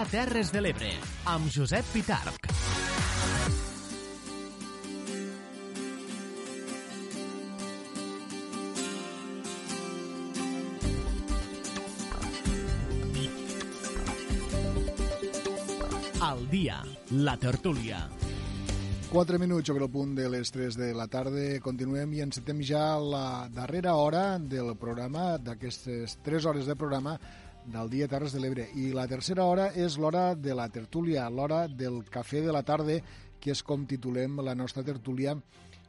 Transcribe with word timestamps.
Dia 0.00 0.08
Terres 0.08 0.48
de 0.48 0.60
l'Ebre, 0.64 0.90
amb 1.28 1.50
Josep 1.52 1.84
Pitarc. 1.92 2.46
Al 16.24 16.48
dia, 16.48 16.80
la 17.10 17.36
tertúlia. 17.36 18.00
4 19.10 19.38
minuts 19.42 19.68
sobre 19.68 19.84
el 19.84 19.90
punt 19.92 20.16
de 20.16 20.30
les 20.32 20.48
3 20.48 20.80
de 20.80 20.94
la 20.96 21.10
tarda. 21.12 21.44
Continuem 21.60 22.16
i 22.16 22.24
encetem 22.24 22.64
ja 22.64 22.96
la 22.96 23.50
darrera 23.52 23.98
hora 24.00 24.38
del 24.38 24.72
programa, 24.80 25.34
d'aquestes 25.36 26.22
3 26.24 26.48
hores 26.48 26.72
de 26.72 26.78
programa 26.78 27.18
del 27.66 27.90
dia 27.90 28.08
Terres 28.08 28.32
de 28.32 28.40
l'Ebre. 28.40 28.68
I 28.74 28.90
la 28.96 29.06
tercera 29.10 29.44
hora 29.44 29.70
és 29.74 29.98
l'hora 29.98 30.34
de 30.34 30.54
la 30.54 30.68
tertúlia, 30.68 31.28
l'hora 31.30 31.66
del 31.68 32.02
cafè 32.10 32.44
de 32.44 32.52
la 32.52 32.62
tarda, 32.62 33.00
que 33.40 33.52
és 33.54 33.62
com 33.62 33.86
titulem 33.88 34.40
la 34.44 34.54
nostra 34.54 34.84
tertúlia 34.84 35.36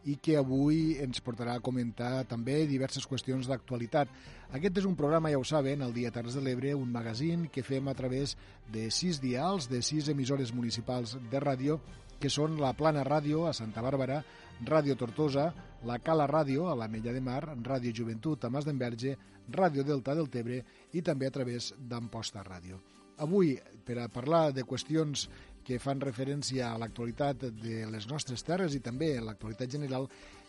i 0.08 0.16
que 0.18 0.38
avui 0.40 0.98
ens 1.02 1.22
portarà 1.22 1.56
a 1.58 1.64
comentar 1.64 2.24
també 2.30 2.64
diverses 2.66 3.06
qüestions 3.06 3.48
d'actualitat. 3.50 4.10
Aquest 4.52 4.82
és 4.82 4.88
un 4.90 4.96
programa, 4.98 5.30
ja 5.30 5.40
ho 5.40 5.46
saben, 5.46 5.84
el 5.86 5.94
Dia 5.94 6.12
Terres 6.12 6.36
de 6.36 6.42
l'Ebre, 6.42 6.74
un 6.76 6.92
magazín 6.92 7.48
que 7.54 7.64
fem 7.64 7.88
a 7.88 7.96
través 7.96 8.36
de 8.74 8.90
sis 8.92 9.22
dials, 9.22 9.70
de 9.70 9.82
sis 9.86 10.10
emissores 10.10 10.54
municipals 10.54 11.18
de 11.30 11.44
ràdio, 11.44 11.80
que 12.22 12.30
són 12.30 12.60
la 12.62 12.74
Plana 12.78 13.04
Ràdio 13.06 13.48
a 13.50 13.54
Santa 13.54 13.82
Bàrbara, 13.82 14.22
Ràdio 14.66 14.96
Tortosa, 14.98 15.48
la 15.90 15.98
Cala 16.06 16.28
Ràdio 16.30 16.68
a 16.70 16.76
la 16.78 16.88
Mella 16.88 17.14
de 17.14 17.22
Mar, 17.22 17.42
Ràdio 17.66 17.94
Joventut 17.98 18.46
a 18.46 18.52
Mas 18.54 18.68
d'Enverge, 18.68 19.16
Ràdio 19.54 19.86
Delta 19.88 20.16
del 20.18 20.30
Tebre 20.30 20.62
i 20.94 21.02
també 21.02 21.28
a 21.28 21.36
través 21.36 21.74
d'Amposta 21.78 22.44
Ràdio. 22.44 22.80
Avui, 23.22 23.54
per 23.86 24.00
a 24.02 24.10
parlar 24.10 24.50
de 24.54 24.66
qüestions 24.66 25.28
que 25.64 25.80
fan 25.80 26.02
referència 26.02 26.72
a 26.72 26.78
l'actualitat 26.82 27.46
de 27.62 27.84
les 27.92 28.08
nostres 28.10 28.44
terres 28.44 28.74
i 28.76 28.82
també 28.82 29.14
a 29.18 29.26
l'actualitat 29.26 29.70
general, 29.70 30.08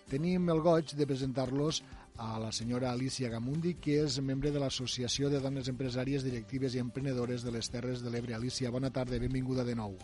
tenim 0.08 0.48
el 0.50 0.62
goig 0.64 0.94
de 0.96 1.06
presentar-los 1.06 1.82
a 2.16 2.38
la 2.40 2.52
senyora 2.52 2.90
Alicia 2.92 3.30
Gamundi, 3.32 3.74
que 3.80 4.02
és 4.04 4.18
membre 4.20 4.50
de 4.52 4.60
l'Associació 4.60 5.30
de 5.32 5.40
Dones 5.40 5.68
Empresàries, 5.72 6.24
Directives 6.24 6.74
i 6.74 6.82
Emprenedores 6.82 7.44
de 7.44 7.52
les 7.54 7.68
Terres 7.72 8.02
de 8.04 8.12
l'Ebre. 8.12 8.34
Alicia, 8.36 8.70
bona 8.70 8.90
tarda, 8.90 9.20
benvinguda 9.20 9.64
de 9.64 9.76
nou. 9.76 9.96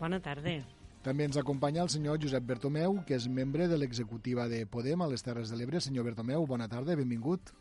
Bona 0.00 0.20
tarda. 0.20 0.58
També 1.04 1.24
ens 1.28 1.38
acompanya 1.40 1.84
el 1.84 1.92
senyor 1.92 2.18
Josep 2.22 2.44
Bertomeu, 2.44 2.98
que 3.06 3.16
és 3.16 3.28
membre 3.30 3.68
de 3.70 3.78
l'executiva 3.78 4.48
de 4.50 4.64
Podem 4.66 5.02
a 5.02 5.08
les 5.10 5.22
Terres 5.24 5.52
de 5.52 5.56
l'Ebre. 5.56 5.80
Senyor 5.80 6.08
Bertomeu, 6.08 6.46
bona 6.46 6.68
tarda, 6.68 6.96
benvingut. 6.98 7.52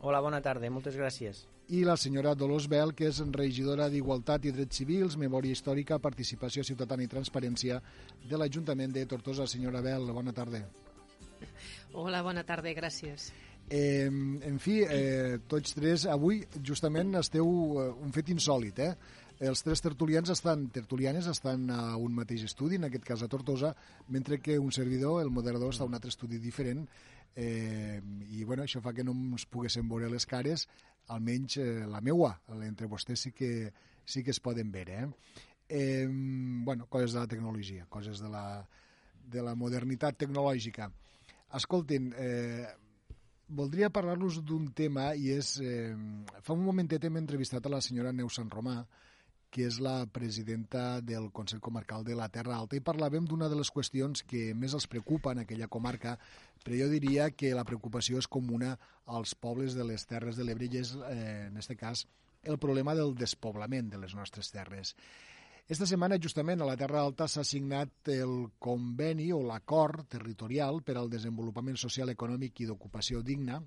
Hola, 0.00 0.20
bona 0.22 0.38
tarda, 0.38 0.68
moltes 0.70 0.94
gràcies. 0.94 1.40
I 1.74 1.82
la 1.84 1.96
senyora 1.98 2.36
Dolors 2.38 2.68
Bel, 2.70 2.92
que 2.94 3.08
és 3.10 3.18
regidora 3.34 3.88
d'Igualtat 3.90 4.46
i 4.46 4.52
Drets 4.54 4.78
Civils, 4.78 5.16
Memòria 5.18 5.56
Històrica, 5.56 5.98
Participació 5.98 6.62
Ciutadana 6.64 7.02
i 7.02 7.10
Transparència 7.10 7.80
de 8.30 8.38
l'Ajuntament 8.38 8.94
de 8.94 9.04
Tortosa. 9.10 9.48
Senyora 9.50 9.82
Bel, 9.82 10.06
bona 10.14 10.32
tarda. 10.32 10.62
Hola, 11.92 12.22
bona 12.22 12.46
tarda, 12.46 12.70
gràcies. 12.78 13.32
Eh, 13.68 14.06
en 14.06 14.58
fi, 14.62 14.80
eh, 14.86 15.40
tots 15.50 15.74
tres, 15.76 16.06
avui 16.06 16.44
justament 16.64 17.18
esteu 17.18 17.48
eh, 17.48 17.90
un 18.00 18.14
fet 18.14 18.30
insòlid, 18.32 18.78
eh? 18.78 18.94
Els 19.38 19.60
tres 19.62 19.82
tertulians 19.84 20.30
estan, 20.32 20.64
tertulianes 20.74 21.28
estan 21.30 21.68
a 21.70 21.82
un 22.00 22.14
mateix 22.14 22.42
estudi, 22.48 22.78
en 22.78 22.88
aquest 22.88 23.04
cas 23.06 23.22
a 23.22 23.28
Tortosa, 23.30 23.74
mentre 24.08 24.40
que 24.42 24.58
un 24.58 24.72
servidor, 24.74 25.20
el 25.22 25.30
moderador, 25.30 25.70
està 25.70 25.84
a 25.84 25.90
un 25.90 25.94
altre 25.94 26.10
estudi 26.10 26.40
diferent, 26.42 26.88
eh, 27.36 28.00
i 28.30 28.44
bueno, 28.44 28.64
això 28.64 28.82
fa 28.84 28.94
que 28.94 29.04
no 29.04 29.14
ens 29.16 29.46
poguéssim 29.50 29.88
veure 29.88 30.10
les 30.10 30.26
cares, 30.26 30.66
almenys 31.08 31.58
eh, 31.58 31.84
la 31.88 32.00
meua, 32.04 32.34
entre 32.64 32.88
vostès 32.88 33.26
sí 33.26 33.32
que, 33.32 33.72
sí 34.04 34.24
que 34.24 34.34
es 34.34 34.40
poden 34.40 34.72
veure. 34.72 35.04
Eh? 35.04 35.44
Eh, 35.68 36.08
bueno, 36.08 36.86
coses 36.86 37.12
de 37.12 37.20
la 37.20 37.28
tecnologia, 37.28 37.86
coses 37.88 38.20
de 38.20 38.28
la, 38.28 38.66
de 39.28 39.42
la 39.44 39.54
modernitat 39.54 40.16
tecnològica. 40.16 40.88
Escoltin, 41.54 42.12
eh, 42.16 42.66
voldria 43.48 43.90
parlar-los 43.92 44.42
d'un 44.44 44.70
tema 44.76 45.12
i 45.16 45.32
és... 45.36 45.56
Eh, 45.60 45.92
fa 46.44 46.56
un 46.56 46.64
momentet 46.64 47.04
hem 47.04 47.20
entrevistat 47.20 47.64
a 47.66 47.72
la 47.72 47.82
senyora 47.84 48.12
Neus 48.12 48.36
Sant 48.40 48.50
Romà, 48.52 48.80
que 49.50 49.64
és 49.66 49.78
la 49.80 50.06
presidenta 50.12 51.00
del 51.00 51.30
Consell 51.32 51.62
Comarcal 51.64 52.04
de 52.04 52.16
la 52.16 52.28
Terra 52.28 52.56
Alta, 52.58 52.76
i 52.76 52.84
parlàvem 52.84 53.24
d'una 53.28 53.48
de 53.48 53.56
les 53.58 53.70
qüestions 53.72 54.22
que 54.28 54.52
més 54.54 54.74
els 54.76 54.86
preocupa 54.86 55.32
en 55.32 55.42
aquella 55.44 55.70
comarca, 55.72 56.18
però 56.64 56.76
jo 56.82 56.88
diria 56.92 57.30
que 57.30 57.54
la 57.56 57.64
preocupació 57.64 58.20
és 58.20 58.28
comuna 58.28 58.74
als 59.06 59.34
pobles 59.34 59.76
de 59.78 59.86
les 59.88 60.04
Terres 60.06 60.36
de 60.36 60.44
l'Ebre 60.44 60.68
i 60.68 60.82
és, 60.82 60.92
eh, 61.08 61.48
en 61.48 61.56
aquest 61.56 61.80
cas, 61.80 62.04
el 62.42 62.58
problema 62.58 62.94
del 62.94 63.14
despoblament 63.14 63.90
de 63.90 63.98
les 63.98 64.14
nostres 64.14 64.50
terres. 64.52 64.94
Esta 65.68 65.84
setmana, 65.84 66.16
justament, 66.16 66.62
a 66.62 66.68
la 66.68 66.76
Terra 66.80 67.02
Alta 67.04 67.26
s'ha 67.28 67.44
signat 67.44 68.08
el 68.08 68.52
conveni 68.58 69.32
o 69.36 69.42
l'acord 69.44 70.06
territorial 70.08 70.80
per 70.82 70.96
al 70.96 71.10
desenvolupament 71.12 71.76
social, 71.76 72.08
econòmic 72.08 72.62
i 72.62 72.68
d'ocupació 72.70 73.20
digna, 73.22 73.60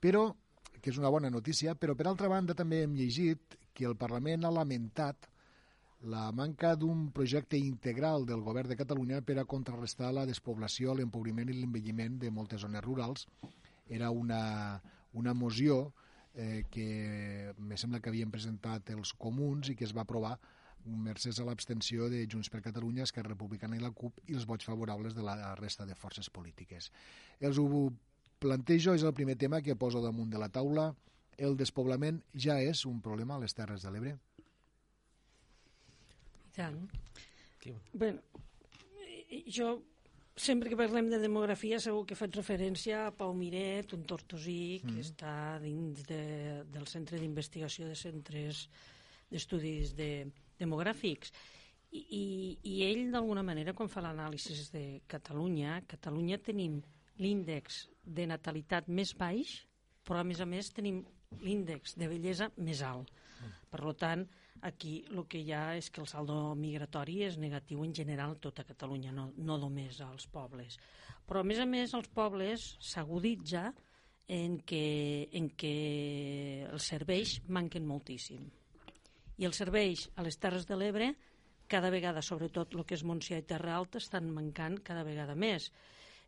però 0.00 0.32
que 0.80 0.90
és 0.90 0.98
una 0.98 1.08
bona 1.14 1.30
notícia, 1.30 1.76
però 1.78 1.94
per 1.94 2.08
altra 2.10 2.28
banda 2.28 2.56
també 2.58 2.82
hem 2.82 2.96
llegit 2.98 3.54
que 3.74 3.86
el 3.88 3.96
Parlament 4.00 4.46
ha 4.46 4.52
lamentat 4.54 5.28
la 6.04 6.30
manca 6.36 6.74
d'un 6.76 7.08
projecte 7.16 7.58
integral 7.58 8.26
del 8.28 8.42
govern 8.44 8.68
de 8.68 8.76
Catalunya 8.76 9.22
per 9.24 9.38
a 9.40 9.46
contrarrestar 9.48 10.12
la 10.12 10.26
despoblació, 10.28 10.94
l'empobriment 10.94 11.48
i 11.48 11.56
l'envelliment 11.58 12.18
de 12.20 12.30
moltes 12.30 12.60
zones 12.60 12.84
rurals. 12.84 13.26
Era 13.88 14.10
una, 14.10 14.80
una 15.12 15.34
moció 15.34 15.94
eh, 16.34 16.64
que 16.70 17.54
me 17.58 17.78
sembla 17.80 18.00
que 18.00 18.12
havien 18.12 18.30
presentat 18.30 18.90
els 18.92 19.14
comuns 19.16 19.70
i 19.70 19.76
que 19.78 19.88
es 19.88 19.96
va 19.96 20.04
aprovar 20.04 20.36
mercès 20.84 21.38
a 21.40 21.46
l'abstenció 21.48 22.10
de 22.12 22.26
Junts 22.30 22.50
per 22.52 22.60
Catalunya, 22.64 23.06
Esquerra 23.08 23.32
Republicana 23.32 23.78
i 23.78 23.80
la 23.82 23.92
CUP 23.96 24.20
i 24.28 24.36
els 24.36 24.44
vots 24.44 24.66
favorables 24.68 25.14
de 25.16 25.24
la 25.24 25.54
resta 25.56 25.86
de 25.88 25.96
forces 25.96 26.28
polítiques. 26.30 26.90
Els 27.40 27.58
ho 27.58 27.68
plantejo, 28.44 28.92
és 28.92 29.02
el 29.02 29.14
primer 29.16 29.38
tema 29.40 29.62
que 29.62 29.78
poso 29.80 30.02
damunt 30.04 30.30
de 30.30 30.40
la 30.42 30.50
taula. 30.52 30.90
El 31.38 31.56
despoblament 31.58 32.20
ja 32.34 32.58
és 32.62 32.84
un 32.86 33.00
problema 33.02 33.36
a 33.36 33.42
les 33.42 33.54
Terres 33.56 33.82
de 33.82 33.90
l'Ebre? 33.94 34.14
I 36.44 36.52
tant. 36.54 36.78
Bé, 37.96 38.12
jo 39.48 39.70
sempre 40.36 40.68
que 40.68 40.78
parlem 40.78 41.08
de 41.10 41.18
demografia 41.22 41.78
segur 41.80 42.04
que 42.06 42.18
faig 42.18 42.34
referència 42.36 43.06
a 43.06 43.12
Pau 43.14 43.32
Miret, 43.38 43.94
un 43.94 44.02
tortosí 44.08 44.80
que 44.82 44.96
mm. 44.96 45.04
està 45.04 45.34
dins 45.62 46.02
de, 46.08 46.22
del 46.74 46.86
Centre 46.90 47.20
d'Investigació 47.22 47.88
de 47.88 47.98
Centres 47.98 48.66
d'Estudis 49.30 49.94
de, 49.98 50.26
Demogràfics. 50.58 51.32
I, 51.94 52.00
i, 52.00 52.24
i 52.66 52.74
ell, 52.88 53.06
d'alguna 53.14 53.44
manera, 53.46 53.74
quan 53.76 53.90
fa 53.90 54.02
l'anàlisi 54.02 54.56
de 54.74 54.84
Catalunya, 55.10 55.80
Catalunya 55.90 56.40
tenim 56.42 56.80
l'índex 57.22 57.84
de 58.02 58.26
natalitat 58.26 58.88
més 58.90 59.14
baix, 59.18 59.60
però 60.04 60.20
a 60.20 60.26
més 60.26 60.42
a 60.42 60.48
més 60.48 60.72
tenim 60.74 61.04
l'índex 61.42 61.96
de 61.98 62.08
bellesa 62.10 62.50
més 62.56 62.82
alt. 62.82 63.10
Per 63.70 63.94
tant, 63.98 64.22
aquí 64.62 65.04
el 65.10 65.24
que 65.28 65.40
hi 65.42 65.52
ha 65.52 65.74
és 65.76 65.90
que 65.90 66.00
el 66.00 66.08
saldo 66.08 66.54
migratori 66.56 67.22
és 67.26 67.38
negatiu 67.40 67.82
en 67.84 67.94
general 67.94 68.36
a 68.36 68.40
tota 68.46 68.64
Catalunya, 68.64 69.12
no, 69.12 69.30
no 69.36 69.58
només 69.58 70.00
als 70.00 70.28
pobles. 70.30 70.78
Però 71.26 71.40
a 71.40 71.48
més 71.48 71.60
a 71.60 71.66
més 71.66 71.94
els 71.96 72.08
pobles 72.14 72.74
s'aguditza 72.80 73.72
en 74.28 74.58
que, 74.64 75.28
en 75.32 75.50
que 75.50 75.74
els 76.70 76.88
serveis 76.94 77.40
manquen 77.48 77.86
moltíssim. 77.86 78.46
I 79.36 79.48
els 79.48 79.58
serveis 79.58 80.08
a 80.16 80.24
les 80.24 80.38
Terres 80.38 80.68
de 80.68 80.78
l'Ebre 80.78 81.10
cada 81.68 81.90
vegada, 81.90 82.22
sobretot 82.22 82.74
el 82.76 82.84
que 82.84 82.96
és 82.96 83.04
Montsià 83.04 83.40
i 83.40 83.46
Terra 83.48 83.74
Alta, 83.76 83.98
estan 83.98 84.30
mancant 84.30 84.78
cada 84.84 85.04
vegada 85.04 85.34
més 85.34 85.70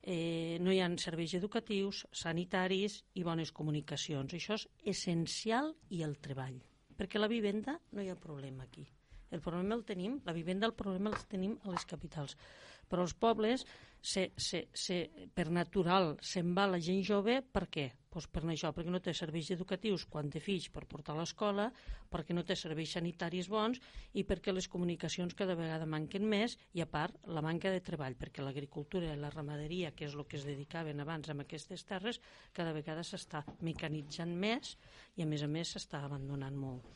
eh, 0.07 0.59
no 0.63 0.73
hi 0.73 0.79
ha 0.81 0.89
serveis 1.03 1.35
educatius, 1.35 2.05
sanitaris 2.15 3.01
i 3.19 3.25
bones 3.27 3.51
comunicacions. 3.53 4.37
Això 4.39 4.55
és 4.55 4.69
essencial 4.95 5.73
i 5.91 6.05
el 6.07 6.17
treball, 6.23 6.61
perquè 6.97 7.19
la 7.19 7.31
vivenda 7.33 7.81
no 7.93 8.05
hi 8.05 8.13
ha 8.13 8.21
problema 8.21 8.65
aquí. 8.65 8.87
El 9.35 9.43
problema 9.43 9.75
el 9.75 9.83
tenim, 9.85 10.21
la 10.25 10.33
vivenda, 10.33 10.71
el 10.71 10.77
problema 10.79 11.11
el 11.11 11.19
tenim 11.27 11.59
a 11.65 11.75
les 11.75 11.85
capitals. 11.91 12.37
Però 12.87 13.03
els 13.03 13.17
pobles, 13.19 13.67
se, 14.07 14.33
se, 14.37 14.69
se, 14.73 14.97
per 15.35 15.49
natural, 15.51 16.13
se'n 16.23 16.53
va 16.55 16.69
la 16.71 16.79
gent 16.79 17.01
jove, 17.03 17.41
per 17.43 17.65
què? 17.75 17.87
Pues 18.07 18.29
per 18.31 18.45
això, 18.47 18.71
perquè 18.73 18.93
no 18.95 19.01
té 19.03 19.11
serveis 19.19 19.49
educatius 19.51 20.05
quan 20.07 20.29
té 20.31 20.39
fills 20.41 20.69
per 20.71 20.85
portar 20.87 21.17
a 21.17 21.19
l'escola, 21.19 21.65
perquè 22.13 22.37
no 22.37 22.45
té 22.47 22.55
serveis 22.55 22.93
sanitaris 22.95 23.49
bons 23.51 23.81
i 24.15 24.23
perquè 24.29 24.55
les 24.55 24.69
comunicacions 24.71 25.35
cada 25.35 25.57
vegada 25.59 25.89
manquen 25.91 26.23
més 26.23 26.55
i, 26.71 26.85
a 26.85 26.87
part, 26.87 27.19
la 27.27 27.43
manca 27.43 27.73
de 27.75 27.83
treball, 27.89 28.15
perquè 28.21 28.47
l'agricultura 28.47 29.11
i 29.11 29.19
la 29.19 29.33
ramaderia, 29.35 29.91
que 29.91 30.07
és 30.07 30.15
el 30.15 30.23
que 30.31 30.39
es 30.39 30.47
dedicaven 30.47 31.03
abans 31.03 31.35
amb 31.35 31.43
aquestes 31.43 31.83
terres, 31.91 32.23
cada 32.55 32.77
vegada 32.79 33.03
s'està 33.03 33.43
mecanitzant 33.67 34.39
més 34.39 34.77
i, 35.17 35.27
a 35.27 35.27
més 35.27 35.43
a 35.43 35.51
més, 35.51 35.75
s'està 35.75 36.05
abandonant 36.07 36.55
molt. 36.55 36.87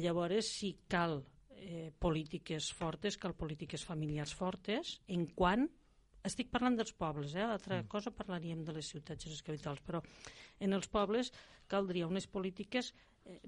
Llavors, 0.00 0.48
si 0.48 0.72
cal 0.88 1.20
eh, 1.60 1.92
polítiques 1.92 2.72
fortes, 2.72 3.20
cal 3.20 3.36
polítiques 3.36 3.84
familiars 3.84 4.32
fortes, 4.32 4.96
en 5.12 5.28
quant 5.36 5.68
estic 6.24 6.50
parlant 6.52 6.76
dels 6.78 6.94
pobles, 6.94 7.34
eh? 7.34 7.46
l'altra 7.46 7.80
mm. 7.80 7.90
cosa 7.90 8.14
parlaríem 8.14 8.64
de 8.64 8.74
les 8.76 8.88
ciutats 8.94 9.26
i 9.26 9.32
les 9.32 9.42
capitals, 9.42 9.82
però 9.86 10.02
en 10.62 10.76
els 10.76 10.88
pobles 10.88 11.32
caldria 11.70 12.08
unes 12.10 12.28
polítiques 12.30 12.92
eh, 13.26 13.40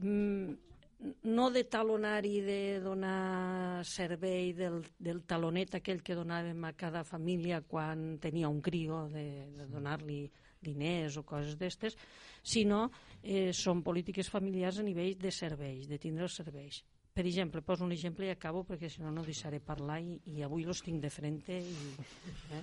no 1.23 1.51
de 1.51 1.65
talonari 1.65 2.41
de 2.41 2.81
donar 2.81 3.85
servei 3.85 4.53
del, 4.57 4.81
del 4.99 5.23
talonet 5.29 5.75
aquell 5.77 6.03
que 6.03 6.17
donàvem 6.17 6.65
a 6.65 6.73
cada 6.79 7.05
família 7.05 7.61
quan 7.67 8.17
tenia 8.23 8.49
un 8.49 8.63
crio, 8.65 9.05
de, 9.13 9.27
de 9.53 9.69
donar-li 9.69 10.23
diners 10.65 11.19
o 11.21 11.25
coses 11.29 11.59
d'estes, 11.61 11.97
sinó 12.43 12.87
eh, 13.21 13.53
són 13.53 13.83
polítiques 13.85 14.31
familiars 14.33 14.81
a 14.81 14.87
nivell 14.87 15.19
de 15.21 15.33
serveis, 15.35 15.89
de 15.91 16.01
tindre 16.01 16.25
els 16.25 16.41
serveis. 16.41 16.81
Per 17.15 17.23
exemple, 17.29 17.63
poso 17.63 17.85
un 17.85 17.93
exemple 17.95 18.27
i 18.27 18.33
acabo 18.33 18.65
perquè 18.67 18.89
si 18.91 18.99
no 18.99 19.13
no 19.15 19.23
deixaré 19.23 19.61
parlar 19.63 20.01
i, 20.03 20.17
i 20.35 20.43
avui 20.43 20.65
los 20.67 20.81
tinc 20.83 20.99
de 20.99 21.11
frente. 21.15 21.61
I, 21.63 21.93
eh? 22.57 22.63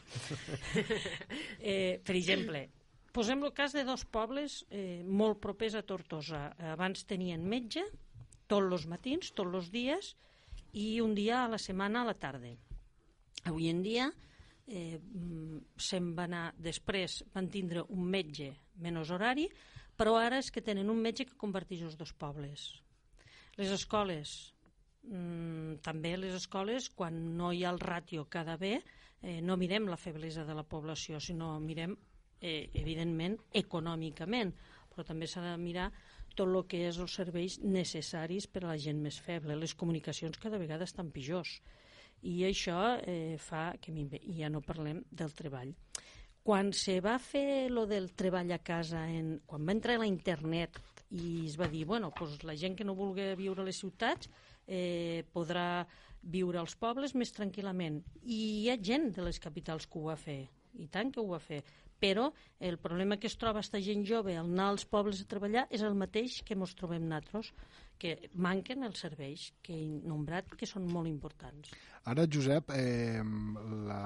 eh, 1.71 2.01
per 2.03 2.17
exemple, 2.19 2.65
posem 3.15 3.45
el 3.47 3.53
cas 3.55 3.71
de 3.71 3.85
dos 3.87 4.03
pobles 4.03 4.57
eh, 4.67 5.05
molt 5.07 5.39
propers 5.39 5.79
a 5.79 5.85
Tortosa. 5.87 6.49
Abans 6.73 7.07
tenien 7.07 7.47
metge 7.47 7.85
tots 8.51 8.75
els 8.75 8.89
matins, 8.91 9.31
tots 9.31 9.55
els 9.61 9.71
dies, 9.71 10.11
i 10.75 10.99
un 10.99 11.15
dia 11.15 11.45
a 11.45 11.47
la 11.55 11.61
setmana 11.69 12.03
a 12.03 12.11
la 12.11 12.19
tarda. 12.19 12.51
Avui 13.47 13.71
en 13.71 13.79
dia 13.87 14.11
eh, 14.67 14.99
se'n 15.79 16.11
va 16.11 16.27
anar, 16.27 16.45
després 16.59 17.21
van 17.31 17.47
tindre 17.47 17.87
un 17.87 18.03
metge 18.03 18.51
menys 18.83 19.15
horari, 19.15 19.47
però 19.95 20.19
ara 20.19 20.43
és 20.43 20.51
que 20.51 20.59
tenen 20.59 20.91
un 20.91 20.99
metge 20.99 21.23
que 21.29 21.39
converteix 21.39 21.87
els 21.87 21.95
dos 21.95 22.11
pobles 22.11 22.73
les 23.61 23.71
escoles, 23.75 24.53
mm, 25.05 25.81
també 25.85 26.15
les 26.17 26.33
escoles, 26.33 26.89
quan 26.89 27.19
no 27.37 27.51
hi 27.53 27.63
ha 27.63 27.73
el 27.73 27.79
ràtio 27.79 28.25
cada 28.29 28.57
bé, 28.57 28.79
eh, 29.21 29.39
no 29.41 29.57
mirem 29.57 29.87
la 29.87 29.99
feblesa 30.01 30.45
de 30.45 30.55
la 30.57 30.63
població, 30.63 31.19
sinó 31.19 31.59
mirem, 31.59 31.95
eh, 32.41 32.69
evidentment, 32.73 33.37
econòmicament, 33.53 34.55
però 34.89 35.05
també 35.05 35.27
s'ha 35.27 35.43
de 35.45 35.57
mirar 35.61 35.91
tot 36.35 36.47
el 36.47 36.65
que 36.65 36.87
és 36.87 36.97
els 36.97 37.13
serveis 37.13 37.59
necessaris 37.61 38.47
per 38.47 38.63
a 38.63 38.71
la 38.71 38.77
gent 38.77 39.01
més 39.03 39.19
feble. 39.19 39.55
Les 39.55 39.75
comunicacions 39.75 40.39
cada 40.41 40.57
vegada 40.57 40.87
estan 40.87 41.11
pitjors 41.11 41.59
i 42.21 42.43
això 42.47 42.97
eh, 43.01 43.37
fa 43.37 43.75
que 43.81 43.93
ja 44.37 44.49
no 44.49 44.61
parlem 44.61 45.03
del 45.11 45.33
treball. 45.33 45.73
Quan 46.41 46.71
se 46.73 46.99
va 47.01 47.19
fer 47.19 47.69
lo 47.69 47.85
del 47.85 48.13
treball 48.17 48.51
a 48.51 48.61
casa, 48.65 49.05
en, 49.09 49.41
quan 49.45 49.67
va 49.67 49.75
entrar 49.75 49.99
la 49.99 50.09
internet 50.09 50.79
i 51.11 51.45
es 51.45 51.57
va 51.59 51.67
dir, 51.67 51.85
bueno, 51.85 52.11
pues 52.15 52.43
la 52.47 52.55
gent 52.55 52.77
que 52.77 52.87
no 52.87 52.95
vulgui 52.95 53.33
viure 53.35 53.63
a 53.63 53.67
les 53.67 53.79
ciutats 53.83 54.29
eh, 54.67 55.23
podrà 55.33 55.85
viure 56.21 56.61
als 56.61 56.75
pobles 56.79 57.15
més 57.17 57.33
tranquil·lament. 57.35 58.01
I 58.23 58.41
hi 58.63 58.69
ha 58.71 58.79
gent 58.79 59.11
de 59.15 59.25
les 59.25 59.39
capitals 59.43 59.87
que 59.87 59.99
ho 59.99 60.07
va 60.07 60.17
fer, 60.19 60.45
i 60.79 60.87
tant 60.87 61.11
que 61.11 61.19
ho 61.21 61.27
va 61.33 61.41
fer. 61.43 61.61
Però 62.01 62.31
el 62.59 62.79
problema 62.81 63.19
que 63.21 63.29
es 63.29 63.35
troba 63.37 63.59
aquesta 63.59 63.81
gent 63.85 64.01
jove 64.09 64.33
al 64.33 64.47
anar 64.47 64.71
als 64.71 64.87
pobles 64.89 65.19
a 65.21 65.27
treballar 65.29 65.67
és 65.69 65.83
el 65.85 65.93
mateix 65.93 66.39
que 66.47 66.55
ens 66.57 66.73
trobem 66.79 67.03
nosaltres, 67.05 67.51
que 68.01 68.15
manquen 68.33 68.81
els 68.87 69.03
serveis 69.03 69.51
que 69.61 69.75
he 69.75 69.99
nombrat, 70.09 70.55
que 70.57 70.65
són 70.65 70.87
molt 70.89 71.09
importants. 71.11 71.75
Ara, 72.09 72.25
Josep, 72.25 72.71
eh, 72.73 73.21
la, 73.85 74.01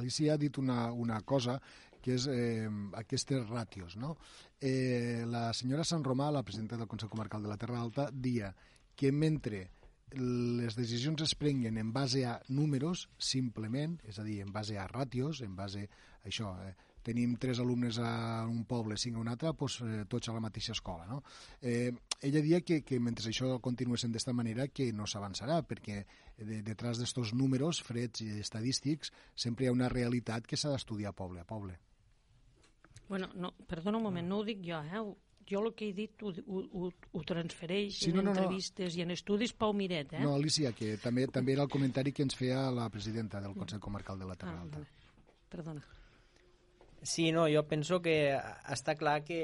Alicia 0.00 0.34
ha 0.34 0.40
dit 0.40 0.58
una, 0.58 0.88
una 0.90 1.20
cosa 1.22 1.60
que 2.02 2.16
és 2.18 2.26
eh, 2.30 2.68
aquestes 3.00 3.46
ràtios. 3.48 3.96
No? 4.00 4.16
Eh, 4.60 5.24
la 5.28 5.50
senyora 5.56 5.86
Sant 5.86 6.04
Romà, 6.06 6.30
la 6.32 6.44
presidenta 6.46 6.78
del 6.80 6.88
Consell 6.90 7.12
Comarcal 7.12 7.42
de 7.44 7.52
la 7.52 7.58
Terra 7.60 7.80
Alta, 7.80 8.10
dia 8.12 8.54
que 8.96 9.12
mentre 9.12 9.68
les 10.12 10.74
decisions 10.74 11.22
es 11.22 11.34
prenguen 11.38 11.78
en 11.78 11.92
base 11.92 12.24
a 12.26 12.40
números, 12.48 13.08
simplement, 13.18 13.96
és 14.04 14.18
a 14.18 14.24
dir, 14.26 14.40
en 14.42 14.52
base 14.52 14.78
a 14.78 14.88
ràtios, 14.90 15.42
en 15.46 15.54
base 15.56 15.86
a 15.86 16.28
això, 16.28 16.50
eh, 16.66 16.74
tenim 17.02 17.36
tres 17.40 17.60
alumnes 17.60 17.98
a 17.98 18.46
un 18.46 18.64
poble, 18.68 18.98
cinc 18.98 19.16
a 19.16 19.20
un 19.20 19.28
altre, 19.28 19.52
doncs, 19.56 19.80
eh, 19.80 20.04
tots 20.08 20.28
a 20.28 20.34
la 20.34 20.40
mateixa 20.40 20.72
escola. 20.72 21.06
No? 21.06 21.22
Eh, 21.62 21.92
ella 22.20 22.42
dia 22.42 22.60
que, 22.60 22.82
que 22.82 23.00
mentre 23.00 23.30
això 23.30 23.58
continués 23.60 24.04
d'esta 24.04 24.32
manera 24.32 24.68
que 24.68 24.92
no 24.92 25.06
s'avançarà, 25.06 25.62
perquè 25.62 26.04
de, 26.36 26.62
detrás 26.62 26.98
d'estos 26.98 27.32
números 27.32 27.80
freds 27.82 28.20
i 28.20 28.40
estadístics 28.40 29.12
sempre 29.34 29.64
hi 29.64 29.68
ha 29.68 29.76
una 29.76 29.88
realitat 29.88 30.46
que 30.46 30.56
s'ha 30.56 30.72
d'estudiar 30.74 31.14
poble 31.14 31.40
a 31.40 31.48
poble. 31.48 31.78
Bueno, 33.10 33.26
no, 33.34 33.50
perdona 33.66 33.98
un 33.98 34.04
moment, 34.06 34.28
no 34.30 34.38
ho 34.38 34.46
dic 34.46 34.62
jo, 34.62 34.78
eh? 34.86 35.02
jo 35.50 35.60
el 35.64 35.72
que 35.74 35.88
he 35.88 35.94
dit 35.96 36.22
ho, 36.22 36.30
ho, 36.30 36.60
ho, 36.78 36.90
ho 37.18 37.22
transfereix 37.26 37.96
sí, 38.04 38.12
no, 38.14 38.22
no, 38.22 38.30
en 38.30 38.36
entrevistes 38.36 38.94
no. 38.94 39.00
i 39.00 39.02
en 39.02 39.14
estudis 39.16 39.54
Pau 39.58 39.74
Miret, 39.74 40.14
eh? 40.14 40.22
No, 40.22 40.36
Alicia, 40.38 40.70
que 40.76 40.92
també 41.02 41.26
també 41.34 41.56
era 41.56 41.66
el 41.66 41.72
comentari 41.72 42.12
que 42.14 42.22
ens 42.22 42.38
feia 42.38 42.68
la 42.70 42.86
presidenta 42.94 43.40
del 43.42 43.56
Consell 43.58 43.82
Comarcal 43.82 44.22
de 44.22 44.28
la 44.28 44.36
Terra 44.38 44.60
ah, 44.60 44.62
Alta. 44.62 44.84
Perdona. 45.50 45.82
Sí, 47.02 47.32
no, 47.34 47.48
jo 47.50 47.64
penso 47.66 47.98
que 48.04 48.14
està 48.70 48.94
clar 49.00 49.22
que 49.26 49.40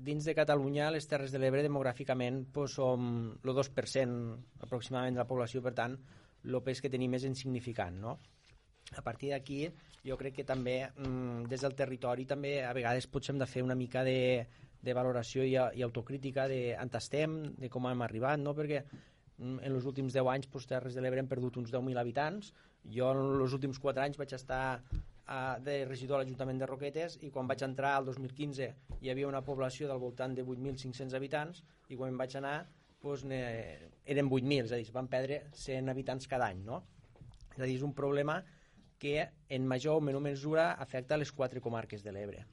dins 0.00 0.26
de 0.26 0.34
Catalunya 0.36 0.90
les 0.92 1.08
Terres 1.08 1.32
de 1.32 1.40
l'Ebre 1.40 1.64
demogràficament 1.64 2.42
pues, 2.52 2.74
som 2.76 3.30
el 3.32 3.54
2% 3.56 4.66
aproximadament 4.66 5.16
de 5.16 5.22
la 5.22 5.28
població, 5.30 5.64
per 5.64 5.72
tant, 5.78 5.96
el 6.44 6.60
pes 6.66 6.84
que 6.84 6.92
tenim 6.92 7.16
és 7.16 7.24
insignificant, 7.28 7.96
no? 8.02 8.18
A 8.98 9.02
partir 9.02 9.30
d'aquí, 9.30 9.68
jo 10.02 10.16
crec 10.18 10.40
que 10.40 10.46
també 10.46 10.80
mm, 10.88 11.44
des 11.50 11.62
del 11.62 11.76
territori 11.78 12.24
també 12.26 12.56
a 12.64 12.72
vegades 12.74 13.06
potser 13.06 13.34
hem 13.34 13.42
de 13.42 13.46
fer 13.46 13.62
una 13.62 13.76
mica 13.78 14.02
de, 14.06 14.46
de 14.82 14.96
valoració 14.96 15.44
i, 15.46 15.54
i 15.54 15.84
autocrítica 15.86 16.48
de 16.50 16.74
on 16.80 16.90
estem, 16.98 17.36
de 17.60 17.70
com 17.70 17.86
hem 17.86 18.02
arribat, 18.02 18.40
no? 18.40 18.54
perquè 18.56 18.82
mm, 18.82 19.60
en 19.60 19.70
els 19.70 19.86
últims 19.86 20.16
10 20.16 20.32
anys 20.34 20.50
pues, 20.50 20.66
Terres 20.66 20.96
de 20.96 21.04
l'Ebre 21.04 21.22
hem 21.22 21.30
perdut 21.30 21.60
uns 21.62 21.70
10.000 21.70 22.02
habitants. 22.02 22.52
Jo 22.96 23.12
en 23.12 23.40
els 23.44 23.54
últims 23.54 23.78
4 23.78 24.02
anys 24.08 24.18
vaig 24.18 24.34
estar 24.34 24.82
de 25.62 25.84
regidor 25.86 26.18
a 26.18 26.24
l'Ajuntament 26.24 26.58
de 26.58 26.66
Roquetes 26.66 27.18
i 27.22 27.28
quan 27.30 27.46
vaig 27.46 27.60
entrar 27.62 27.92
al 27.94 28.08
2015 28.08 28.66
hi 28.98 29.10
havia 29.12 29.28
una 29.28 29.44
població 29.46 29.86
del 29.86 30.00
voltant 30.02 30.34
de 30.34 30.42
8.500 30.42 31.14
habitants 31.14 31.60
i 31.88 31.98
quan 32.00 32.16
vaig 32.18 32.34
anar 32.40 32.64
pues, 33.00 33.22
eren 33.22 34.26
8.000, 34.26 34.64
és 34.64 34.72
a 34.72 34.80
dir, 34.80 34.88
van 34.92 35.06
perdre 35.12 35.44
100 35.54 35.92
habitants 35.92 36.26
cada 36.26 36.50
any. 36.50 36.64
No? 36.66 36.82
És 37.54 37.60
a 37.60 37.68
dir, 37.68 37.76
és 37.76 37.86
un 37.86 37.94
problema 37.94 38.40
que 38.42 38.58
en 39.02 39.66
major 39.66 39.96
o 39.96 40.04
menor 40.04 40.22
mesura 40.22 40.72
afecta 40.72 41.16
les 41.16 41.32
quatre 41.32 41.60
comarques 41.60 42.02
de 42.04 42.12
l'Ebre. 42.12 42.44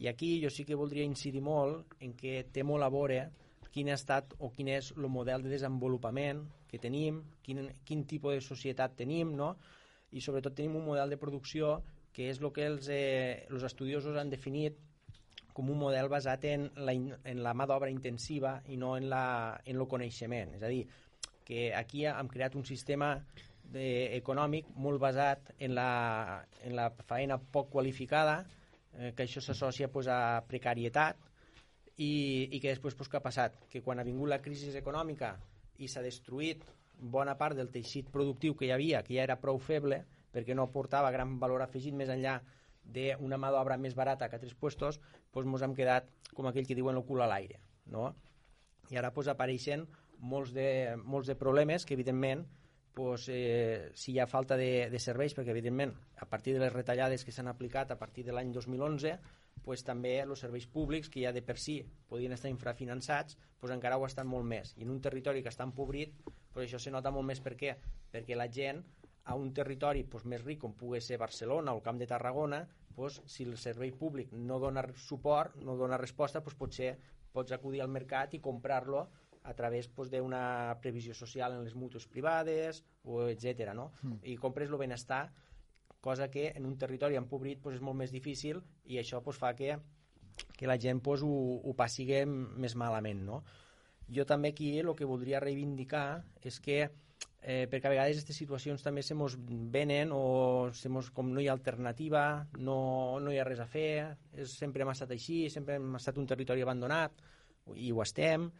I 0.00 0.08
aquí 0.08 0.40
jo 0.42 0.50
sí 0.50 0.64
que 0.64 0.78
voldria 0.78 1.04
incidir 1.04 1.42
molt 1.44 1.96
en 2.00 2.14
que 2.16 2.44
té 2.52 2.64
molt 2.64 2.86
a 2.86 2.88
veure 2.88 3.26
quin 3.70 3.90
ha 3.90 3.98
estat 3.98 4.32
o 4.38 4.50
quin 4.50 4.70
és 4.72 4.92
el 4.96 5.08
model 5.12 5.44
de 5.44 5.52
desenvolupament 5.52 6.42
que 6.70 6.78
tenim, 6.78 7.20
quin, 7.44 7.68
quin 7.84 8.06
tipus 8.08 8.38
de 8.38 8.40
societat 8.40 8.96
tenim, 8.96 9.34
no? 9.36 9.56
i 10.10 10.22
sobretot 10.24 10.56
tenim 10.56 10.78
un 10.80 10.86
model 10.88 11.12
de 11.12 11.18
producció 11.20 11.80
que 12.14 12.30
és 12.30 12.40
el 12.40 12.50
que 12.54 12.64
els, 12.66 12.88
eh, 12.90 13.46
els 13.50 13.66
estudiosos 13.66 14.16
han 14.18 14.30
definit 14.32 14.78
com 15.54 15.70
un 15.70 15.78
model 15.78 16.08
basat 16.08 16.46
en 16.50 16.66
la, 16.80 16.94
en 16.94 17.42
la 17.44 17.54
mà 17.54 17.66
d'obra 17.68 17.90
intensiva 17.92 18.56
i 18.72 18.78
no 18.80 18.96
en, 18.96 19.08
la, 19.10 19.60
en 19.66 19.76
el 19.76 19.86
coneixement. 19.90 20.56
És 20.56 20.64
a 20.64 20.70
dir, 20.72 20.84
que 21.44 21.70
aquí 21.74 22.04
hem 22.06 22.28
creat 22.30 22.56
un 22.58 22.64
sistema 22.66 23.12
de, 23.72 24.16
econòmic 24.16 24.70
molt 24.76 25.00
basat 25.02 25.52
en 25.58 25.74
la, 25.78 26.42
en 26.64 26.76
la 26.76 26.90
feina 27.06 27.38
poc 27.38 27.70
qualificada, 27.72 28.40
eh, 28.98 29.12
que 29.16 29.26
això 29.26 29.42
s'associa 29.44 29.90
pues, 29.92 30.08
a 30.10 30.42
precarietat, 30.48 31.18
i, 32.00 32.48
i 32.48 32.60
que 32.60 32.72
després 32.72 32.96
pues, 32.96 33.10
què 33.12 33.18
ha 33.18 33.24
passat? 33.24 33.58
Que 33.70 33.82
quan 33.84 34.00
ha 34.00 34.06
vingut 34.06 34.30
la 34.30 34.40
crisi 34.42 34.72
econòmica 34.76 35.34
i 35.80 35.88
s'ha 35.88 36.04
destruït 36.04 36.64
bona 37.00 37.36
part 37.40 37.56
del 37.56 37.70
teixit 37.72 38.08
productiu 38.12 38.56
que 38.56 38.66
hi 38.68 38.72
havia, 38.74 39.02
que 39.04 39.16
ja 39.16 39.24
era 39.24 39.38
prou 39.40 39.58
feble, 39.60 40.02
perquè 40.32 40.54
no 40.56 40.68
aportava 40.68 41.12
gran 41.12 41.38
valor 41.40 41.64
afegit 41.64 41.96
més 41.96 42.10
enllà 42.12 42.38
d'una 42.84 43.38
mà 43.40 43.50
d'obra 43.52 43.76
més 43.78 43.94
barata 43.96 44.28
que 44.28 44.36
a 44.36 44.42
tres 44.42 44.54
puestos, 44.54 45.00
doncs 45.32 45.48
ens 45.48 45.64
hem 45.66 45.76
quedat 45.76 46.08
com 46.34 46.48
aquell 46.48 46.66
que 46.68 46.76
diuen 46.76 46.96
el 46.96 47.06
cul 47.08 47.22
a 47.22 47.28
l'aire. 47.30 47.60
No? 47.86 48.10
I 48.90 48.98
ara 49.00 49.12
pues, 49.14 49.28
apareixen 49.28 49.86
molts 50.20 50.52
de, 50.56 50.96
molts 51.04 51.28
de 51.30 51.36
problemes 51.36 51.86
que, 51.86 51.96
evidentment, 51.96 52.44
pues, 52.94 53.28
eh, 53.28 53.90
si 53.94 54.12
hi 54.12 54.18
ha 54.18 54.26
falta 54.26 54.56
de, 54.56 54.88
de 54.90 54.98
serveis, 54.98 55.34
perquè 55.36 55.52
evidentment 55.54 55.92
a 56.18 56.26
partir 56.28 56.56
de 56.56 56.64
les 56.64 56.72
retallades 56.72 57.24
que 57.24 57.32
s'han 57.32 57.48
aplicat 57.48 57.90
a 57.90 57.98
partir 57.98 58.24
de 58.26 58.34
l'any 58.34 58.52
2011 58.52 59.14
pues, 59.64 59.84
també 59.86 60.16
els 60.22 60.42
serveis 60.42 60.66
públics 60.66 61.10
que 61.12 61.22
ja 61.24 61.32
de 61.32 61.42
per 61.46 61.58
si 61.58 61.80
podien 62.08 62.32
estar 62.32 62.50
infrafinançats 62.50 63.38
pues, 63.60 63.72
encara 63.74 63.98
ho 63.98 64.06
estan 64.06 64.28
molt 64.28 64.48
més 64.48 64.74
i 64.76 64.86
en 64.86 64.90
un 64.90 65.00
territori 65.00 65.42
que 65.42 65.52
està 65.52 65.66
empobrit 65.68 66.16
pues, 66.26 66.66
això 66.66 66.80
se 66.82 66.90
nota 66.94 67.12
molt 67.14 67.28
més 67.28 67.40
per 67.44 67.56
què? 67.56 67.76
perquè 68.10 68.36
la 68.36 68.50
gent 68.50 68.82
a 69.30 69.36
un 69.36 69.52
territori 69.54 70.02
pues, 70.04 70.24
més 70.24 70.42
ric 70.44 70.62
com 70.64 70.74
pugui 70.74 71.00
ser 71.04 71.20
Barcelona 71.20 71.72
o 71.72 71.78
el 71.78 71.86
Camp 71.86 72.00
de 72.00 72.08
Tarragona 72.10 72.64
pues, 72.96 73.20
si 73.26 73.46
el 73.46 73.56
servei 73.56 73.92
públic 73.92 74.32
no 74.32 74.58
dona 74.58 74.84
suport, 74.96 75.56
no 75.62 75.76
dona 75.76 76.00
resposta 76.00 76.42
pues, 76.42 76.56
potser 76.58 76.96
pots 77.30 77.52
acudir 77.54 77.84
al 77.84 77.92
mercat 77.92 78.34
i 78.34 78.42
comprar-lo 78.42 79.06
a 79.42 79.54
través 79.54 79.88
pues, 79.88 80.10
d'una 80.10 80.76
previsió 80.82 81.14
social 81.14 81.56
en 81.56 81.64
les 81.64 81.74
mútues 81.74 82.06
privades, 82.06 82.84
o 83.04 83.26
etc. 83.28 83.72
No? 83.74 83.90
Mm. 84.02 84.20
I 84.32 84.36
compres 84.36 84.70
el 84.70 84.80
benestar, 84.80 85.30
cosa 86.00 86.30
que 86.30 86.50
en 86.56 86.66
un 86.66 86.76
territori 86.78 87.16
empobrit 87.16 87.60
pues, 87.62 87.78
és 87.78 87.84
molt 87.84 87.98
més 87.98 88.12
difícil 88.12 88.62
i 88.84 89.00
això 89.00 89.22
pues, 89.24 89.38
fa 89.40 89.54
que, 89.56 89.78
que 90.56 90.68
la 90.68 90.78
gent 90.80 91.02
pues, 91.04 91.24
ho, 91.24 91.60
ho 91.64 91.76
passi 91.76 92.06
més 92.26 92.76
malament. 92.76 93.24
No? 93.26 93.42
Jo 94.10 94.26
també 94.26 94.52
aquí 94.52 94.76
el 94.78 94.94
que 94.96 95.08
voldria 95.08 95.40
reivindicar 95.40 96.22
és 96.42 96.58
que 96.60 96.82
eh, 97.42 97.66
perquè 97.70 97.88
a 97.88 97.92
vegades 97.92 98.18
aquestes 98.18 98.36
situacions 98.36 98.82
també 98.84 99.02
se 99.06 99.16
mos 99.16 99.36
venen 99.38 100.10
o 100.12 100.70
se 100.76 100.90
mos, 100.92 101.10
com 101.14 101.30
no 101.32 101.40
hi 101.40 101.48
ha 101.48 101.54
alternativa, 101.56 102.46
no, 102.58 103.20
no 103.20 103.32
hi 103.32 103.38
ha 103.40 103.46
res 103.48 103.62
a 103.62 103.68
fer, 103.70 104.16
és, 104.34 104.52
sempre 104.52 104.84
hem 104.84 104.92
estat 104.92 105.14
així, 105.16 105.44
sempre 105.52 105.78
hem 105.78 105.94
estat 105.96 106.18
un 106.20 106.28
territori 106.28 106.64
abandonat 106.66 107.22
i 107.76 107.92
ho 107.92 108.02
estem, 108.02 108.50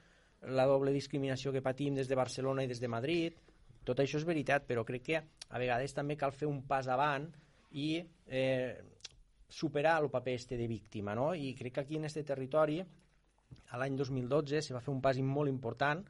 la 0.49 0.67
doble 0.67 0.93
discriminació 0.93 1.53
que 1.53 1.63
patim 1.63 1.97
des 1.99 2.09
de 2.09 2.17
Barcelona 2.17 2.65
i 2.65 2.71
des 2.71 2.81
de 2.81 2.89
Madrid, 2.89 3.37
tot 3.85 4.01
això 4.01 4.21
és 4.21 4.27
veritat, 4.29 4.65
però 4.69 4.85
crec 4.89 5.05
que 5.05 5.21
a 5.21 5.61
vegades 5.61 5.95
també 5.97 6.17
cal 6.17 6.33
fer 6.33 6.49
un 6.49 6.63
pas 6.69 6.89
avant 6.89 7.27
i 7.73 8.01
eh, 8.27 8.77
superar 9.49 9.99
el 10.03 10.11
paper 10.11 10.35
este 10.35 10.57
de 10.57 10.69
víctima, 10.69 11.15
no? 11.15 11.35
I 11.35 11.55
crec 11.59 11.75
que 11.75 11.81
aquí 11.81 11.97
en 11.97 12.05
este 12.05 12.23
territori, 12.25 12.81
a 12.81 13.79
l'any 13.79 13.97
2012, 13.99 14.63
se 14.63 14.75
va 14.75 14.81
fer 14.81 14.93
un 14.95 15.03
pas 15.03 15.19
molt 15.19 15.51
important, 15.51 16.05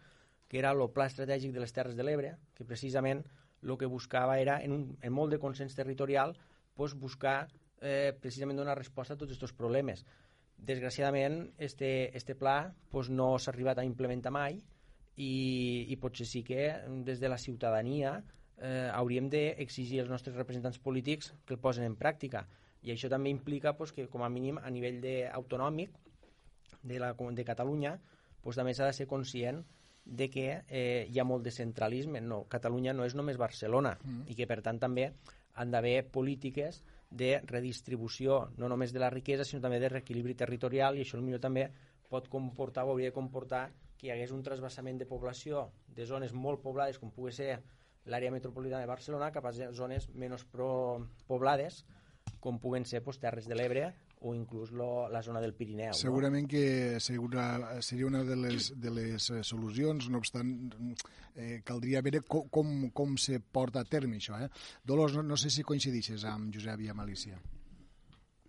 que 0.50 0.58
era 0.58 0.72
el 0.75 0.82
Pla 0.90 1.06
Estratègic 1.06 1.54
de 1.54 1.62
les 1.62 1.72
Terres 1.72 1.96
de 1.96 2.04
l'Ebre, 2.04 2.34
que 2.54 2.66
precisament 2.66 3.22
el 3.62 3.76
que 3.78 3.87
buscava 3.87 4.38
era, 4.40 4.58
en, 4.64 4.72
un, 4.72 4.87
en 5.00 5.12
molt 5.12 5.32
de 5.32 5.38
consens 5.38 5.76
territorial, 5.78 6.34
pues, 6.75 6.94
buscar 6.94 7.49
eh, 7.80 8.12
precisament 8.20 8.58
donar 8.58 8.76
resposta 8.78 9.14
a 9.14 9.20
tots 9.20 9.37
aquests 9.37 9.56
problemes. 9.56 10.04
Desgraciadament, 10.67 11.55
este, 11.59 12.17
este 12.17 12.35
pla 12.37 12.75
pues, 12.90 13.09
no 13.11 13.33
s'ha 13.38 13.52
arribat 13.55 13.81
a 13.81 13.87
implementar 13.87 14.33
mai 14.35 14.61
i, 15.17 15.87
i 15.88 15.97
potser 16.00 16.26
sí 16.29 16.43
que 16.45 16.69
des 17.07 17.21
de 17.21 17.31
la 17.33 17.38
ciutadania 17.38 18.19
eh, 18.61 18.88
hauríem 18.93 19.31
d'exigir 19.33 20.02
als 20.02 20.12
nostres 20.12 20.37
representants 20.37 20.79
polítics 20.79 21.33
que 21.47 21.57
el 21.57 21.61
posen 21.61 21.88
en 21.88 21.97
pràctica. 21.97 22.47
I 22.85 22.95
això 22.95 23.11
també 23.12 23.33
implica 23.33 23.75
pues, 23.76 23.93
que, 23.93 24.07
com 24.09 24.25
a 24.25 24.31
mínim, 24.33 24.61
a 24.61 24.71
nivell 24.71 25.00
de, 25.00 25.17
autonòmic 25.29 25.97
de, 26.83 27.00
la, 27.00 27.12
de 27.12 27.45
Catalunya, 27.45 27.99
pues, 28.43 28.57
també 28.57 28.75
s'ha 28.76 28.88
de 28.88 28.97
ser 28.97 29.09
conscient 29.09 29.64
de 30.05 30.31
que 30.33 30.47
eh, 30.67 31.07
hi 31.09 31.21
ha 31.21 31.26
molt 31.29 31.45
de 31.45 31.52
centralisme. 31.52 32.23
No, 32.25 32.45
Catalunya 32.49 32.95
no 32.97 33.05
és 33.05 33.17
només 33.17 33.40
Barcelona 33.40 33.97
mm. 34.00 34.25
i 34.33 34.37
que, 34.38 34.49
per 34.49 34.61
tant, 34.64 34.81
també 34.81 35.11
han 35.61 35.73
d'haver 35.73 36.07
polítiques 36.12 36.81
de 37.11 37.40
redistribució, 37.47 38.49
no 38.57 38.69
només 38.71 38.93
de 38.95 39.02
la 39.02 39.11
riquesa, 39.11 39.45
sinó 39.45 39.62
també 39.62 39.81
de 39.83 39.90
reequilibri 39.90 40.37
territorial 40.38 40.97
i 40.97 41.05
això 41.05 41.21
millor 41.21 41.43
també 41.43 41.67
pot 42.11 42.29
comportar 42.31 42.85
o 42.87 42.95
hauria 42.95 43.11
de 43.11 43.17
comportar 43.17 43.69
que 43.99 44.07
hi 44.07 44.12
hagués 44.14 44.33
un 44.33 44.43
trasbassament 44.43 44.99
de 44.99 45.07
població 45.07 45.69
de 45.95 46.07
zones 46.07 46.33
molt 46.33 46.62
poblades, 46.62 46.99
com 46.99 47.11
pugui 47.11 47.35
ser 47.37 47.59
l'àrea 48.07 48.33
metropolitana 48.33 48.87
de 48.87 48.90
Barcelona, 48.90 49.31
cap 49.35 49.45
a 49.47 49.52
zones 49.52 50.09
menys 50.14 50.47
poblades, 51.29 51.85
com 52.40 52.59
puguen 52.59 52.87
ser 52.88 53.02
pues, 53.05 53.19
Terres 53.21 53.47
de 53.50 53.59
l'Ebre 53.59 53.90
o 54.21 54.35
inclús 54.35 54.73
lo, 54.77 55.09
la 55.09 55.23
zona 55.23 55.41
del 55.41 55.55
Pirineu. 55.57 55.95
Segurament 55.97 56.45
no? 56.45 56.50
que 56.53 57.00
segura, 57.00 57.45
seria 57.83 58.09
una 58.09 58.23
de 58.25 58.37
les, 58.37 58.73
de 58.81 58.93
les 58.93 59.31
eh, 59.31 59.43
solucions, 59.47 60.11
no 60.12 60.21
obstant, 60.21 60.53
eh, 61.35 61.61
caldria 61.65 62.03
veure 62.05 62.21
com, 62.27 62.49
com, 62.53 62.75
com 62.93 63.17
se 63.17 63.41
porta 63.41 63.81
a 63.81 63.89
terme 63.89 64.21
això. 64.21 64.37
Eh? 64.41 64.50
Dolors, 64.85 65.17
no, 65.17 65.25
no 65.25 65.41
sé 65.41 65.53
si 65.53 65.65
coincidixes 65.65 66.27
amb 66.29 66.53
Josep 66.55 66.85
i 66.85 66.93
amb 66.93 67.07
Alicia. 67.07 67.41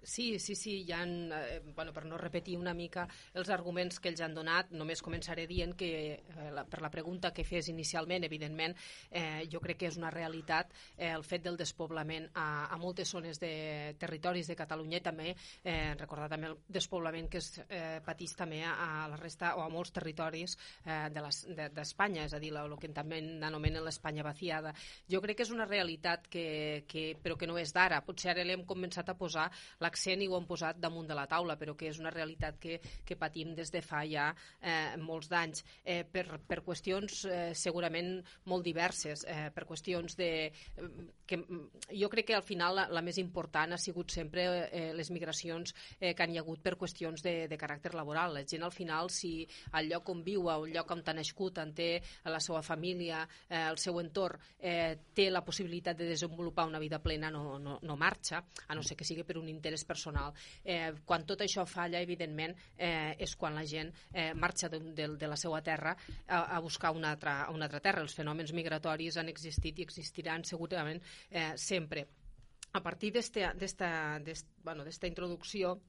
Sí, 0.04 0.40
sí, 0.40 0.56
sí, 0.56 0.82
hi 0.82 0.92
ha, 0.92 1.04
eh, 1.06 1.62
bueno, 1.76 1.94
per 1.94 2.06
no 2.06 2.18
repetir 2.18 2.58
una 2.58 2.74
mica 2.74 3.04
els 3.38 3.50
arguments 3.54 4.00
que 4.02 4.10
ells 4.10 4.24
han 4.26 4.34
donat, 4.34 4.72
només 4.74 5.04
començaré 5.06 5.46
dient 5.46 5.76
que 5.78 5.90
eh, 6.18 6.48
la, 6.50 6.64
per 6.66 6.82
la 6.82 6.90
pregunta 6.90 7.30
que 7.32 7.46
fes 7.46 7.70
inicialment, 7.70 8.26
evidentment, 8.26 8.74
eh, 9.12 9.46
jo 9.52 9.62
crec 9.62 9.78
que 9.84 9.92
és 9.92 10.00
una 10.02 10.10
realitat 10.10 10.74
eh, 10.98 11.12
el 11.12 11.22
fet 11.24 11.44
del 11.46 11.60
despoblament 11.60 12.32
a, 12.34 12.66
a 12.74 12.80
moltes 12.82 13.12
zones 13.14 13.38
de 13.40 13.94
territoris 14.02 14.50
de 14.50 14.58
Catalunya 14.58 14.98
i 14.98 15.06
també 15.06 15.36
eh, 15.36 15.94
recordar 16.00 16.32
també 16.34 16.50
el 16.50 16.58
despoblament 16.66 17.30
que 17.30 17.38
es 17.38 17.52
eh, 17.68 18.02
patís 18.06 18.34
també 18.40 18.64
a, 18.66 18.74
a 18.74 19.08
la 19.12 19.22
resta 19.22 19.54
o 19.60 19.62
a 19.62 19.70
molts 19.70 19.94
territoris 19.94 20.58
eh, 20.82 21.12
d'Espanya, 21.14 22.26
de 22.26 22.32
és 22.32 22.34
a 22.34 22.42
dir, 22.42 22.56
el 22.58 22.76
que 22.82 22.90
també 22.90 23.22
anomenen 23.22 23.86
l'Espanya 23.86 24.26
vaciada. 24.26 24.74
Jo 25.06 25.22
crec 25.22 25.38
que 25.38 25.46
és 25.46 25.54
una 25.54 25.70
realitat 25.70 26.26
que, 26.26 26.84
que, 26.90 27.12
però 27.22 27.38
que 27.38 27.46
no 27.46 27.62
és 27.62 27.70
d'ara. 27.76 28.02
Potser 28.02 28.34
ara 28.34 28.48
l'hem 28.48 28.66
començat 28.66 29.14
a 29.14 29.18
posar 29.20 29.46
la 29.80 29.91
l'accent 29.92 30.24
i 30.24 30.30
ho 30.32 30.38
han 30.40 30.48
posat 30.48 30.80
damunt 30.80 31.10
de 31.10 31.18
la 31.18 31.28
taula, 31.28 31.58
però 31.60 31.76
que 31.76 31.90
és 31.92 32.00
una 32.00 32.14
realitat 32.14 32.58
que, 32.62 32.80
que 33.06 33.18
patim 33.20 33.54
des 33.58 33.72
de 33.72 33.82
fa 33.84 34.06
ja 34.08 34.32
eh, 34.62 34.96
molts 34.98 35.28
d'anys, 35.32 35.66
eh, 35.84 36.04
per, 36.08 36.40
per 36.48 36.62
qüestions 36.64 37.26
eh, 37.28 37.52
segurament 37.58 38.22
molt 38.48 38.64
diverses, 38.64 39.26
eh, 39.28 39.50
per 39.54 39.68
qüestions 39.68 40.16
de... 40.18 40.32
Eh, 40.48 40.92
que 41.32 41.40
jo 41.96 42.10
crec 42.12 42.28
que 42.28 42.36
al 42.36 42.44
final 42.44 42.76
la, 42.76 42.88
la 42.92 43.04
més 43.04 43.18
important 43.22 43.72
ha 43.72 43.80
sigut 43.80 44.12
sempre 44.12 44.46
eh, 44.68 44.92
les 44.96 45.12
migracions 45.12 45.72
eh, 46.00 46.14
que 46.14 46.24
han 46.24 46.34
hi 46.34 46.40
hagut 46.42 46.60
per 46.64 46.76
qüestions 46.80 47.24
de, 47.24 47.48
de 47.48 47.60
caràcter 47.60 47.94
laboral. 47.96 48.36
La 48.36 48.44
gent 48.48 48.66
al 48.68 48.74
final, 48.76 49.12
si 49.12 49.46
al 49.72 49.88
lloc 49.88 50.12
on 50.12 50.24
viu, 50.26 50.50
al 50.52 50.68
lloc 50.72 50.92
on 50.92 51.04
t'ha 51.04 51.16
nascut, 51.16 51.62
on 51.64 51.72
té 51.76 51.94
la 52.28 52.42
seva 52.44 52.62
família, 52.66 53.24
eh, 53.48 53.64
el 53.70 53.80
seu 53.80 54.00
entorn, 54.04 54.40
eh, 54.60 54.98
té 55.16 55.30
la 55.32 55.44
possibilitat 55.46 56.00
de 56.00 56.10
desenvolupar 56.12 56.68
una 56.68 56.82
vida 56.84 57.00
plena, 57.00 57.32
no, 57.32 57.58
no, 57.60 57.80
no 57.82 57.98
marxa, 57.98 58.44
a 58.68 58.76
no 58.76 58.84
ser 58.84 59.00
que 59.00 59.08
sigui 59.08 59.24
per 59.28 59.40
un 59.40 59.48
interès 59.52 59.81
interès 59.82 59.86
personal. 59.86 60.34
Eh, 60.64 60.94
quan 61.06 61.26
tot 61.26 61.42
això 61.42 61.66
falla, 61.66 62.02
evidentment, 62.02 62.56
eh, 62.78 63.16
és 63.20 63.36
quan 63.36 63.56
la 63.56 63.66
gent 63.66 63.92
eh, 64.14 64.34
marxa 64.34 64.70
de, 64.70 64.80
de, 64.94 65.08
de 65.18 65.28
la 65.28 65.36
seva 65.36 65.62
terra 65.62 65.96
a, 66.28 66.56
a 66.56 66.60
buscar 66.60 66.92
una 66.92 67.12
altra, 67.12 67.50
una 67.52 67.66
altra 67.66 67.80
terra. 67.82 68.02
Els 68.02 68.16
fenòmens 68.16 68.54
migratoris 68.54 69.18
han 69.18 69.30
existit 69.30 69.80
i 69.80 69.84
existiran 69.84 70.44
segurament 70.44 71.02
eh, 71.30 71.54
sempre. 71.56 72.08
A 72.74 72.80
partir 72.82 73.12
d'esta 73.12 74.20
bueno, 74.64 74.86
introducció, 74.86 75.82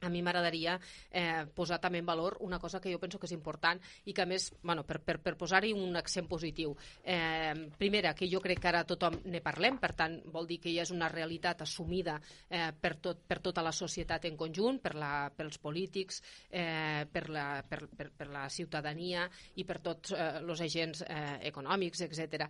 a 0.00 0.08
mi 0.08 0.22
m'agradaria 0.22 0.76
eh, 1.10 1.44
posar 1.54 1.80
també 1.82 1.98
en 1.98 2.06
valor 2.06 2.36
una 2.46 2.58
cosa 2.62 2.80
que 2.80 2.92
jo 2.92 3.00
penso 3.02 3.18
que 3.18 3.26
és 3.26 3.34
important 3.34 3.80
i 4.06 4.14
que 4.14 4.22
a 4.22 4.28
més, 4.30 4.48
bueno, 4.62 4.84
per, 4.86 5.00
per, 5.02 5.18
per 5.22 5.34
posar-hi 5.38 5.72
un 5.74 5.96
accent 5.98 6.28
positiu. 6.30 6.74
Eh, 7.02 7.68
primera, 7.78 8.14
que 8.14 8.28
jo 8.30 8.40
crec 8.44 8.62
que 8.62 8.70
ara 8.70 8.84
tothom 8.86 9.18
ne 9.26 9.42
parlem, 9.44 9.78
per 9.82 9.92
tant, 9.98 10.18
vol 10.30 10.46
dir 10.46 10.60
que 10.62 10.72
ja 10.74 10.86
és 10.86 10.94
una 10.94 11.10
realitat 11.10 11.64
assumida 11.66 12.18
eh, 12.48 12.70
per, 12.72 12.94
tot, 13.02 13.24
per 13.26 13.40
tota 13.42 13.64
la 13.64 13.74
societat 13.74 14.28
en 14.30 14.38
conjunt, 14.38 14.78
per 14.82 14.94
la, 14.94 15.12
pels 15.34 15.58
polítics, 15.58 16.22
eh, 16.50 17.06
per, 17.10 17.28
la, 17.34 17.48
per, 17.66 17.84
per, 17.90 18.10
per 18.14 18.30
la 18.30 18.46
ciutadania 18.48 19.26
i 19.56 19.66
per 19.66 19.80
tots 19.82 20.14
els 20.14 20.60
eh, 20.60 20.68
agents 20.68 21.02
eh, 21.08 21.38
econòmics, 21.50 22.06
etc. 22.06 22.46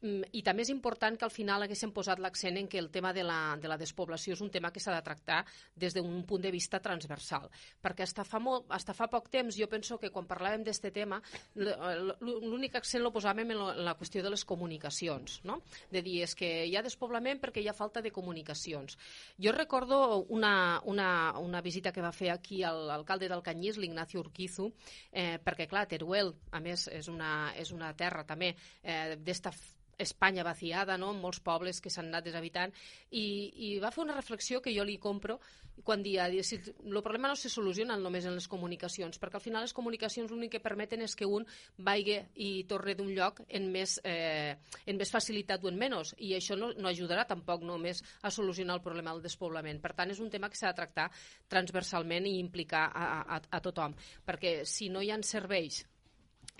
Mm, 0.00 0.30
i 0.32 0.40
també 0.40 0.64
és 0.64 0.70
important 0.72 1.16
que 1.18 1.26
al 1.26 1.32
final 1.32 1.60
haguéssim 1.60 1.90
posat 1.92 2.20
l'accent 2.24 2.56
en 2.56 2.68
que 2.72 2.78
el 2.80 2.88
tema 2.90 3.12
de 3.12 3.20
la, 3.26 3.56
de 3.60 3.68
la 3.68 3.76
despoblació 3.76 4.32
és 4.32 4.40
un 4.40 4.50
tema 4.50 4.70
que 4.72 4.80
s'ha 4.80 4.94
de 4.94 5.02
tractar 5.04 5.42
des 5.76 5.92
d'un 5.92 6.22
punt 6.24 6.40
de 6.40 6.52
vista 6.54 6.80
transversal, 6.80 7.50
perquè 7.84 8.06
hasta 8.06 8.24
fa, 8.24 8.40
molt, 8.40 8.64
hasta 8.72 8.94
fa 8.96 9.10
poc 9.12 9.28
temps 9.28 9.58
jo 9.60 9.68
penso 9.68 9.98
que 10.00 10.08
quan 10.10 10.28
parlàvem 10.30 10.64
d'aquest 10.64 10.88
tema 10.94 11.20
l'únic 11.54 12.78
accent 12.80 13.04
lo 13.04 13.12
posàvem 13.12 13.52
en 13.52 13.60
la 13.84 13.94
qüestió 13.98 14.22
de 14.24 14.30
les 14.32 14.44
comunicacions, 14.44 15.42
no? 15.44 15.60
de 15.92 16.00
dir 16.02 16.22
és 16.24 16.34
que 16.34 16.48
hi 16.64 16.76
ha 16.76 16.84
despoblament 16.86 17.40
perquè 17.42 17.60
hi 17.60 17.68
ha 17.68 17.76
falta 17.76 18.00
de 18.00 18.12
comunicacions. 18.12 18.96
Jo 19.36 19.52
recordo 19.52 20.24
una, 20.28 20.80
una, 20.84 21.10
una 21.38 21.60
visita 21.60 21.92
que 21.92 22.00
va 22.00 22.12
fer 22.12 22.30
aquí 22.32 22.62
l'alcalde 22.64 23.28
del 23.28 23.44
Canyís, 23.44 23.76
l'Ignacio 23.76 24.24
Urquizu, 24.24 24.70
eh, 25.12 25.36
perquè 25.44 25.68
clar, 25.68 25.84
Teruel, 25.90 26.32
a 26.52 26.60
més, 26.64 26.86
és 26.88 27.12
una, 27.12 27.52
és 27.56 27.74
una 27.76 27.92
terra 27.92 28.24
també 28.24 28.54
eh, 28.82 29.18
d'esta 29.20 29.52
Espanya 30.00 30.44
vaciada, 30.46 30.96
no? 30.98 31.12
molts 31.14 31.40
pobles 31.44 31.80
que 31.80 31.92
s'han 31.92 32.10
anat 32.10 32.26
deshabitant, 32.28 32.72
i, 33.10 33.24
i 33.68 33.72
va 33.82 33.92
fer 33.94 34.04
una 34.04 34.16
reflexió 34.16 34.60
que 34.64 34.74
jo 34.74 34.86
li 34.86 34.98
compro 34.98 35.40
quan 35.84 36.02
dia, 36.02 36.26
si 36.42 36.56
el 36.56 37.02
problema 37.02 37.28
no 37.28 37.36
se 37.36 37.48
soluciona 37.48 37.96
només 37.96 38.26
en 38.28 38.34
les 38.36 38.48
comunicacions, 38.48 39.18
perquè 39.20 39.38
al 39.38 39.44
final 39.44 39.64
les 39.64 39.74
comunicacions 39.76 40.30
l'únic 40.30 40.54
que 40.56 40.62
permeten 40.62 41.02
és 41.06 41.14
que 41.16 41.28
un 41.28 41.46
vagi 41.78 42.18
i 42.36 42.50
torni 42.68 42.94
d'un 42.98 43.10
lloc 43.16 43.40
en 43.48 43.70
més, 43.72 43.98
eh, 44.04 44.56
en 44.86 45.00
més 45.00 45.12
facilitat 45.12 45.64
o 45.64 45.70
en 45.70 45.78
menys, 45.80 46.14
i 46.18 46.34
això 46.36 46.58
no, 46.58 46.72
no 46.76 46.90
ajudarà 46.90 47.24
tampoc 47.28 47.64
només 47.64 48.02
a 48.22 48.30
solucionar 48.30 48.76
el 48.76 48.84
problema 48.84 49.14
del 49.14 49.24
despoblament. 49.24 49.80
Per 49.80 49.94
tant, 49.96 50.10
és 50.10 50.20
un 50.20 50.30
tema 50.30 50.50
que 50.50 50.58
s'ha 50.58 50.72
de 50.72 50.80
tractar 50.82 51.08
transversalment 51.48 52.28
i 52.28 52.38
implicar 52.40 52.88
a, 52.90 53.06
a, 53.22 53.40
a 53.40 53.62
tothom, 53.64 53.96
perquè 54.26 54.60
si 54.68 54.90
no 54.92 55.02
hi 55.02 55.10
ha 55.10 55.20
serveis 55.24 55.84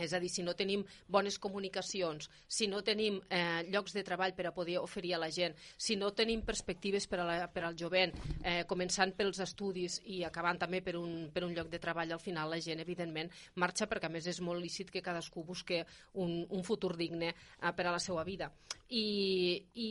és 0.05 0.15
a 0.15 0.21
dir, 0.23 0.31
si 0.33 0.45
no 0.47 0.55
tenim 0.59 0.85
bones 1.09 1.39
comunicacions, 1.39 2.31
si 2.49 2.69
no 2.71 2.83
tenim 2.87 3.21
eh, 3.29 3.63
llocs 3.71 3.95
de 3.97 4.05
treball 4.07 4.35
per 4.37 4.49
a 4.49 4.55
poder 4.57 4.79
oferir 4.81 5.15
a 5.15 5.21
la 5.23 5.31
gent, 5.35 5.57
si 5.77 5.97
no 5.97 6.13
tenim 6.17 6.43
perspectives 6.47 7.07
per, 7.11 7.21
a 7.23 7.29
la, 7.29 7.37
per 7.53 7.65
al 7.67 7.79
jovent, 7.79 8.15
eh, 8.43 8.65
començant 8.71 9.15
pels 9.17 9.43
estudis 9.45 10.01
i 10.07 10.23
acabant 10.27 10.61
també 10.61 10.83
per 10.85 10.97
un, 10.99 11.29
per 11.33 11.45
un 11.47 11.55
lloc 11.57 11.71
de 11.73 11.83
treball, 11.83 12.13
al 12.13 12.23
final 12.23 12.51
la 12.51 12.61
gent, 12.61 12.81
evidentment, 12.83 13.31
marxa 13.61 13.89
perquè, 13.91 14.11
a 14.11 14.13
més, 14.13 14.27
és 14.31 14.43
molt 14.45 14.63
lícit 14.63 14.91
que 14.91 15.05
cadascú 15.05 15.45
busque 15.47 15.85
un, 16.15 16.45
un 16.49 16.67
futur 16.67 16.97
digne 16.97 17.33
eh, 17.33 17.73
per 17.77 17.87
a 17.87 17.95
la 17.95 18.03
seva 18.03 18.25
vida. 18.25 18.51
I, 18.91 19.63
i, 19.79 19.91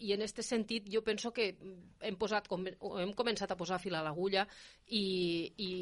i 0.00 0.12
en 0.14 0.22
aquest 0.24 0.40
sentit, 0.46 0.86
jo 0.88 1.02
penso 1.04 1.28
que 1.36 1.50
hem, 2.00 2.16
posat, 2.16 2.46
hem 2.48 3.12
començat 3.12 3.50
a 3.52 3.56
posar 3.58 3.76
fil 3.82 3.98
a 3.98 4.00
l'agulla 4.00 4.46
i, 4.88 5.02
i, 5.60 5.72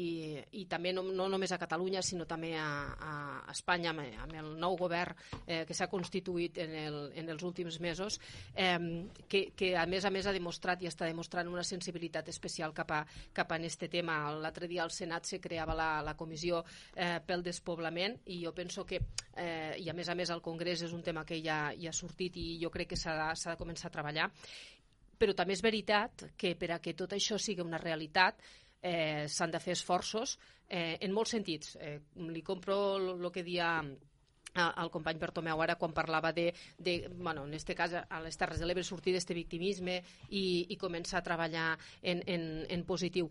i 0.59 0.65
també 0.67 0.91
no, 0.91 1.05
no 1.15 1.29
només 1.31 1.53
a 1.55 1.59
Catalunya, 1.61 2.03
sinó 2.03 2.27
també 2.27 2.51
a, 2.59 2.67
a 2.99 3.55
Espanya 3.59 3.93
amb, 3.93 4.05
amb 4.23 4.35
el 4.39 4.51
nou 4.59 4.77
govern 4.79 5.15
eh, 5.45 5.63
que 5.67 5.75
s'ha 5.77 5.89
constituït 5.91 6.57
en, 6.63 6.75
el, 6.81 6.99
en 7.19 7.29
els 7.29 7.43
últims 7.45 7.79
mesos, 7.83 8.19
eh, 8.55 8.77
que, 9.27 9.49
que 9.55 9.73
a 9.77 9.85
més 9.89 10.07
a 10.07 10.13
més 10.13 10.27
ha 10.27 10.35
demostrat 10.35 10.81
i 10.83 10.89
està 10.89 11.07
demostrant 11.09 11.49
una 11.51 11.65
sensibilitat 11.67 12.31
especial 12.31 12.73
cap 12.75 12.95
a, 12.95 13.03
cap 13.35 13.51
a 13.51 13.59
aquest 13.59 13.85
tema. 13.91 14.21
L'altre 14.39 14.69
dia 14.71 14.83
al 14.85 14.93
Senat 14.95 15.27
se 15.29 15.41
creava 15.43 15.75
la, 15.77 15.89
la 16.05 16.15
comissió 16.17 16.63
eh, 16.95 17.19
pel 17.25 17.43
despoblament 17.45 18.19
i 18.33 18.41
jo 18.45 18.53
penso 18.55 18.85
que, 18.87 19.01
eh, 19.35 19.75
i 19.79 19.89
a 19.89 19.95
més 19.97 20.09
a 20.09 20.15
més 20.17 20.31
al 20.31 20.43
Congrés 20.45 20.83
és 20.87 20.95
un 20.95 21.03
tema 21.05 21.25
que 21.25 21.41
ja, 21.43 21.69
ja 21.77 21.93
ha 21.93 21.95
sortit 21.95 22.37
i 22.39 22.49
jo 22.61 22.71
crec 22.73 22.93
que 22.93 22.99
s'ha 22.99 23.33
de 23.35 23.59
començar 23.59 23.89
a 23.89 23.95
treballar, 23.97 24.29
però 25.19 25.35
també 25.35 25.53
és 25.57 25.63
veritat 25.63 26.29
que 26.39 26.55
per 26.55 26.71
a 26.71 26.79
que 26.79 26.95
tot 26.95 27.13
això 27.13 27.37
sigui 27.37 27.65
una 27.65 27.81
realitat 27.81 28.39
eh, 28.81 29.27
s'han 29.27 29.51
de 29.51 29.59
fer 29.63 29.75
esforços 29.77 30.37
eh, 30.67 30.97
en 31.01 31.13
molts 31.13 31.35
sentits. 31.35 31.75
Eh, 31.79 31.99
li 32.29 32.43
compro 32.45 32.79
el 32.97 33.31
que 33.31 33.43
dia 33.43 33.79
al 34.59 34.89
company 34.89 35.19
Bertomeu 35.21 35.61
ara 35.61 35.75
quan 35.77 35.93
parlava 35.93 36.31
de, 36.33 36.47
de 36.77 37.07
bueno, 37.13 37.45
en 37.45 37.53
este 37.53 37.75
cas 37.75 37.93
a 37.93 38.21
les 38.21 38.37
Terres 38.37 38.59
de 38.59 38.65
l'Ebre 38.65 38.83
sortir 38.83 39.13
d'aquest 39.13 39.35
victimisme 39.37 39.99
i, 40.29 40.65
i 40.73 40.75
començar 40.75 41.19
a 41.19 41.25
treballar 41.25 41.69
en, 42.01 42.23
en, 42.25 42.49
en 42.67 42.85
positiu 42.85 43.29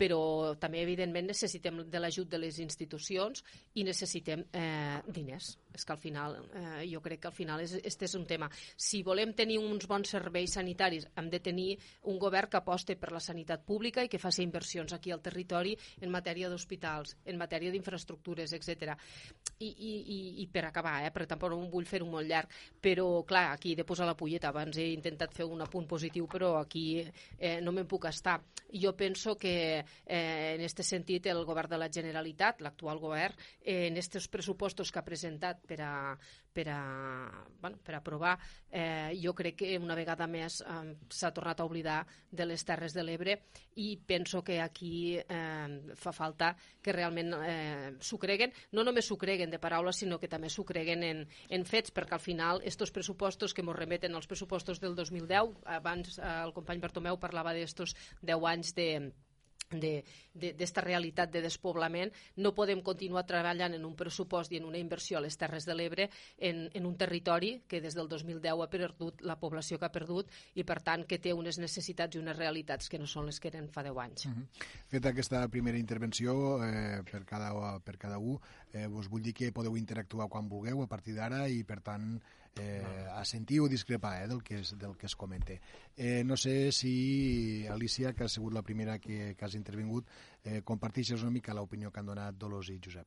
però 0.00 0.54
també, 0.56 0.80
evidentment, 0.80 1.26
necessitem 1.28 1.82
de 1.92 2.00
l'ajut 2.00 2.30
de 2.32 2.38
les 2.40 2.58
institucions 2.62 3.42
i 3.76 3.84
necessitem 3.84 4.46
eh, 4.56 4.96
diners. 5.12 5.50
És 5.74 5.84
que 5.84 5.92
al 5.92 5.98
final, 5.98 6.36
eh, 6.54 6.86
jo 6.90 7.00
crec 7.00 7.20
que 7.20 7.28
al 7.28 7.34
final 7.34 7.60
és, 7.60 7.76
este 7.84 8.06
és 8.06 8.14
un 8.18 8.26
tema. 8.26 8.50
Si 8.76 9.02
volem 9.06 9.32
tenir 9.34 9.58
uns 9.58 9.86
bons 9.86 10.10
serveis 10.10 10.54
sanitaris, 10.56 11.06
hem 11.16 11.30
de 11.30 11.40
tenir 11.40 11.78
un 12.10 12.18
govern 12.18 12.50
que 12.50 12.58
aposte 12.58 12.96
per 12.96 13.12
la 13.12 13.20
sanitat 13.20 13.64
pública 13.66 14.04
i 14.04 14.08
que 14.08 14.18
faci 14.18 14.42
inversions 14.42 14.92
aquí 14.92 15.12
al 15.12 15.22
territori 15.22 15.76
en 16.00 16.10
matèria 16.10 16.48
d'hospitals, 16.50 17.16
en 17.24 17.38
matèria 17.38 17.70
d'infraestructures, 17.70 18.52
etc. 18.52 18.96
I, 19.58 19.68
i, 19.68 19.92
i, 20.00 20.18
I 20.42 20.48
per 20.52 20.66
acabar, 20.68 20.98
eh, 21.04 21.12
perquè 21.14 21.34
tampoc 21.34 21.54
no 21.54 21.60
vull 21.70 21.86
fer-ho 21.86 22.06
molt 22.06 22.28
llarg, 22.28 22.50
però, 22.80 23.22
clar, 23.24 23.50
aquí 23.54 23.72
he 23.72 23.80
de 23.80 23.86
posar 23.86 24.08
la 24.08 24.16
polleta. 24.16 24.50
Abans 24.50 24.76
he 24.78 24.90
intentat 24.92 25.34
fer 25.34 25.46
un 25.46 25.62
apunt 25.62 25.86
positiu, 25.86 26.26
però 26.26 26.56
aquí 26.60 26.86
eh, 27.00 27.60
no 27.60 27.72
me'n 27.72 27.88
puc 27.88 28.08
estar. 28.10 28.40
Jo 28.70 28.94
penso 28.96 29.36
que 29.38 29.84
Eh, 30.10 30.54
en 30.56 30.62
aquest 30.64 30.82
sentit, 30.86 31.26
el 31.30 31.44
govern 31.46 31.70
de 31.70 31.78
la 31.78 31.88
Generalitat, 31.92 32.60
l'actual 32.64 32.98
govern, 32.98 33.36
eh, 33.60 33.86
en 33.88 33.98
aquests 33.98 34.28
pressupostos 34.28 34.90
que 34.90 34.98
ha 34.98 35.06
presentat 35.06 35.59
per 35.66 35.80
a, 35.82 35.94
per 36.52 36.66
a, 36.68 37.46
bueno, 37.60 37.78
per 37.82 37.94
a 37.94 37.98
aprovar, 37.98 38.38
eh, 38.70 39.12
jo 39.22 39.34
crec 39.34 39.60
que 39.62 39.78
una 39.78 39.94
vegada 39.94 40.26
més 40.26 40.60
eh, 40.60 40.94
s'ha 41.08 41.30
tornat 41.36 41.60
a 41.60 41.66
oblidar 41.68 42.00
de 42.30 42.46
les 42.46 42.64
Terres 42.66 42.94
de 42.96 43.04
l'Ebre 43.06 43.36
i 43.76 43.94
penso 44.06 44.42
que 44.44 44.60
aquí 44.60 45.16
eh, 45.18 45.94
fa 45.96 46.12
falta 46.12 46.52
que 46.82 46.94
realment 46.96 47.34
eh, 47.38 47.94
s'ho 48.00 48.18
creguen, 48.18 48.52
no 48.72 48.84
només 48.84 49.06
s'ho 49.06 49.18
creguen 49.20 49.50
de 49.50 49.62
paraules, 49.62 50.02
sinó 50.02 50.18
que 50.18 50.28
també 50.28 50.50
s'ho 50.50 50.66
creguen 50.66 51.04
en, 51.06 51.24
en 51.48 51.64
fets, 51.64 51.94
perquè 51.94 52.18
al 52.18 52.24
final 52.24 52.62
estos 52.64 52.90
pressupostos 52.90 53.54
que 53.54 53.64
ens 53.64 53.76
remeten 53.76 54.14
als 54.14 54.30
pressupostos 54.30 54.80
del 54.80 54.96
2010, 54.98 55.60
abans 55.78 56.18
eh, 56.18 56.36
el 56.44 56.54
company 56.56 56.82
Bartomeu 56.82 57.20
parlava 57.20 57.54
d'estos 57.54 57.96
10 58.22 58.48
anys 58.54 58.74
de, 58.74 58.90
d'esta 59.70 60.80
de, 60.80 60.84
realitat 60.84 61.30
de 61.30 61.42
despoblament, 61.44 62.10
no 62.42 62.52
podem 62.54 62.82
continuar 62.82 63.22
treballant 63.26 63.74
en 63.76 63.84
un 63.86 63.94
pressupost 63.96 64.52
i 64.52 64.58
en 64.58 64.66
una 64.66 64.80
inversió 64.80 65.18
a 65.18 65.22
les 65.22 65.36
Terres 65.38 65.66
de 65.66 65.76
l'Ebre 65.76 66.08
en, 66.38 66.66
en 66.74 66.86
un 66.86 66.96
territori 66.98 67.62
que 67.68 67.80
des 67.80 67.94
del 67.94 68.08
2010 68.08 68.64
ha 68.64 68.70
perdut 68.70 69.22
la 69.22 69.38
població 69.38 69.78
que 69.78 69.86
ha 69.86 69.92
perdut 69.94 70.30
i, 70.54 70.64
per 70.64 70.80
tant, 70.82 71.06
que 71.06 71.20
té 71.22 71.32
unes 71.36 71.60
necessitats 71.62 72.16
i 72.16 72.22
unes 72.22 72.36
realitats 72.36 72.90
que 72.90 72.98
no 72.98 73.06
són 73.06 73.30
les 73.30 73.38
que 73.40 73.50
eren 73.52 73.70
fa 73.70 73.84
10 73.86 73.98
anys. 73.98 74.26
Mhm. 74.26 74.42
-huh. 74.42 74.66
Feta 74.88 75.10
aquesta 75.10 75.46
primera 75.48 75.78
intervenció 75.78 76.64
eh, 76.64 77.02
per, 77.10 77.24
cada, 77.24 77.78
per 77.80 77.96
cada 77.96 78.18
un, 78.18 78.40
eh, 78.72 78.86
vos 78.86 79.08
vull 79.08 79.22
dir 79.22 79.34
que 79.34 79.52
podeu 79.52 79.76
interactuar 79.76 80.28
quan 80.28 80.48
vulgueu 80.48 80.82
a 80.82 80.86
partir 80.86 81.14
d'ara 81.14 81.48
i, 81.48 81.62
per 81.64 81.80
tant, 81.80 82.20
eh, 82.56 83.06
a 83.12 83.24
sentir 83.24 83.60
o 83.60 83.68
discrepar 83.68 84.22
eh, 84.22 84.28
del, 84.28 84.42
que 84.42 84.60
es, 84.60 84.76
del 84.78 84.96
que 84.96 85.06
es 85.06 85.16
comenta. 85.16 85.54
Eh, 85.96 86.22
no 86.24 86.36
sé 86.36 86.72
si, 86.72 87.66
Alicia, 87.68 88.12
que 88.12 88.24
ha 88.24 88.28
sigut 88.28 88.52
la 88.52 88.62
primera 88.62 88.98
que, 88.98 89.34
que 89.36 89.44
has 89.44 89.54
intervingut, 89.54 90.06
eh, 90.44 90.62
comparteixes 90.64 91.22
una 91.22 91.30
mica 91.30 91.54
l'opinió 91.54 91.90
que 91.90 92.00
han 92.00 92.10
donat 92.10 92.38
Dolors 92.38 92.70
i 92.70 92.80
Josep. 92.82 93.06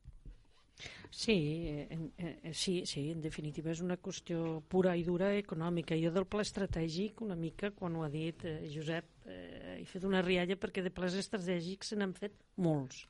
Sí, 1.13 1.67
en, 1.89 2.11
en, 2.17 2.53
sí, 2.53 2.83
sí, 2.89 3.11
en 3.11 3.21
definitiva 3.21 3.69
és 3.71 3.83
una 3.85 3.99
qüestió 4.01 4.63
pura 4.67 4.95
i 4.97 5.03
dura 5.05 5.29
econòmica. 5.37 5.95
Jo 6.01 6.09
del 6.11 6.25
pla 6.25 6.41
estratègic, 6.41 7.21
una 7.21 7.37
mica, 7.37 7.69
quan 7.77 7.95
ho 7.95 8.03
ha 8.03 8.09
dit 8.09 8.43
eh, 8.49 8.57
Josep, 8.73 9.11
eh, 9.29 9.77
he 9.77 9.85
fet 9.85 10.09
una 10.09 10.23
rialla 10.25 10.57
perquè 10.57 10.81
de 10.83 10.91
plans 10.91 11.15
estratègics 11.21 11.93
se 11.93 11.99
n'han 11.99 12.17
fet 12.17 12.39
molts 12.57 13.05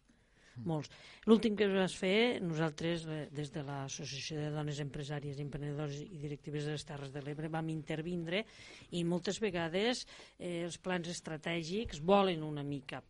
molts. 0.69 0.91
L'últim 1.29 1.57
que 1.59 1.67
es 1.67 1.75
va 1.75 1.87
fer, 1.91 2.39
nosaltres, 2.43 3.05
eh, 3.07 3.27
des 3.33 3.51
de 3.53 3.63
l'Associació 3.65 4.39
de 4.41 4.49
Dones 4.55 4.81
Empresàries, 4.83 5.41
Emprenedors 5.43 6.01
i 6.03 6.19
Directives 6.21 6.67
de 6.67 6.77
les 6.77 6.87
Terres 6.87 7.13
de 7.13 7.23
l'Ebre, 7.25 7.51
vam 7.51 7.69
intervindre 7.73 8.43
i 8.91 9.03
moltes 9.03 9.39
vegades 9.43 10.05
eh, 10.37 10.63
els 10.63 10.77
plans 10.77 11.09
estratègics 11.11 12.03
volen 12.03 12.43
una 12.43 12.63
mica. 12.63 13.03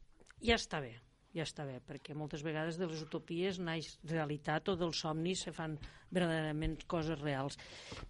Ja 0.44 0.58
està 0.60 0.82
bé, 0.84 0.94
ja 1.34 1.46
està 1.48 1.66
bé, 1.66 1.80
perquè 1.82 2.14
moltes 2.18 2.44
vegades 2.46 2.78
de 2.78 2.88
les 2.90 3.02
utopies 3.02 3.60
naix 3.64 3.96
realitat 4.10 4.70
o 4.70 4.78
dels 4.78 5.00
somnis 5.06 5.46
se 5.48 5.54
fan 5.56 5.78
verdaderament 6.14 6.78
coses 6.88 7.20
reals. 7.22 7.58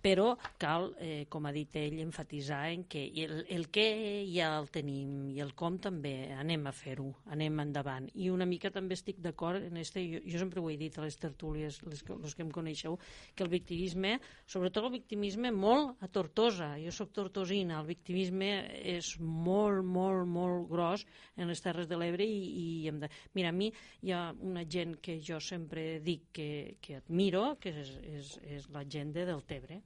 Però 0.04 0.34
cal, 0.62 0.92
eh, 1.00 1.26
com 1.30 1.48
ha 1.48 1.54
dit 1.56 1.76
ell, 1.80 2.00
enfatitzar 2.04 2.62
en 2.74 2.86
que 2.92 3.06
el, 3.24 3.44
el 3.50 3.70
què 3.74 3.88
ja 4.30 4.52
el 4.58 4.70
tenim 4.74 5.30
i 5.34 5.40
el 5.44 5.54
com 5.58 5.80
també, 5.82 6.34
anem 6.36 6.68
a 6.68 6.76
fer-ho, 6.76 7.10
anem 7.34 7.64
endavant. 7.64 8.10
I 8.14 8.30
una 8.34 8.48
mica 8.50 8.72
també 8.74 8.98
estic 8.98 9.22
d'acord 9.24 9.64
en 9.64 9.80
este, 9.82 10.04
jo, 10.10 10.24
jo 10.28 10.42
sempre 10.42 10.62
ho 10.62 10.70
he 10.70 10.78
dit 10.80 10.98
a 10.98 11.06
les 11.06 11.18
tertúlies, 11.20 11.80
les, 11.88 12.04
les 12.04 12.36
que 12.36 12.46
em 12.46 12.52
coneixeu, 12.54 13.00
que 13.36 13.46
el 13.46 13.52
victimisme, 13.52 14.18
sobretot 14.50 14.88
el 14.88 14.96
victimisme 14.98 15.52
molt 15.56 16.04
a 16.04 16.10
Tortosa, 16.12 16.74
jo 16.82 16.92
sóc 16.94 17.14
tortosina, 17.16 17.80
el 17.80 17.90
victimisme 17.90 18.52
és 18.94 19.14
molt, 19.20 19.84
molt, 19.86 20.28
molt 20.30 20.68
gros 20.72 21.06
en 21.38 21.50
les 21.50 21.62
Terres 21.64 21.90
de 21.90 21.98
l'Ebre 22.00 22.26
i, 22.28 22.42
i 22.64 22.66
hem 22.90 23.00
de... 23.04 23.10
Mira, 23.38 23.54
a 23.54 23.58
mi 23.58 23.70
hi 24.04 24.14
ha 24.14 24.24
una 24.42 24.66
gent 24.70 24.98
que 25.04 25.20
jo 25.24 25.40
sempre 25.44 26.00
dic 26.04 26.30
que, 26.36 26.50
que 26.84 27.00
admiro, 27.02 27.56
que 27.62 27.74
és 27.84 27.93
és, 28.02 28.38
és 28.44 28.70
la 28.74 28.84
gent 28.90 29.14
de 29.16 29.26
Deltebre. 29.30 29.80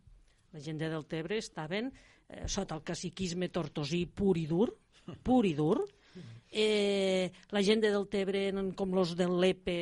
La 0.54 0.64
gent 0.64 0.80
de 0.80 0.90
Deltebre 0.90 1.38
estaven 1.38 1.92
eh, 1.92 2.46
sota 2.48 2.78
el 2.78 2.84
caciquisme 2.88 3.50
tortosí 3.54 4.06
pur 4.08 4.38
i 4.38 4.48
dur, 4.48 4.72
pur 5.24 5.44
i 5.46 5.54
dur. 5.58 5.84
Eh, 6.50 7.30
la 7.52 7.62
gent 7.62 7.84
de 7.84 7.92
Deltebre, 7.92 8.48
com 8.76 8.96
los 8.96 9.14
del 9.20 9.36
Lepe 9.42 9.78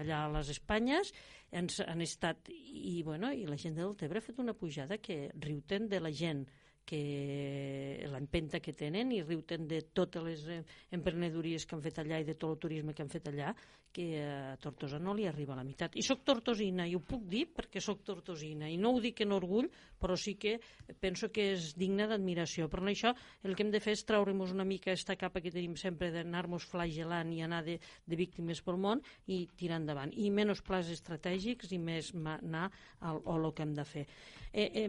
allà 0.00 0.24
a 0.24 0.32
les 0.38 0.50
Espanyes, 0.56 1.12
han, 1.54 1.68
han 1.86 2.00
estat... 2.02 2.50
I, 2.50 3.02
bueno, 3.06 3.30
I 3.32 3.46
la 3.46 3.58
gent 3.60 3.76
de 3.76 3.84
Deltebre 3.84 4.18
ha 4.18 4.24
fet 4.24 4.40
una 4.42 4.56
pujada 4.56 4.98
que 4.98 5.28
riuten 5.34 5.88
de 5.88 6.00
la 6.00 6.12
gent 6.12 6.44
que 6.84 8.04
l'empenta 8.12 8.60
que 8.60 8.74
tenen 8.76 9.12
i 9.14 9.22
riuten 9.22 9.68
de 9.68 9.80
totes 9.96 10.24
les 10.24 10.42
eh, 10.52 10.60
emprenedories 10.92 11.64
que 11.64 11.76
han 11.76 11.84
fet 11.84 12.00
allà 12.02 12.20
i 12.20 12.26
de 12.28 12.34
tot 12.36 12.56
el 12.56 12.60
turisme 12.60 12.92
que 12.92 13.04
han 13.04 13.12
fet 13.12 13.30
allà, 13.30 13.54
que 13.94 14.18
a 14.26 14.56
Tortosa 14.58 14.98
no 14.98 15.14
li 15.14 15.28
arriba 15.30 15.54
a 15.54 15.60
la 15.60 15.64
meitat. 15.66 15.94
I 15.94 16.02
sóc 16.02 16.24
tortosina, 16.26 16.88
i 16.90 16.96
ho 16.98 17.00
puc 17.00 17.28
dir 17.30 17.46
perquè 17.54 17.80
sóc 17.80 18.02
tortosina, 18.04 18.68
i 18.68 18.76
no 18.80 18.90
ho 18.90 19.00
dic 19.02 19.22
en 19.22 19.32
orgull, 19.36 19.70
però 20.00 20.18
sí 20.18 20.34
que 20.40 20.58
penso 21.00 21.30
que 21.32 21.52
és 21.54 21.70
digne 21.78 22.08
d'admiració. 22.10 22.66
Per 22.68 22.82
això 22.82 23.14
el 23.46 23.54
que 23.54 23.64
hem 23.64 23.70
de 23.72 23.80
fer 23.80 23.94
és 23.94 24.04
treure'ns 24.04 24.52
una 24.52 24.66
mica 24.66 24.90
aquesta 24.90 25.16
capa 25.16 25.40
que 25.40 25.54
tenim 25.54 25.78
sempre 25.80 26.10
d'anar-nos 26.12 26.66
flagelant 26.68 27.30
i 27.32 27.40
anar 27.46 27.62
de, 27.64 27.78
de 27.80 28.18
víctimes 28.18 28.60
pel 28.66 28.80
món 28.82 29.02
i 29.30 29.44
tirar 29.56 29.78
endavant. 29.80 30.12
I 30.12 30.30
menys 30.34 30.64
plans 30.66 30.90
estratègics 30.90 31.72
i 31.72 31.78
més 31.78 32.10
anar 32.14 32.66
al, 33.00 33.22
al 33.22 33.52
que 33.54 33.62
hem 33.62 33.76
de 33.78 33.86
fer. 33.86 34.08
Eh, 34.54 34.84
eh, 34.84 34.88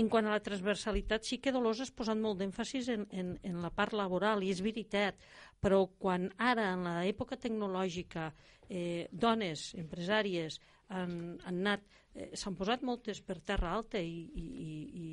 en 0.00 0.08
quant 0.10 0.26
a 0.26 0.32
la 0.34 0.42
transversalitat, 0.42 1.26
sí 1.26 1.38
que 1.38 1.52
Dolors 1.54 1.84
has 1.84 1.92
posat 1.94 2.18
molt 2.18 2.40
d'èmfasis 2.40 2.88
en, 2.94 3.04
en, 3.14 3.34
en 3.46 3.60
la 3.62 3.70
part 3.70 3.94
laboral, 3.94 4.42
i 4.42 4.50
és 4.50 4.62
veritat, 4.64 5.20
però 5.60 5.84
quan 5.98 6.28
ara, 6.38 6.70
en 6.74 6.84
l'època 6.86 7.38
tecnològica, 7.40 8.30
eh, 8.68 9.06
dones, 9.12 9.72
empresàries, 9.78 10.60
han, 10.88 11.14
han 11.44 11.62
anat 11.62 11.86
eh, 12.14 12.30
s'han 12.38 12.56
posat 12.58 12.84
moltes 12.86 13.22
per 13.26 13.40
terra 13.40 13.72
alta 13.74 13.98
i, 13.98 14.18
i, 14.42 14.46
i, 14.66 15.06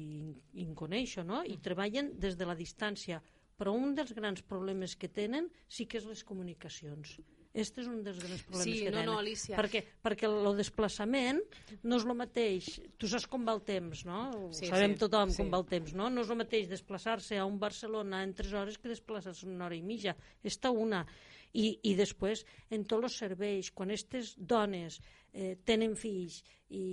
i, 0.54 0.66
en 0.66 0.76
coneixo, 0.78 1.24
no? 1.26 1.44
i 1.44 1.58
treballen 1.58 2.14
des 2.20 2.38
de 2.38 2.50
la 2.50 2.58
distància, 2.60 3.22
però 3.58 3.74
un 3.78 3.96
dels 3.98 4.14
grans 4.18 4.44
problemes 4.46 4.96
que 5.00 5.10
tenen 5.10 5.50
sí 5.68 5.88
que 5.88 6.00
és 6.02 6.10
les 6.10 6.24
comunicacions. 6.28 7.18
Este 7.54 7.84
és 7.84 7.88
un 7.90 8.00
dels 8.02 8.18
grans 8.18 8.42
problemes 8.48 8.66
sí, 8.66 8.80
que 8.82 8.90
no, 8.90 8.98
tenen. 8.98 9.10
No, 9.12 9.18
Alicia. 9.22 9.58
Perquè, 9.60 9.84
perquè 10.02 10.26
el 10.26 10.58
desplaçament 10.58 11.42
no 11.84 12.00
és 12.00 12.08
el 12.08 12.18
mateix. 12.18 12.70
Tu 12.98 13.10
saps 13.12 13.28
com 13.30 13.46
va 13.46 13.54
el 13.54 13.62
temps, 13.68 14.02
no? 14.10 14.24
Sí, 14.58 14.72
Sabem 14.72 14.96
sí, 14.96 15.04
tothom 15.04 15.30
sí. 15.30 15.38
com 15.42 15.54
va 15.54 15.60
el 15.62 15.68
temps, 15.70 15.94
no? 16.00 16.10
No 16.10 16.26
és 16.26 16.34
el 16.34 16.40
mateix 16.42 16.66
desplaçar-se 16.72 17.38
a 17.38 17.46
un 17.46 17.60
Barcelona 17.62 18.24
en 18.26 18.34
3 18.34 18.58
hores 18.58 18.82
que 18.82 18.90
desplaçar-se 18.90 19.46
una 19.46 19.68
hora 19.68 19.78
i 19.78 19.84
mitja. 19.86 20.18
Esta 20.42 20.74
una. 20.74 21.06
I, 21.54 21.68
i 21.86 21.94
després, 21.94 22.42
en 22.74 22.88
tots 22.90 23.06
els 23.12 23.20
serveis, 23.22 23.70
quan 23.70 23.94
aquestes 23.94 24.34
dones 24.38 24.98
eh, 25.34 25.58
tenen 25.66 25.96
fills 25.98 26.42
i, 26.70 26.84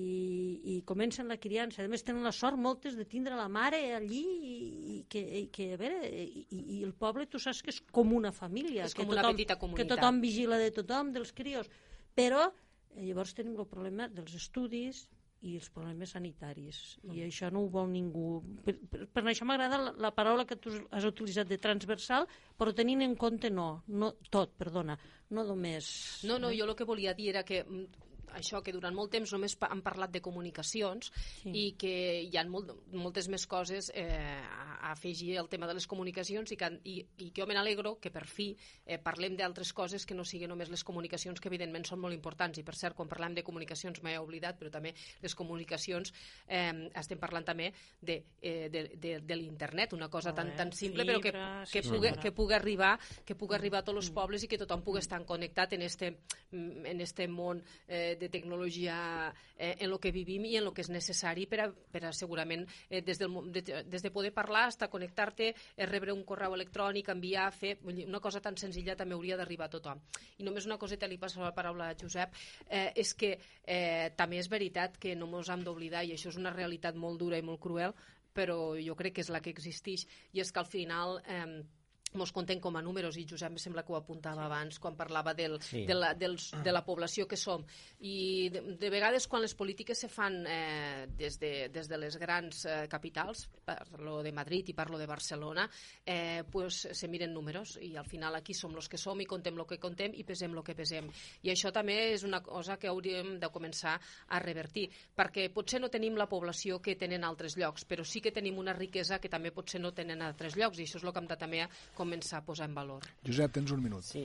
i 0.75 0.75
comencen 0.89 1.29
la 1.29 1.39
criança, 1.41 1.85
a 1.85 1.93
més 1.93 2.05
tenen 2.05 2.25
la 2.27 2.33
sort 2.37 2.59
moltes 2.61 2.97
de 2.99 3.07
tindre 3.09 3.37
la 3.37 3.49
mare 3.53 3.81
allí 3.97 4.25
i, 4.25 4.57
i 4.97 4.99
que, 5.09 5.21
i 5.21 5.47
que 5.53 5.71
a 5.77 5.79
veure, 5.81 6.11
i, 6.11 6.47
i 6.81 6.81
el 6.87 6.97
poble 6.97 7.29
tu 7.31 7.41
saps 7.41 7.63
que 7.65 7.73
és 7.75 7.81
com 7.93 8.13
una 8.17 8.33
família, 8.33 8.89
és 8.89 8.97
que, 8.97 9.05
com 9.05 9.13
tothom, 9.13 9.23
una 9.31 9.37
petita 9.37 9.61
comunitat. 9.61 9.87
que 9.87 9.95
tothom 9.95 10.21
vigila 10.25 10.61
de 10.61 10.73
tothom, 10.81 11.15
dels 11.17 11.33
crios, 11.37 11.71
però 12.17 12.49
eh, 12.49 13.07
llavors 13.07 13.37
tenim 13.37 13.57
el 13.61 13.69
problema 13.71 14.09
dels 14.13 14.37
estudis, 14.41 15.07
i 15.41 15.55
els 15.57 15.71
problemes 15.73 16.11
sanitaris. 16.13 16.79
I 17.15 17.23
això 17.25 17.49
no 17.49 17.63
ho 17.65 17.69
vol 17.73 17.87
ningú. 17.89 18.43
Per, 18.67 18.75
per, 18.93 19.07
per 19.09 19.23
això 19.31 19.47
m'agrada 19.49 19.79
la, 19.81 19.95
la 20.05 20.11
paraula 20.13 20.45
que 20.45 20.59
tu 20.61 20.75
has 20.93 21.07
utilitzat 21.09 21.49
de 21.49 21.57
transversal 21.57 22.29
però 22.61 22.75
tenint 22.77 23.01
en 23.07 23.15
compte 23.17 23.49
no, 23.49 23.71
no 23.89 24.13
tot, 24.29 24.53
perdona 24.61 24.99
no 25.31 25.47
només... 25.47 25.89
No, 26.29 26.39
no, 26.43 26.51
jo 26.53 26.67
el 26.69 26.75
que 26.77 26.85
volia 26.85 27.15
dir 27.17 27.31
era 27.33 27.45
que 27.47 27.63
mm, 27.65 28.10
això, 28.39 28.63
que 28.63 28.75
durant 28.75 28.95
molt 28.95 29.13
temps 29.13 29.33
només 29.35 29.57
han 29.67 29.83
parlat 29.83 30.13
de 30.13 30.23
comunicacions 30.25 31.11
sí. 31.43 31.51
i 31.51 31.65
que 31.79 31.95
hi 32.27 32.37
ha 32.39 32.45
molt, 32.49 32.73
moltes 32.93 33.29
més 33.33 33.47
coses 33.51 33.91
eh, 33.95 34.07
a, 34.07 34.67
a 34.81 34.93
afegir 34.93 35.37
el 35.39 35.49
tema 35.49 35.67
de 35.67 35.77
les 35.79 35.87
comunicacions 35.87 36.53
i 36.53 36.59
que, 36.61 36.71
i, 36.85 36.97
i 37.19 37.31
que 37.31 37.43
jo 37.43 37.49
me 37.49 37.57
n'alegro 37.57 37.97
que 38.01 38.13
per 38.13 38.27
fi 38.29 38.51
eh, 38.85 38.99
parlem 39.03 39.37
d'altres 39.39 39.73
coses 39.77 40.07
que 40.07 40.17
no 40.17 40.25
siguin 40.29 40.51
només 40.53 40.71
les 40.73 40.85
comunicacions 40.85 41.41
que 41.41 41.49
evidentment 41.49 41.87
són 41.89 42.03
molt 42.03 42.17
importants 42.17 42.61
i 42.61 42.65
per 42.67 42.77
cert 42.77 42.97
quan 42.99 43.09
parlem 43.09 43.37
de 43.39 43.45
comunicacions 43.47 44.03
m'he 44.05 44.17
oblidat 44.21 44.59
però 44.61 44.73
també 44.73 44.93
les 45.23 45.37
comunicacions 45.39 46.13
eh, 46.47 46.91
estem 47.01 47.21
parlant 47.23 47.47
també 47.47 47.71
de, 48.01 48.21
eh, 48.43 48.69
de, 48.73 48.85
de, 49.01 49.15
de 49.25 49.39
l'internet 49.39 49.95
una 49.97 50.11
cosa 50.13 50.35
tan, 50.37 50.53
tan 50.57 50.73
simple 50.77 51.07
però 51.09 51.23
que, 51.23 51.33
que, 51.73 51.85
pugui, 51.87 52.13
que 52.21 52.35
pugui 52.37 52.59
arribar 52.59 52.95
que 53.25 53.37
pugui 53.39 53.57
arribar 53.57 53.81
a 53.81 53.89
tots 53.89 54.03
els 54.03 54.11
mm. 54.11 54.19
pobles 54.21 54.45
i 54.45 54.51
que 54.51 54.61
tothom 54.61 54.85
pugui 54.85 55.01
estar 55.01 55.21
connectat 55.25 55.75
en 55.77 55.83
este, 55.83 56.15
en 56.53 57.01
este 57.01 57.29
món 57.29 57.63
eh, 57.87 58.17
de 58.21 58.29
tecnologia 58.29 59.33
eh, 59.57 59.77
en 59.81 59.89
el 59.89 59.99
que 59.99 60.13
vivim 60.13 60.45
i 60.47 60.57
en 60.61 60.69
el 60.69 60.75
que 60.77 60.85
és 60.85 60.91
necessari 60.93 61.47
per 61.51 61.63
a, 61.65 61.69
per 61.71 62.05
a 62.07 62.13
segurament 62.17 62.67
eh, 62.89 63.01
des, 63.03 63.19
del, 63.19 63.33
de, 63.51 63.65
des 63.89 64.05
de 64.05 64.13
poder 64.15 64.33
parlar 64.37 64.69
a 64.71 64.89
connectar-te, 64.93 65.51
eh, 65.51 65.87
rebre 65.89 66.13
un 66.13 66.23
correu 66.29 66.55
electrònic, 66.55 67.09
enviar, 67.11 67.49
fer... 67.57 67.79
Una 67.91 68.21
cosa 68.21 68.43
tan 68.45 68.57
senzilla 68.61 68.97
també 68.97 69.17
hauria 69.17 69.39
d'arribar 69.41 69.71
a 69.71 69.75
tothom. 69.75 70.05
I 70.39 70.47
només 70.47 70.69
una 70.69 70.79
coseta 70.79 71.09
li 71.09 71.19
passo 71.19 71.43
la 71.43 71.55
paraula 71.57 71.91
a 71.91 71.97
Josep, 71.99 72.37
eh, 72.69 72.93
és 72.95 73.15
que 73.17 73.35
eh, 73.65 74.13
també 74.17 74.39
és 74.39 74.51
veritat 74.53 75.01
que 75.01 75.17
no 75.17 75.31
ens 75.41 75.51
hem 75.51 75.65
d'oblidar, 75.67 76.05
i 76.05 76.15
això 76.15 76.31
és 76.31 76.39
una 76.39 76.55
realitat 76.55 76.95
molt 76.95 77.19
dura 77.21 77.41
i 77.41 77.47
molt 77.47 77.61
cruel, 77.63 77.97
però 78.37 78.77
jo 78.79 78.95
crec 78.95 79.19
que 79.19 79.25
és 79.25 79.33
la 79.33 79.41
que 79.43 79.51
existeix, 79.51 80.07
i 80.33 80.45
és 80.45 80.53
que 80.53 80.63
al 80.63 80.71
final... 80.71 81.21
Eh, 81.27 81.79
mos 82.19 82.33
contem 82.35 82.59
com 82.61 82.75
a 82.77 82.83
números, 82.83 83.17
i 83.21 83.27
Josep 83.29 83.53
em 83.53 83.59
sembla 83.61 83.85
que 83.87 83.93
ho 83.93 83.97
apuntava 83.99 84.43
sí. 84.43 84.47
abans, 84.47 84.79
quan 84.83 84.97
parlava 84.99 85.35
del, 85.35 85.59
sí. 85.63 85.85
de, 85.87 85.95
la, 85.95 86.13
dels, 86.19 86.51
de 86.65 86.73
la 86.73 86.83
població 86.87 87.27
que 87.31 87.39
som. 87.39 87.65
I 88.07 88.51
de, 88.51 88.63
de 88.81 88.91
vegades, 88.91 89.29
quan 89.31 89.45
les 89.45 89.55
polítiques 89.55 89.99
se 89.99 90.11
fan 90.11 90.41
eh, 90.47 91.07
des, 91.19 91.39
de, 91.41 91.53
des 91.73 91.91
de 91.91 91.99
les 92.01 92.17
grans 92.19 92.65
eh, 92.67 92.87
capitals, 92.91 93.47
parlo 93.65 94.21
de 94.27 94.33
Madrid 94.35 94.73
i 94.73 94.77
parlo 94.77 94.99
de 94.99 95.07
Barcelona, 95.07 95.69
eh, 96.05 96.43
pues, 96.51 96.83
se 96.91 97.09
miren 97.09 97.35
números, 97.35 97.77
i 97.83 97.95
al 97.97 98.09
final 98.09 98.39
aquí 98.39 98.55
som 98.55 98.75
els 98.75 98.91
que 98.91 98.99
som 98.99 99.21
i 99.21 99.29
contem 99.29 99.59
el 99.59 99.69
que 99.69 99.79
contem 99.83 100.15
i 100.17 100.27
pesem 100.27 100.57
el 100.57 100.65
que 100.67 100.75
pesem. 100.79 101.11
I 101.47 101.55
això 101.55 101.71
també 101.75 101.99
és 102.15 102.27
una 102.27 102.43
cosa 102.43 102.79
que 102.81 102.91
hauríem 102.91 103.37
de 103.41 103.53
començar 103.55 103.95
a 104.29 104.43
revertir, 104.43 104.89
perquè 105.17 105.49
potser 105.55 105.81
no 105.81 105.93
tenim 105.93 106.19
la 106.19 106.29
població 106.31 106.81
que 106.83 106.97
tenen 106.99 107.25
altres 107.25 107.57
llocs, 107.61 107.87
però 107.87 108.05
sí 108.05 108.21
que 108.21 108.35
tenim 108.35 108.59
una 108.59 108.75
riquesa 108.75 109.21
que 109.21 109.31
també 109.31 109.55
potser 109.55 109.81
no 109.81 109.95
tenen 109.95 110.23
altres 110.23 110.59
llocs, 110.59 110.79
i 110.79 110.89
això 110.89 110.99
és 110.99 111.07
el 111.07 111.15
que 111.15 111.23
hem 111.23 111.31
de 111.31 111.39
també 111.41 111.65
començar 112.01 112.41
a 112.41 112.47
posar 112.47 112.71
en 112.71 112.75
valor. 112.81 113.07
Josep, 113.27 113.53
tens 113.59 113.77
un 113.77 113.85
minut. 113.85 114.07
Sí, 114.07 114.25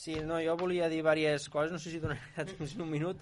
sí 0.00 0.18
no, 0.24 0.40
jo 0.42 0.56
volia 0.60 0.88
dir 0.88 1.04
diverses 1.04 1.48
coses, 1.52 1.72
no 1.74 1.80
sé 1.82 1.92
si 1.92 2.02
donaré 2.02 2.48
temps 2.56 2.74
un 2.80 2.90
minut, 2.90 3.20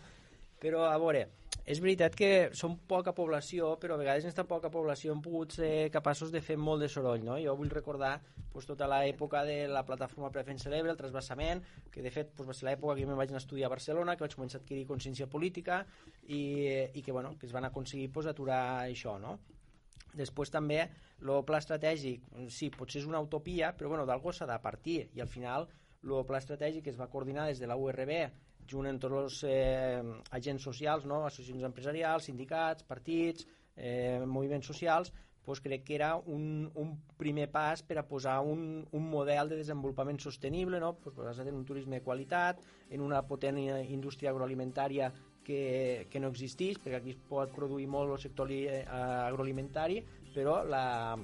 però 0.62 0.86
a 0.88 0.96
veure, 1.02 1.26
és 1.70 1.78
veritat 1.78 2.16
que 2.16 2.50
som 2.56 2.74
poca 2.88 3.12
població, 3.16 3.74
però 3.80 3.94
a 3.94 4.00
vegades 4.00 4.24
en 4.24 4.30
aquesta 4.30 4.46
poca 4.48 4.70
població 4.72 5.12
hem 5.14 5.20
pogut 5.22 5.54
ser 5.54 5.90
capaços 5.94 6.32
de 6.32 6.40
fer 6.42 6.56
molt 6.58 6.82
de 6.82 6.88
soroll, 6.90 7.22
no? 7.24 7.36
Jo 7.38 7.54
vull 7.58 7.70
recordar 7.72 8.16
pues, 8.52 8.66
tota 8.66 8.88
l'època 8.90 9.44
de 9.46 9.68
la 9.70 9.84
plataforma 9.86 10.32
Prefent 10.34 10.58
Celebre, 10.62 10.90
el 10.90 10.98
trasbassament, 10.98 11.62
que 11.92 12.02
de 12.02 12.10
fet 12.14 12.32
pues, 12.36 12.48
va 12.48 12.56
ser 12.56 12.66
l'època 12.70 12.96
que 12.96 13.04
jo 13.04 13.10
me'n 13.10 13.20
vaig 13.20 13.30
anar 13.30 13.42
a 13.42 13.44
estudiar 13.44 13.68
a 13.68 13.74
Barcelona, 13.74 14.16
que 14.16 14.26
vaig 14.26 14.34
començar 14.38 14.58
a 14.58 14.64
adquirir 14.64 14.88
consciència 14.88 15.28
política 15.30 15.84
i, 16.26 16.42
i 16.94 17.04
que, 17.04 17.12
bueno, 17.12 17.36
que 17.38 17.46
es 17.46 17.54
van 17.54 17.68
aconseguir 17.68 18.10
pues, 18.14 18.26
aturar 18.30 18.62
això, 18.88 19.18
no? 19.22 19.38
Després 20.16 20.50
també 20.50 20.88
el 21.20 21.44
pla 21.46 21.60
estratègic, 21.60 22.24
sí, 22.48 22.70
potser 22.74 23.02
és 23.02 23.08
una 23.08 23.20
utopia, 23.20 23.74
però 23.76 23.92
bueno, 23.92 24.06
d'algú 24.08 24.32
s'ha 24.32 24.48
de 24.48 24.58
partir 24.62 25.00
i 25.14 25.20
al 25.20 25.28
final 25.28 25.68
el 26.04 26.24
pla 26.26 26.40
estratègic 26.40 26.88
es 26.88 26.98
va 27.00 27.10
coordinar 27.12 27.46
des 27.48 27.60
de 27.60 27.68
la 27.68 27.76
URB 27.76 28.14
junt 28.70 28.86
amb 28.88 29.00
tots 29.02 29.16
els 29.18 29.40
eh, 29.48 30.02
agents 30.36 30.62
socials, 30.62 31.04
no? 31.04 31.24
associacions 31.26 31.66
empresarials, 31.66 32.28
sindicats, 32.30 32.86
partits, 32.86 33.46
eh, 33.76 34.20
moviments 34.26 34.70
socials, 34.70 35.12
doncs 35.44 35.62
crec 35.64 35.82
que 35.86 35.96
era 35.96 36.12
un, 36.16 36.70
un 36.78 36.92
primer 37.18 37.48
pas 37.50 37.82
per 37.82 37.98
a 37.98 38.04
posar 38.06 38.38
un, 38.46 38.84
un 38.92 39.08
model 39.10 39.50
de 39.50 39.58
desenvolupament 39.58 40.20
sostenible, 40.22 40.78
no? 40.78 40.94
pues 41.02 41.16
basat 41.16 41.48
en 41.50 41.58
un 41.58 41.64
turisme 41.66 41.98
de 41.98 42.06
qualitat, 42.06 42.62
en 42.90 43.02
una 43.02 43.24
potent 43.26 43.58
indústria 43.58 44.30
agroalimentària 44.30 45.10
que, 45.42 46.06
que 46.10 46.20
no 46.22 46.30
existeix, 46.30 46.78
perquè 46.78 47.00
aquí 47.00 47.16
es 47.16 47.20
pot 47.28 47.50
produir 47.56 47.88
molt 47.90 48.14
el 48.14 48.22
sector 48.22 48.52
eh, 48.54 48.84
agroalimentari, 48.86 49.98
però 50.34 50.60
la, 50.64 51.16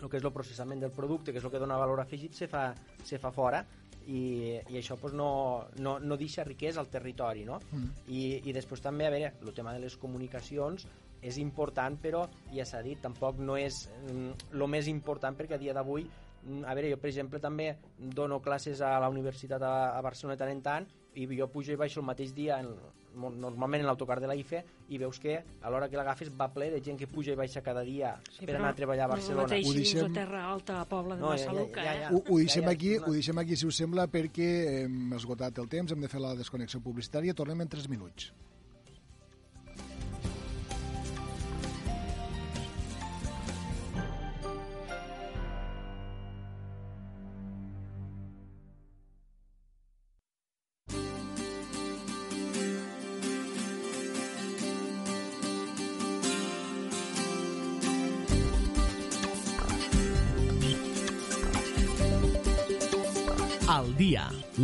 el 0.00 0.10
que 0.10 0.18
és 0.18 0.24
el 0.24 0.32
processament 0.34 0.82
del 0.82 0.92
producte, 0.94 1.32
que 1.32 1.40
és 1.40 1.46
el 1.46 1.52
que 1.52 1.62
dona 1.62 1.78
valor 1.80 2.02
afegit, 2.02 2.34
se 2.36 2.48
fa, 2.50 2.68
se 3.04 3.18
fa 3.22 3.32
fora 3.34 3.62
i, 4.06 4.60
i 4.68 4.78
això 4.78 4.96
pues, 5.00 5.14
no, 5.16 5.64
no, 5.80 5.98
no 6.00 6.18
deixa 6.20 6.44
riquesa 6.44 6.82
al 6.82 6.90
territori 6.92 7.44
no? 7.48 7.60
Mm. 7.70 7.88
I, 8.08 8.24
i 8.50 8.54
després 8.56 8.82
també, 8.84 9.06
a 9.08 9.14
veure, 9.14 9.32
el 9.42 9.54
tema 9.56 9.74
de 9.74 9.82
les 9.84 9.96
comunicacions 10.00 10.86
és 11.24 11.38
important 11.40 11.96
però 12.00 12.26
ja 12.52 12.66
s'ha 12.68 12.82
dit, 12.84 13.00
tampoc 13.00 13.40
no 13.40 13.56
és 13.56 13.86
el 14.10 14.34
mm, 14.60 14.68
més 14.70 14.90
important 14.92 15.36
perquè 15.38 15.56
a 15.56 15.62
dia 15.62 15.76
d'avui 15.76 16.04
mm, 16.04 16.66
a 16.68 16.74
veure, 16.76 16.92
jo 16.92 17.00
per 17.00 17.10
exemple 17.12 17.40
també 17.40 17.70
dono 17.96 18.42
classes 18.44 18.84
a 18.84 18.98
la 19.00 19.08
universitat 19.12 19.62
a, 19.62 19.74
a 19.96 20.04
Barcelona 20.04 20.36
tant 20.40 20.52
en 20.52 20.60
tant 20.64 20.90
i 21.14 21.26
jo 21.30 21.48
pujo 21.48 21.72
i 21.72 21.80
baixo 21.80 22.02
el 22.02 22.08
mateix 22.10 22.34
dia 22.36 22.58
en, 22.60 22.74
normalment 23.16 23.82
en 23.82 23.88
l'autocar 23.88 24.18
de 24.20 24.28
la 24.30 24.36
IFE 24.38 24.62
i 24.94 24.98
veus 25.00 25.18
que 25.22 25.36
a 25.38 25.72
l'hora 25.72 25.88
que 25.88 25.98
l'agafes 25.98 26.30
va 26.34 26.48
ple 26.52 26.70
de 26.72 26.80
gent 26.84 26.98
que 27.00 27.08
puja 27.10 27.34
i 27.34 27.38
baixa 27.38 27.62
cada 27.64 27.84
dia 27.86 28.14
sí, 28.30 28.44
per 28.44 28.56
anar 28.58 28.72
a 28.72 28.78
treballar 28.78 29.08
a 29.08 29.12
Barcelona. 29.14 29.48
No 29.48 29.70
ho 29.70 29.74
deixem... 29.74 30.04
a 30.04 30.14
Terra 30.14 30.44
Alta, 30.52 30.80
a 30.82 30.88
Pobla 30.88 31.18
de 31.18 31.22
no, 31.22 31.34
Massaluca. 31.34 31.82
Ja, 31.82 31.92
ja, 31.92 32.00
ja, 32.00 32.08
ja. 32.08 32.14
Ho, 32.14 32.22
ho, 32.22 32.40
deixem 32.42 32.70
aquí, 32.70 32.96
ho 32.98 33.12
deixem 33.12 33.42
aquí, 33.42 33.58
si 33.60 33.68
us 33.70 33.82
sembla, 33.82 34.08
perquè 34.10 34.50
hem 34.84 35.14
esgotat 35.18 35.62
el 35.62 35.70
temps, 35.72 35.94
hem 35.94 36.04
de 36.04 36.10
fer 36.12 36.22
la 36.22 36.34
desconnexió 36.38 36.82
publicitària. 36.84 37.36
Tornem 37.36 37.64
en 37.64 37.72
3 37.76 37.88
minuts. 37.92 38.32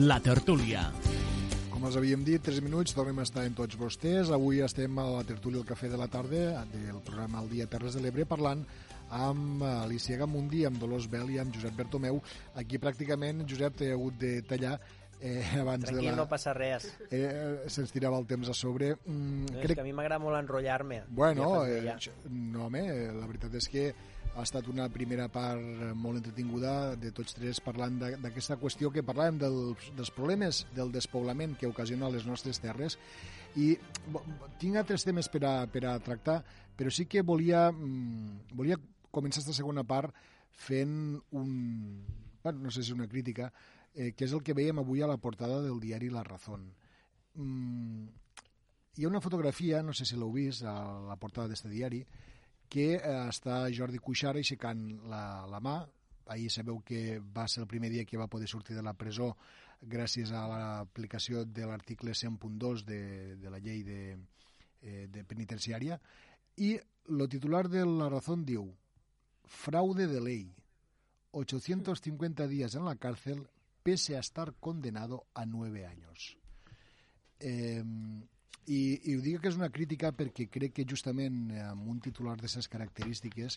La 0.01 0.17
tertúlia. 0.25 0.87
Com 1.69 1.83
els 1.85 1.97
havíem 1.99 2.23
dit, 2.25 2.41
3 2.41 2.63
minuts, 2.65 2.95
tornem 2.97 3.19
a 3.21 3.25
estar 3.27 3.43
en 3.45 3.57
tots 3.59 3.77
vostès. 3.77 4.31
Avui 4.33 4.63
estem 4.65 4.97
a 4.97 5.05
la 5.11 5.25
tertúlia 5.29 5.61
al 5.61 5.67
Cafè 5.69 5.91
de 5.93 5.99
la 6.01 6.09
Tarda 6.09 6.63
del 6.73 7.03
programa 7.05 7.43
El 7.43 7.51
dia 7.51 7.67
Terres 7.69 7.99
de 7.99 8.05
l'Ebre 8.05 8.25
parlant 8.29 8.63
amb 9.11 9.65
Alicia 9.67 10.17
Gamundi, 10.17 10.63
amb 10.65 10.81
Dolors 10.81 11.09
Bel 11.11 11.35
i 11.35 11.41
amb 11.43 11.53
Josep 11.53 11.77
Bertomeu. 11.77 12.21
Aquí 12.63 12.81
pràcticament, 12.81 13.45
Josep, 13.51 13.77
t'he 13.77 13.91
hagut 13.93 14.17
de 14.21 14.39
tallar 14.49 14.79
eh, 15.21 15.45
abans 15.61 15.85
Tranquil, 15.85 16.11
de 16.11 16.13
la... 16.13 16.17
no 16.23 16.29
passa 16.29 16.55
res. 16.57 16.87
Eh, 17.11 17.67
Se'ns 17.69 17.93
tirava 17.93 18.19
el 18.21 18.27
temps 18.31 18.49
a 18.51 18.55
sobre. 18.57 18.95
Mm, 19.05 19.51
no, 19.51 19.59
crec... 19.59 19.71
És 19.71 19.79
que 19.79 19.85
a 19.85 19.89
mi 19.89 19.97
m'agrada 19.97 20.21
molt 20.23 20.39
enrotllar-me. 20.41 21.03
Bueno, 21.09 21.51
ja 21.67 21.97
eh, 21.99 22.15
no, 22.31 22.67
home, 22.69 22.87
la 23.17 23.29
veritat 23.29 23.59
és 23.61 23.69
que 23.71 23.91
ha 24.31 24.45
estat 24.47 24.69
una 24.71 24.87
primera 24.93 25.27
part 25.33 25.91
molt 25.99 26.21
entretinguda 26.21 26.95
de 27.01 27.11
tots 27.15 27.35
tres 27.35 27.59
parlant 27.65 27.99
d'aquesta 28.23 28.57
qüestió 28.61 28.93
que 28.95 29.03
parlàvem 29.07 29.41
dels, 29.43 29.91
dels 29.97 30.13
problemes 30.15 30.63
del 30.77 30.93
despoblament 30.95 31.57
que 31.59 31.69
ocasiona 31.69 32.13
les 32.15 32.29
nostres 32.29 32.63
terres 32.63 32.97
i 33.59 33.73
tinc 34.63 34.79
altres 34.79 35.05
temes 35.07 35.29
per 35.33 35.43
a, 35.49 35.55
per 35.67 35.83
a 35.91 35.97
tractar, 35.99 36.39
però 36.79 36.93
sí 36.95 37.09
que 37.11 37.25
volia, 37.27 37.67
mm, 37.73 38.55
volia 38.55 38.79
començar 39.11 39.43
aquesta 39.43 39.59
segona 39.59 39.85
part 39.85 40.15
fent 40.55 41.19
un... 41.35 41.51
Bueno, 42.43 42.61
no 42.65 42.71
sé 42.71 42.83
si 42.83 42.95
una 42.95 43.09
crítica, 43.09 43.51
eh, 43.95 44.13
que 44.13 44.27
és 44.27 44.33
el 44.33 44.43
que 44.47 44.57
veiem 44.57 44.81
avui 44.83 45.03
a 45.03 45.11
la 45.11 45.19
portada 45.19 45.61
del 45.63 45.81
diari 45.81 46.11
La 46.11 46.25
Razón. 46.25 46.69
Mm, 47.35 48.07
hi 48.97 49.05
ha 49.05 49.09
una 49.09 49.21
fotografia, 49.21 49.83
no 49.83 49.95
sé 49.95 50.05
si 50.05 50.19
l'heu 50.19 50.33
vist, 50.33 50.65
a 50.65 50.75
la 51.07 51.17
portada 51.17 51.49
d'aquest 51.49 51.71
diari, 51.73 52.05
que 52.71 52.93
eh, 52.97 53.17
està 53.29 53.65
Jordi 53.75 53.99
Cuixart 53.99 54.41
aixecant 54.41 54.85
la, 55.11 55.47
la 55.51 55.61
mà. 55.61 55.81
Ahir 56.31 56.51
sabeu 56.55 56.79
que 56.87 57.19
va 57.19 57.49
ser 57.51 57.65
el 57.65 57.71
primer 57.71 57.91
dia 57.91 58.05
que 58.07 58.19
va 58.19 58.31
poder 58.31 58.47
sortir 58.47 58.77
de 58.77 58.85
la 58.87 58.95
presó 58.95 59.33
gràcies 59.81 60.31
a 60.31 60.45
l'aplicació 60.47 61.45
de 61.45 61.67
l'article 61.67 62.13
100.2 62.13 62.85
de, 62.85 63.01
de 63.41 63.51
la 63.51 63.59
llei 63.59 63.83
de, 63.83 64.17
eh, 64.83 65.07
de 65.11 65.25
penitenciària. 65.25 65.99
I 66.61 66.77
el 67.09 67.29
titular 67.33 67.67
de 67.69 67.83
La 67.89 68.11
Razón 68.13 68.45
diu 68.47 68.69
fraude 69.51 70.07
de 70.07 70.21
ley, 70.21 70.45
850 71.33 72.47
días 72.47 72.75
en 72.75 72.85
la 72.85 72.95
cárcel 72.97 73.47
pese 73.83 74.17
a 74.17 74.21
estar 74.21 74.55
condenado 74.61 75.27
a 75.35 75.47
nueve 75.47 75.87
años. 75.87 76.37
Eh, 77.41 77.83
i, 78.67 78.81
I 79.11 79.15
ho 79.17 79.23
dic 79.25 79.41
que 79.43 79.51
és 79.51 79.57
una 79.59 79.71
crítica 79.73 80.13
perquè 80.15 80.47
crec 80.53 80.77
que 80.77 80.89
justament 80.89 81.49
amb 81.65 81.89
un 81.91 82.01
titular 82.05 82.37
d'aquestes 82.37 82.69
característiques 82.71 83.57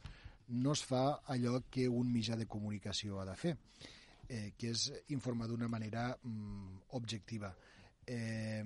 no 0.64 0.72
es 0.74 0.84
fa 0.84 1.20
allò 1.34 1.60
que 1.70 1.90
un 1.90 2.10
mitjà 2.12 2.38
de 2.40 2.48
comunicació 2.48 3.20
ha 3.20 3.28
de 3.28 3.36
fer, 3.40 3.54
eh, 4.30 4.54
que 4.58 4.72
és 4.72 4.88
informar 5.16 5.50
d'una 5.52 5.70
manera 5.72 6.10
mm, 6.16 6.90
objectiva. 7.00 7.54
Eh, 8.08 8.64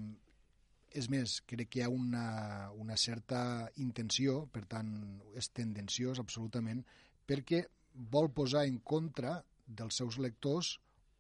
és 0.98 1.10
més, 1.12 1.41
crec 1.46 1.70
que 1.70 1.82
hi 1.82 1.86
ha 1.86 1.91
una, 1.93 2.70
una 2.80 2.96
certa 2.98 3.70
intenció, 3.84 4.46
per 4.54 4.63
tant, 4.70 4.91
és 5.38 5.52
tendenciós 5.54 6.22
absolutament, 6.24 6.82
perquè 7.28 7.65
vol 8.13 8.32
posar 8.32 8.65
en 8.70 8.80
contra 8.80 9.41
dels 9.67 10.00
seus 10.00 10.17
lectors 10.24 10.78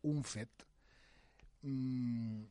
un 0.09 0.23
fet. 0.25 0.65
Mm, 1.67 2.45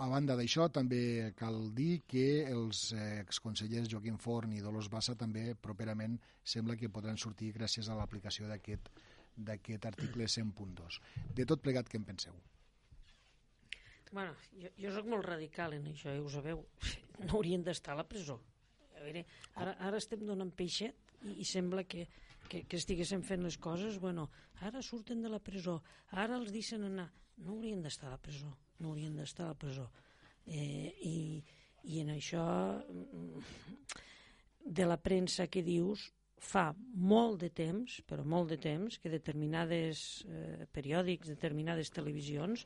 a 0.00 0.06
banda 0.08 0.36
d'això, 0.38 0.70
també 0.72 1.32
cal 1.36 1.58
dir 1.76 2.02
que 2.08 2.46
els 2.48 2.86
exconsellers 2.96 3.90
Joaquim 3.92 4.16
Forn 4.16 4.54
i 4.56 4.62
Dolors 4.64 4.88
Bassa 4.92 5.16
també 5.18 5.50
properament 5.60 6.16
sembla 6.54 6.76
que 6.80 6.88
podran 6.88 7.20
sortir 7.20 7.50
gràcies 7.56 7.90
a 7.90 7.98
l'aplicació 7.98 8.48
d'aquest 8.48 9.90
article 9.90 10.24
100.2. 10.24 11.00
De 11.36 11.44
tot 11.44 11.60
plegat, 11.60 11.90
què 11.90 12.00
en 12.00 12.08
penseu? 12.08 12.38
Bueno, 14.10 14.32
jo, 14.56 14.72
jo 14.80 14.94
sóc 14.94 15.06
molt 15.06 15.28
radical 15.28 15.76
en 15.76 15.92
això, 15.92 16.14
ja 16.14 16.24
ho 16.24 16.32
sabeu. 16.32 16.64
No 17.20 17.34
haurien 17.36 17.60
d'estar 17.60 17.92
a 17.92 17.98
la 17.98 18.06
presó. 18.08 18.38
A 18.96 19.02
veure, 19.04 19.26
ara, 19.60 19.74
ara 19.84 19.98
estem 20.00 20.22
donant 20.24 20.48
peixet 20.56 21.12
i, 21.28 21.34
i 21.42 21.44
sembla 21.44 21.84
que, 21.84 22.06
que, 22.50 22.64
que 22.66 22.78
estiguéssim 22.80 23.22
fent 23.26 23.44
les 23.46 23.56
coses, 23.62 24.00
bueno, 24.02 24.28
ara 24.66 24.82
surten 24.82 25.22
de 25.22 25.30
la 25.30 25.40
presó, 25.42 25.78
ara 26.10 26.36
els 26.40 26.52
deixen 26.52 26.84
anar. 26.88 27.08
No 27.40 27.54
haurien 27.54 27.80
d'estar 27.80 28.10
a 28.10 28.16
la 28.16 28.20
presó, 28.20 28.50
no 28.80 28.90
haurien 28.90 29.16
d'estar 29.16 29.46
a 29.46 29.52
la 29.54 29.58
presó. 29.58 29.86
Eh, 30.44 30.90
i, 31.06 31.18
I 31.88 32.02
en 32.02 32.10
això 32.12 32.44
de 34.60 34.86
la 34.86 34.98
premsa 35.00 35.46
que 35.48 35.62
dius, 35.64 36.10
fa 36.40 36.70
molt 36.96 37.42
de 37.42 37.50
temps, 37.52 38.00
però 38.08 38.24
molt 38.24 38.50
de 38.52 38.58
temps, 38.60 38.96
que 38.98 39.12
determinades 39.12 40.24
eh, 40.24 40.66
periòdics, 40.72 41.28
determinades 41.28 41.92
televisions 41.92 42.64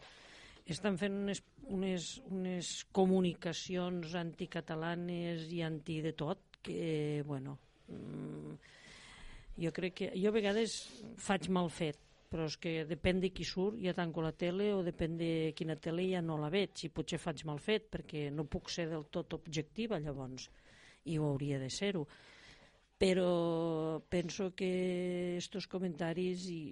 estan 0.71 0.97
fent 0.97 1.17
unes, 1.19 1.43
unes, 1.75 2.07
unes 2.33 2.71
comunicacions 2.95 4.15
anticatalanes 4.17 5.51
i 5.53 5.61
anti 5.67 5.99
de 6.07 6.15
tot 6.17 6.63
que, 6.65 7.23
bueno, 7.27 7.59
mm, 7.93 8.55
jo 9.61 9.73
crec 9.73 9.95
que... 10.01 10.11
Jo 10.19 10.33
a 10.33 10.37
vegades 10.37 10.77
faig 11.21 11.49
mal 11.53 11.71
fet, 11.71 12.01
però 12.31 12.49
és 12.51 12.57
que 12.59 12.83
depèn 12.89 13.21
de 13.23 13.31
qui 13.35 13.47
surt, 13.47 13.79
ja 13.83 13.95
tanco 13.95 14.25
la 14.25 14.33
tele 14.33 14.73
o 14.75 14.83
depèn 14.87 15.19
de 15.21 15.33
quina 15.57 15.77
tele 15.77 16.09
ja 16.11 16.23
no 16.23 16.39
la 16.41 16.51
veig 16.51 16.87
i 16.87 16.93
potser 16.95 17.21
faig 17.23 17.45
mal 17.47 17.61
fet 17.63 17.91
perquè 17.93 18.29
no 18.35 18.49
puc 18.51 18.73
ser 18.75 18.89
del 18.91 19.07
tot 19.15 19.37
objectiva 19.39 20.01
llavors 20.03 20.49
i 21.05 21.19
ho 21.19 21.29
hauria 21.31 21.61
de 21.61 21.71
ser-ho 21.71 22.07
però 22.99 24.01
penso 24.09 24.55
que 24.55 25.37
estos 25.37 25.67
comentaris 25.69 26.49
i 26.51 26.63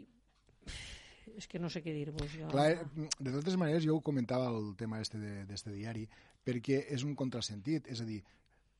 és 1.36 1.46
que 1.48 1.60
no 1.60 1.70
sé 1.72 1.82
què 1.84 1.94
dir-vos. 1.94 2.28
Jo... 2.34 2.50
Clar, 2.52 2.68
eh, 2.74 3.08
de 3.18 3.32
totes 3.32 3.56
maneres, 3.60 3.84
jo 3.86 3.96
ho 3.96 4.04
comentava 4.04 4.50
el 4.52 4.72
tema 4.78 5.00
este 5.00 5.20
d'este 5.48 5.72
diari, 5.72 6.04
perquè 6.44 6.82
és 6.92 7.04
un 7.06 7.14
contrasentit, 7.18 7.88
és 7.92 8.02
a 8.02 8.06
dir, 8.08 8.20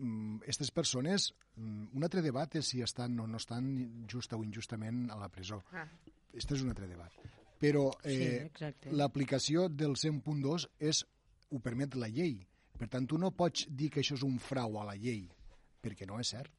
aquestes 0.03 0.71
mm, 0.71 0.75
persones, 0.75 1.29
mm, 1.57 1.93
un 1.97 2.07
altre 2.07 2.23
debat 2.25 2.57
és 2.59 2.73
si 2.75 2.83
estan 2.83 3.19
o 3.21 3.27
no 3.27 3.41
estan 3.41 4.07
justa 4.11 4.37
o 4.37 4.45
injustament 4.45 5.09
a 5.11 5.19
la 5.21 5.29
presó. 5.33 5.63
Ah. 5.73 5.87
Este 6.33 6.57
és 6.57 6.65
un 6.65 6.73
altre 6.73 6.89
debat. 6.89 7.13
Però 7.63 7.91
eh, 8.03 8.49
sí, 8.59 8.73
l'aplicació 8.91 9.69
del 9.69 9.95
100.2 9.95 10.67
és 10.81 11.05
ho 11.53 11.61
permet 11.63 11.95
la 12.01 12.09
llei. 12.11 12.41
Per 12.79 12.89
tant, 12.91 13.07
tu 13.07 13.19
no 13.21 13.31
pots 13.37 13.69
dir 13.71 13.93
que 13.93 14.03
això 14.03 14.17
és 14.17 14.25
un 14.27 14.41
frau 14.43 14.81
a 14.81 14.89
la 14.89 14.97
llei, 14.99 15.29
perquè 15.85 16.09
no 16.09 16.19
és 16.19 16.33
cert. 16.35 16.51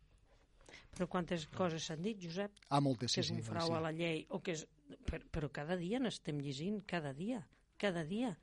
Però 0.94 1.10
quantes 1.10 1.48
coses 1.52 1.90
s'han 1.90 2.04
dit, 2.06 2.22
Josep? 2.22 2.62
Ah, 2.70 2.80
moltes, 2.80 3.12
sí, 3.12 3.20
Que 3.20 3.26
és 3.26 3.32
un 3.34 3.42
frau 3.44 3.68
sí. 3.68 3.76
a 3.76 3.82
la 3.82 3.92
llei, 3.92 4.24
o 4.30 4.40
que 4.46 4.54
és 4.54 4.64
però, 5.10 5.26
però 5.34 5.50
cada 5.52 5.78
dia 5.80 6.00
n'estem 6.00 6.40
llegint, 6.42 6.82
cada 6.88 7.14
dia, 7.18 7.42
cada 7.82 8.06
dia. 8.06 8.34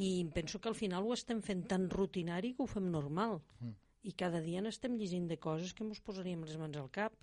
I 0.00 0.24
penso 0.32 0.60
que 0.60 0.70
al 0.70 0.78
final 0.78 1.04
ho 1.04 1.12
estem 1.12 1.42
fent 1.44 1.66
tan 1.68 1.88
rutinari 1.90 2.54
que 2.56 2.64
ho 2.64 2.70
fem 2.70 2.88
normal. 2.90 3.40
Mm. 3.60 3.74
I 4.02 4.12
cada 4.18 4.40
dia 4.42 4.62
n'estem 4.64 4.96
llegint 4.98 5.28
de 5.30 5.38
coses 5.38 5.72
que 5.76 5.84
ens 5.86 6.02
posaríem 6.02 6.42
les 6.46 6.58
mans 6.58 6.78
al 6.80 6.90
cap. 6.90 7.14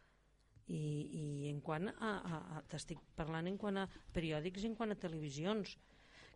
I, 0.69 0.79
i 1.19 1.49
en 1.49 1.59
quant 1.65 1.89
a, 1.89 2.09
a, 2.13 2.39
a 2.57 2.59
t'estic 2.69 2.99
parlant 3.17 3.47
en 3.49 3.57
quant 3.57 3.79
a 3.81 3.87
periòdics 4.13 4.67
en 4.69 4.75
quant 4.77 4.93
a 4.93 4.99
televisions 5.01 5.73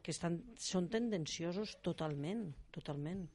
que 0.04 0.12
estan, 0.12 0.40
són 0.60 0.90
tendenciosos 0.92 1.78
totalment, 1.86 2.48
totalment. 2.76 3.28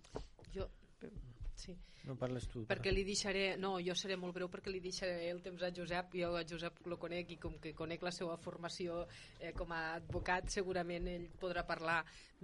Sí. 1.59 1.75
No 2.07 2.15
parles 2.17 2.47
tu. 2.49 2.63
Perquè 2.69 2.93
li 2.95 3.03
deixaré... 3.05 3.43
No, 3.61 3.75
jo 3.85 3.95
seré 3.99 4.17
molt 4.17 4.37
breu 4.37 4.49
perquè 4.49 4.71
li 4.73 4.81
deixaré 4.81 5.29
el 5.29 5.43
temps 5.45 5.65
a 5.67 5.73
Josep. 5.75 6.15
Jo 6.23 6.31
a 6.39 6.45
Josep 6.49 6.81
lo 6.89 6.97
conec 7.01 7.35
i 7.35 7.39
com 7.43 7.59
que 7.61 7.75
conec 7.77 8.07
la 8.07 8.13
seva 8.15 8.39
formació 8.41 9.03
eh, 9.41 9.53
com 9.57 9.75
a 9.77 9.83
advocat, 9.99 10.49
segurament 10.55 11.11
ell 11.11 11.27
podrà 11.43 11.67
parlar 11.69 11.99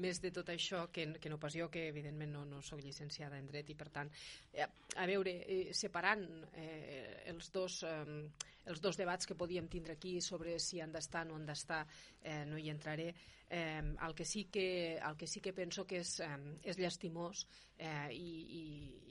més 0.04 0.18
de 0.20 0.32
tot 0.34 0.50
això 0.50 0.88
que, 0.92 1.06
que 1.22 1.30
no 1.30 1.38
pas 1.40 1.54
jo, 1.54 1.70
que 1.70 1.86
evidentment 1.88 2.34
no, 2.34 2.42
no 2.50 2.60
sóc 2.66 2.82
llicenciada 2.82 3.38
en 3.38 3.46
dret 3.48 3.70
i 3.70 3.76
per 3.78 3.88
tant, 3.94 4.10
eh, 4.52 4.66
a 4.98 5.06
veure, 5.08 5.36
eh, 5.46 5.70
separant 5.84 6.26
eh, 6.58 7.22
els 7.32 7.54
dos... 7.54 7.84
Eh, 7.86 8.50
els 8.64 8.80
dos 8.80 8.96
debats 8.96 9.28
que 9.28 9.36
podíem 9.36 9.66
tindre 9.68 9.92
aquí 9.92 10.14
sobre 10.24 10.54
si 10.56 10.78
han 10.80 10.92
d'estar 10.92 11.26
o 11.26 11.28
no 11.28 11.34
han 11.36 11.44
d'estar, 11.44 11.82
eh, 12.22 12.44
no 12.48 12.56
hi 12.56 12.70
entraré. 12.72 13.10
Eh, 13.50 13.82
el, 14.06 14.14
que 14.14 14.24
sí 14.24 14.46
que, 14.46 14.96
el 14.96 15.16
que 15.16 15.26
sí 15.26 15.40
que 15.40 15.52
penso 15.52 15.86
que 15.86 16.00
és, 16.00 16.16
eh, 16.24 16.58
és 16.64 16.78
llastimós 16.80 17.44
eh, 17.76 18.08
i, 18.10 18.30
i, 18.58 18.62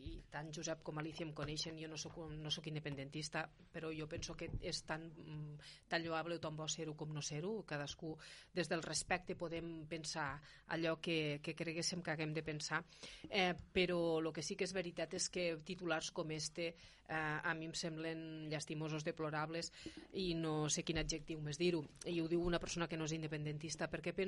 i 0.09 0.13
tant 0.33 0.49
Josep 0.55 0.81
com 0.83 0.97
Alicia 0.97 1.25
em 1.27 1.33
coneixen, 1.35 1.77
jo 1.77 1.89
no 1.91 1.97
soc, 2.01 2.17
no 2.31 2.51
soc 2.51 2.67
independentista, 2.71 3.43
però 3.73 3.91
jo 3.93 4.07
penso 4.09 4.33
que 4.37 4.49
és 4.65 4.81
tan, 4.87 5.05
mm, 5.11 5.69
tan 5.91 6.03
lloable 6.03 6.39
o 6.39 6.41
tan 6.41 6.57
bo 6.57 6.67
ser-ho 6.67 6.95
com 6.97 7.13
no 7.13 7.21
ser-ho, 7.21 7.53
cadascú 7.69 8.15
des 8.53 8.71
del 8.71 8.81
respecte 8.81 9.35
podem 9.37 9.85
pensar 9.89 10.41
allò 10.73 10.97
que, 11.01 11.39
que 11.43 11.55
creguéssim 11.55 12.01
que 12.01 12.15
haguem 12.15 12.33
de 12.33 12.43
pensar, 12.43 12.83
eh, 13.29 13.53
però 13.73 14.19
el 14.19 14.31
que 14.33 14.41
sí 14.41 14.57
que 14.57 14.65
és 14.65 14.73
veritat 14.73 15.13
és 15.13 15.29
que 15.29 15.51
titulars 15.63 16.09
com 16.11 16.31
este 16.31 16.73
eh, 17.07 17.39
a 17.43 17.53
mi 17.53 17.67
em 17.67 17.73
semblen 17.77 18.49
llastimosos, 18.49 19.03
deplorables 19.03 19.71
i 20.17 20.33
no 20.39 20.69
sé 20.71 20.83
quin 20.87 21.01
adjectiu 21.01 21.41
més 21.43 21.59
dir-ho, 21.59 21.83
i 22.09 22.19
ho 22.21 22.27
diu 22.31 22.41
una 22.41 22.61
persona 22.63 22.87
que 22.87 22.97
no 22.97 23.05
és 23.05 23.13
independentista, 23.13 23.89
perquè 23.91 24.15
penso 24.15 24.22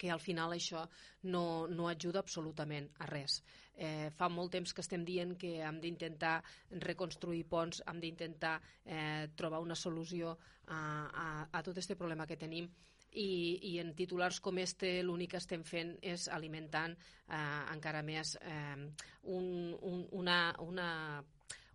que 0.00 0.10
al 0.10 0.20
final 0.20 0.54
això 0.56 0.86
no, 1.28 1.66
no 1.68 1.88
ajuda 1.88 2.22
absolutament 2.24 2.88
a 3.04 3.08
res. 3.10 3.42
Eh, 3.76 4.08
fa 4.16 4.28
molt 4.32 4.52
temps 4.52 4.72
que 4.72 4.80
estem 4.84 5.04
dient 5.04 5.34
que 5.40 5.58
hem 5.64 5.80
d'intentar 5.80 6.38
reconstruir 6.84 7.44
ponts, 7.48 7.82
hem 7.88 8.00
d'intentar 8.00 8.58
eh, 8.84 9.28
trobar 9.36 9.60
una 9.60 9.76
solució 9.76 10.32
a, 10.66 10.80
a, 10.80 11.26
a 11.52 11.62
tot 11.62 11.76
aquest 11.76 11.96
problema 11.98 12.26
que 12.28 12.40
tenim 12.40 12.68
i, 13.12 13.58
i 13.72 13.78
en 13.82 13.92
titulars 13.98 14.40
com 14.40 14.58
este 14.62 15.00
l'únic 15.02 15.34
que 15.34 15.40
estem 15.40 15.64
fent 15.66 15.96
és 16.02 16.28
alimentant 16.32 16.94
eh, 16.94 17.62
encara 17.74 18.04
més 18.06 18.36
eh, 18.40 18.76
un, 19.36 19.74
un, 19.80 20.04
una, 20.20 20.40
una 20.64 20.88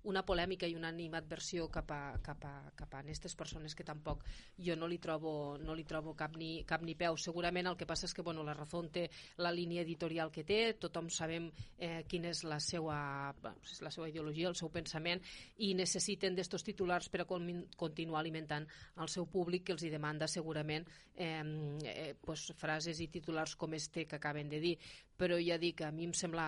una 0.05 0.23
polèmica 0.25 0.67
i 0.69 0.75
una 0.77 0.89
animadversió 0.93 1.67
cap 1.73 1.91
a, 1.91 1.99
cap 2.23 2.43
a, 2.45 2.53
cap 2.77 2.93
a 2.93 3.01
aquestes 3.01 3.35
persones 3.35 3.75
que 3.75 3.85
tampoc 3.85 4.23
jo 4.61 4.75
no 4.77 4.87
li 4.87 4.99
trobo, 5.01 5.57
no 5.61 5.75
li 5.75 5.85
trobo 5.87 6.13
cap, 6.17 6.37
ni, 6.37 6.63
cap 6.67 6.83
ni 6.85 6.95
peu. 6.95 7.17
Segurament 7.17 7.69
el 7.69 7.77
que 7.77 7.87
passa 7.89 8.07
és 8.09 8.13
que 8.13 8.25
bueno, 8.25 8.43
la 8.43 8.55
Razón 8.57 8.89
té 8.93 9.07
la 9.41 9.51
línia 9.51 9.83
editorial 9.85 10.31
que 10.31 10.45
té, 10.47 10.59
tothom 10.79 11.09
sabem 11.09 11.49
eh, 11.77 12.03
quina 12.09 12.31
és 12.33 12.43
la 12.45 12.59
seva, 12.63 12.97
la 13.33 13.93
seva 13.93 14.09
ideologia, 14.09 14.49
el 14.49 14.57
seu 14.59 14.71
pensament, 14.73 15.23
i 15.57 15.73
necessiten 15.77 16.35
d'estos 16.37 16.65
titulars 16.65 17.09
per 17.09 17.23
a 17.23 17.27
continuar 17.29 18.21
alimentant 18.21 18.67
el 19.01 19.11
seu 19.11 19.27
públic 19.29 19.65
que 19.67 19.75
els 19.75 19.83
hi 19.85 19.91
demanda 19.93 20.29
segurament 20.31 20.85
eh, 21.15 21.41
eh, 21.83 22.13
pues, 22.21 22.47
frases 22.59 23.01
i 23.01 23.09
titulars 23.11 23.55
com 23.55 23.73
este 23.73 24.05
que 24.05 24.19
acaben 24.19 24.49
de 24.49 24.59
dir 24.59 24.75
però 25.17 25.37
ja 25.39 25.57
dic, 25.61 25.81
a 25.81 25.91
mi 25.95 26.05
em 26.07 26.13
sembla 26.13 26.45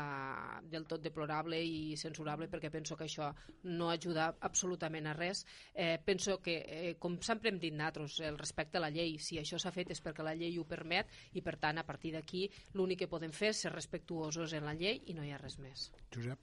del 0.67 0.85
tot 0.89 1.01
deplorable 1.03 1.59
i 1.63 1.95
censurable 1.99 2.49
perquè 2.51 2.71
penso 2.73 2.97
que 2.97 3.07
això 3.07 3.31
no 3.63 3.89
ajuda 3.91 4.29
absolutament 4.47 5.07
a 5.07 5.15
res. 5.17 5.45
Eh, 5.73 5.97
penso 6.03 6.39
que, 6.43 6.57
eh, 6.67 6.95
com 6.99 7.19
sempre 7.21 7.49
hem 7.49 7.59
dit 7.59 7.73
nosaltres, 7.73 8.19
el 8.27 8.37
respecte 8.37 8.77
a 8.77 8.83
la 8.83 8.91
llei, 8.91 9.17
si 9.19 9.39
això 9.39 9.59
s'ha 9.59 9.71
fet 9.71 9.91
és 9.91 10.03
perquè 10.03 10.23
la 10.23 10.35
llei 10.35 10.57
ho 10.59 10.67
permet 10.67 11.07
i 11.33 11.41
per 11.41 11.57
tant 11.57 11.77
a 11.77 11.85
partir 11.87 12.13
d'aquí 12.13 12.47
l'únic 12.73 13.05
que 13.05 13.11
podem 13.11 13.31
fer 13.31 13.53
és 13.53 13.65
ser 13.65 13.73
respectuosos 13.73 14.53
en 14.53 14.65
la 14.65 14.75
llei 14.75 15.03
i 15.07 15.13
no 15.13 15.23
hi 15.23 15.31
ha 15.31 15.41
res 15.41 15.59
més. 15.59 15.91
Josep? 16.13 16.39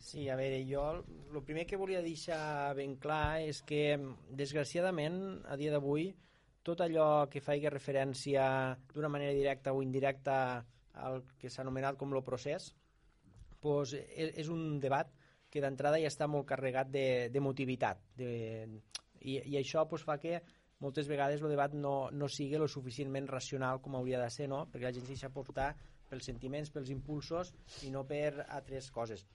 Sí, 0.00 0.28
a 0.32 0.36
veure, 0.36 0.62
jo 0.64 0.82
el 0.96 1.42
primer 1.44 1.66
que 1.68 1.76
volia 1.76 2.00
deixar 2.00 2.72
ben 2.74 2.96
clar 2.96 3.42
és 3.44 3.60
que, 3.62 3.98
desgraciadament, 4.32 5.42
a 5.44 5.58
dia 5.60 5.74
d'avui, 5.74 6.08
tot 6.64 6.80
allò 6.84 7.28
que 7.32 7.42
faci 7.44 7.68
referència 7.68 8.44
d'una 8.94 9.10
manera 9.12 9.36
directa 9.36 9.74
o 9.76 9.82
indirecta 9.84 10.64
el 11.08 11.22
que 11.40 11.50
s'ha 11.50 11.64
anomenat 11.64 11.98
com 12.00 12.12
el 12.14 12.24
procés, 12.26 12.72
pues, 13.60 13.94
és, 13.94 14.32
és 14.44 14.48
un 14.52 14.80
debat 14.80 15.10
que 15.50 15.62
d'entrada 15.62 15.98
ja 16.00 16.10
està 16.10 16.28
molt 16.30 16.46
carregat 16.48 16.90
d'emotivitat. 16.92 18.02
De, 18.16 18.30
de, 18.30 18.82
i, 19.20 19.40
I 19.52 19.58
això 19.60 19.84
pues, 19.88 20.04
fa 20.06 20.18
que 20.22 20.40
moltes 20.80 21.08
vegades 21.10 21.42
el 21.42 21.52
debat 21.52 21.74
no, 21.76 22.10
no 22.10 22.28
sigui 22.28 22.58
lo 22.58 22.68
suficientment 22.68 23.28
racional 23.28 23.82
com 23.84 23.98
hauria 23.98 24.20
de 24.22 24.30
ser, 24.32 24.48
no? 24.48 24.64
perquè 24.70 24.88
la 24.88 24.94
gent 24.96 25.08
s'hi 25.08 25.32
portar 25.34 25.74
pels 26.10 26.26
sentiments, 26.26 26.72
pels 26.74 26.90
impulsos 26.90 27.52
i 27.86 27.92
no 27.94 28.02
per 28.08 28.46
altres 28.48 28.90
coses. 28.90 29.26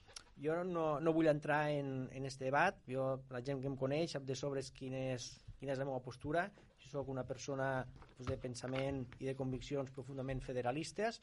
Jo 0.42 0.58
no, 0.68 0.98
no 1.00 1.14
vull 1.16 1.30
entrar 1.32 1.70
en, 1.72 2.10
en 2.12 2.26
este 2.28 2.50
debat, 2.50 2.82
jo, 2.90 3.22
la 3.32 3.40
gent 3.40 3.62
que 3.62 3.70
em 3.70 3.76
coneix 3.80 4.12
sap 4.12 4.26
de 4.28 4.36
sobres 4.36 4.68
quin 4.76 4.92
és, 4.98 5.30
quina 5.56 5.72
és 5.72 5.80
la 5.80 5.86
meva 5.88 6.02
postura, 6.04 6.44
jo 6.82 6.90
sóc 6.90 7.08
una 7.08 7.24
persona 7.24 7.70
pues, 8.16 8.26
de 8.28 8.36
pensament 8.42 9.06
i 9.20 9.30
de 9.30 9.36
conviccions 9.38 9.94
profundament 9.94 10.42
federalistes 10.44 11.22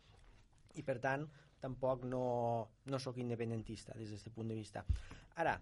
i 0.76 0.84
per 0.84 1.00
tant 1.04 1.26
tampoc 1.64 2.04
no, 2.04 2.26
no 2.92 3.00
sóc 3.00 3.18
independentista 3.24 3.96
des 3.96 4.12
d'aquest 4.12 4.36
punt 4.36 4.52
de 4.52 4.58
vista. 4.58 4.84
Ara, 5.40 5.56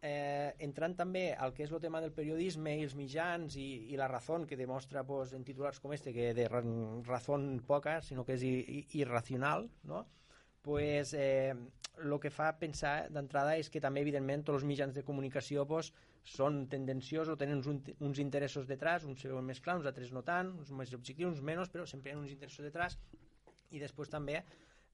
eh, 0.00 0.54
entrant 0.64 0.96
també 0.96 1.26
al 1.34 1.52
que 1.54 1.64
és 1.66 1.72
el 1.72 1.82
tema 1.82 2.00
del 2.00 2.14
periodisme 2.16 2.74
i 2.76 2.84
els 2.86 2.96
mitjans 2.98 3.56
i, 3.60 3.68
i 3.92 4.00
la 4.00 4.08
raó 4.10 4.42
que 4.48 4.58
demostra 4.58 5.04
pues, 5.04 5.32
en 5.36 5.44
titulars 5.44 5.80
com 5.80 5.92
este 5.92 6.12
que 6.12 6.32
de 6.34 6.48
raó 6.48 7.38
poca 7.66 8.00
sinó 8.02 8.24
que 8.24 8.36
és 8.36 8.44
irracional 8.94 9.68
no? 9.84 10.06
pues, 10.62 11.14
eh, 11.14 11.54
que 12.20 12.30
fa 12.30 12.52
pensar 12.60 13.08
d'entrada 13.10 13.56
és 13.56 13.70
que 13.70 13.80
també 13.80 14.02
evidentment 14.04 14.44
tots 14.44 14.62
els 14.62 14.68
mitjans 14.68 14.94
de 14.94 15.04
comunicació 15.04 15.66
pues, 15.66 15.92
són 16.26 16.66
tendenciosos 16.68 17.34
o 17.34 17.38
tenen 17.38 17.62
uns, 17.62 17.92
uns 18.00 18.18
interessos 18.18 18.66
detrás, 18.66 19.04
uns 19.04 19.22
més 19.46 19.60
clars, 19.60 19.80
uns 19.80 19.86
altres 19.86 20.10
no 20.12 20.22
tant, 20.26 20.50
uns 20.58 20.72
més 20.74 20.92
objectius, 20.92 21.36
uns 21.36 21.42
menys, 21.42 21.70
però 21.70 21.86
sempre 21.86 22.10
hi 22.10 22.16
ha 22.16 22.18
uns 22.18 22.34
interessos 22.34 22.66
detrás 22.66 22.98
i 23.70 23.82
després 23.82 24.12
també 24.12 24.42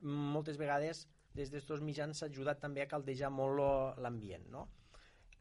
moltes 0.03 0.59
vegades 0.59 1.07
des 1.35 1.51
d'aquests 1.51 1.83
mitjans 1.85 2.19
s'ha 2.19 2.29
ajudat 2.29 2.61
també 2.61 2.83
a 2.83 2.91
caldejar 2.91 3.31
molt 3.33 3.99
l'ambient 4.03 4.49
no? 4.53 4.67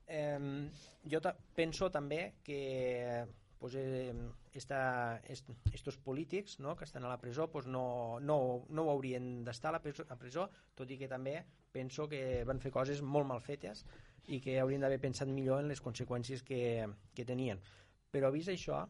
eh, 0.08 0.70
jo 1.08 1.22
penso 1.56 1.90
també 1.92 2.36
que 2.44 3.26
pues, 3.62 3.76
eh, 3.76 4.14
esta, 4.54 5.22
est, 5.24 5.48
estos 5.72 5.98
polítics 5.98 6.60
no, 6.60 6.76
que 6.76 6.84
estan 6.84 7.06
a 7.06 7.10
la 7.10 7.20
presó 7.22 7.50
pues, 7.52 7.68
no, 7.68 8.20
no, 8.20 8.66
no 8.70 8.84
ho 8.84 8.92
haurien 8.92 9.44
d'estar 9.46 9.70
a, 9.70 9.78
la 9.78 9.82
presó, 9.82 10.06
a 10.10 10.18
presó, 10.18 10.48
tot 10.76 10.90
i 10.90 10.98
que 10.98 11.08
també 11.08 11.38
penso 11.72 12.08
que 12.10 12.42
van 12.48 12.60
fer 12.60 12.72
coses 12.74 13.02
molt 13.02 13.30
mal 13.30 13.40
fetes 13.40 13.86
i 14.28 14.42
que 14.42 14.60
haurien 14.60 14.82
d'haver 14.82 15.00
pensat 15.02 15.30
millor 15.30 15.62
en 15.62 15.70
les 15.70 15.82
conseqüències 15.82 16.44
que, 16.44 16.88
que 17.16 17.26
tenien. 17.26 17.62
Però 18.12 18.32
vist 18.34 18.52
això, 18.52 18.84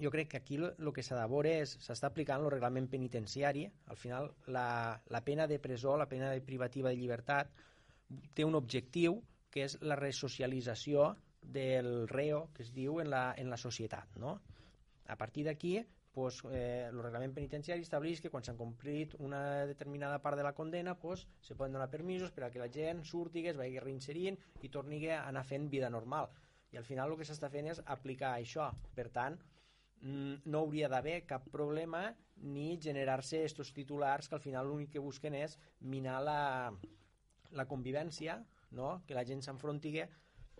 jo 0.00 0.10
crec 0.10 0.30
que 0.32 0.40
aquí 0.40 0.56
el 0.56 0.92
que 0.94 1.02
s'ha 1.02 1.18
de 1.18 1.26
veure 1.28 1.52
és 1.62 1.74
s'està 1.84 2.08
aplicant 2.08 2.40
el 2.42 2.50
reglament 2.54 2.88
penitenciari 2.90 3.66
al 3.92 3.98
final 4.00 4.30
la, 4.46 5.00
la 5.06 5.20
pena 5.24 5.46
de 5.46 5.58
presó, 5.58 5.96
la 5.96 6.08
pena 6.08 6.30
de 6.30 6.40
privativa 6.40 6.88
de 6.88 6.96
llibertat 6.96 7.52
té 8.34 8.44
un 8.44 8.56
objectiu 8.56 9.20
que 9.52 9.66
és 9.66 9.76
la 9.84 9.96
resocialització 10.00 11.12
del 11.42 12.08
reo, 12.08 12.46
que 12.54 12.62
es 12.62 12.70
diu, 12.72 13.00
en 13.02 13.10
la, 13.10 13.34
en 13.36 13.50
la 13.50 13.58
societat. 13.60 14.16
No? 14.16 14.38
A 15.12 15.16
partir 15.18 15.44
d'aquí, 15.44 15.74
pues, 16.12 16.40
eh, 16.52 16.88
el 16.88 17.00
reglament 17.02 17.34
penitenciari 17.34 17.84
estableix 17.84 18.20
que 18.20 18.30
quan 18.30 18.44
s'han 18.44 18.60
complit 18.60 19.16
una 19.18 19.64
determinada 19.68 20.20
part 20.22 20.38
de 20.38 20.44
la 20.46 20.54
condena 20.54 20.94
pues, 20.98 21.26
se 21.40 21.56
poden 21.56 21.72
donar 21.72 21.90
permisos 21.90 22.32
per 22.32 22.44
a 22.44 22.50
que 22.50 22.60
la 22.60 22.70
gent 22.72 23.02
surti, 23.04 23.46
es 23.48 23.56
vagi 23.56 23.80
reinserint 23.80 24.38
i 24.62 24.68
torni 24.68 25.02
a 25.08 25.24
anar 25.26 25.44
fent 25.48 25.68
vida 25.72 25.90
normal. 25.90 26.30
I 26.72 26.78
al 26.80 26.88
final 26.88 27.12
el 27.12 27.18
que 27.20 27.28
s'està 27.28 27.50
fent 27.52 27.68
és 27.68 27.82
aplicar 27.84 28.36
això. 28.36 28.70
Per 28.96 29.08
tant, 29.12 29.36
no 30.02 30.64
hauria 30.64 30.88
d'haver 30.90 31.22
cap 31.30 31.46
problema 31.54 32.08
ni 32.42 32.78
generar-se 32.82 33.44
estos 33.44 33.72
titulars 33.72 34.28
que 34.28 34.34
al 34.34 34.42
final 34.42 34.66
l'únic 34.66 34.90
que 34.90 35.02
busquen 35.02 35.36
és 35.38 35.58
minar 35.78 36.18
la, 36.26 36.72
la 37.52 37.66
convivència 37.70 38.40
no? 38.72 39.02
que 39.06 39.14
la 39.14 39.24
gent 39.24 39.44
s'enfronti 39.44 39.94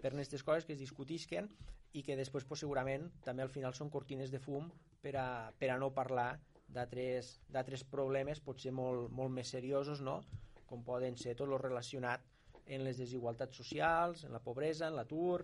per 0.02 0.12
aquestes 0.12 0.44
coses 0.46 0.64
que 0.64 0.76
es 0.76 0.83
discutisquen 0.83 1.50
i 1.92 2.05
que 2.07 2.16
després 2.16 2.46
pues, 2.46 2.62
segurament 2.62 3.11
també 3.26 3.42
al 3.42 3.50
final 3.50 3.74
són 3.74 3.90
cortines 3.90 4.31
de 4.31 4.38
fum 4.38 4.70
per 5.02 5.16
a, 5.18 5.26
per 5.59 5.72
a 5.74 5.78
no 5.78 5.90
parlar 5.90 6.38
d'altres 6.72 7.85
problemes 7.90 8.40
potser 8.40 8.72
molt, 8.72 9.11
molt 9.11 9.35
més 9.35 9.50
seriosos 9.50 10.00
no? 10.00 10.20
com 10.66 10.87
poden 10.87 11.18
ser 11.18 11.35
tot 11.35 11.50
el 11.50 11.59
relacionat 11.59 12.22
en 12.66 12.85
les 12.87 12.96
desigualtats 12.96 13.59
socials, 13.59 14.22
en 14.24 14.33
la 14.33 14.40
pobresa, 14.40 14.87
en 14.87 14.94
l'atur, 14.96 15.42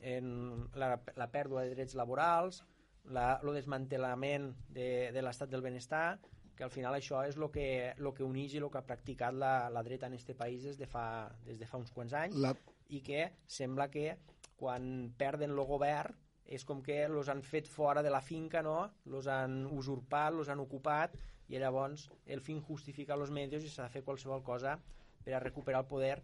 en 0.00 0.68
la, 0.78 0.94
la 1.18 1.26
pèrdua 1.28 1.66
de 1.66 1.74
drets 1.74 1.96
laborals, 1.98 2.62
la, 3.04 3.40
el 3.42 3.54
desmantelament 3.54 4.50
de, 4.68 5.10
de 5.14 5.22
l'estat 5.22 5.50
del 5.50 5.64
benestar 5.64 6.20
que 6.56 6.64
al 6.64 6.72
final 6.74 6.92
això 6.92 7.22
és 7.24 7.38
el 7.38 7.46
que, 7.48 7.94
lo 8.04 8.12
que 8.12 8.26
uneix 8.26 8.52
i 8.52 8.58
el 8.60 8.68
que 8.68 8.78
ha 8.82 8.84
practicat 8.84 9.32
la, 9.32 9.70
la 9.72 9.82
dreta 9.82 10.10
en 10.10 10.16
aquest 10.18 10.34
país 10.36 10.66
des 10.66 10.76
de 10.76 10.86
fa, 10.86 11.30
des 11.46 11.58
de 11.58 11.66
fa 11.66 11.80
uns 11.80 11.92
quants 11.94 12.12
anys 12.12 12.36
la... 12.36 12.52
i 12.92 13.00
que 13.00 13.30
sembla 13.48 13.88
que 13.88 14.18
quan 14.60 15.14
perden 15.16 15.54
el 15.54 15.64
govern 15.64 16.18
és 16.44 16.66
com 16.68 16.82
que 16.84 16.98
els 17.06 17.30
han 17.32 17.40
fet 17.46 17.68
fora 17.70 18.02
de 18.02 18.10
la 18.10 18.20
finca, 18.20 18.60
no? 18.60 18.90
los 19.06 19.28
han 19.30 19.62
usurpat, 19.70 20.34
los 20.34 20.50
han 20.52 20.60
ocupat 20.60 21.14
i 21.48 21.58
llavors 21.58 22.10
el 22.26 22.42
fin 22.44 22.60
justifica 22.60 23.16
els 23.16 23.32
medios 23.32 23.64
i 23.64 23.70
s'ha 23.70 23.86
de 23.86 23.94
fer 23.94 24.04
qualsevol 24.04 24.42
cosa 24.44 24.76
per 25.24 25.34
a 25.34 25.40
recuperar 25.40 25.80
el 25.84 25.88
poder 25.88 26.18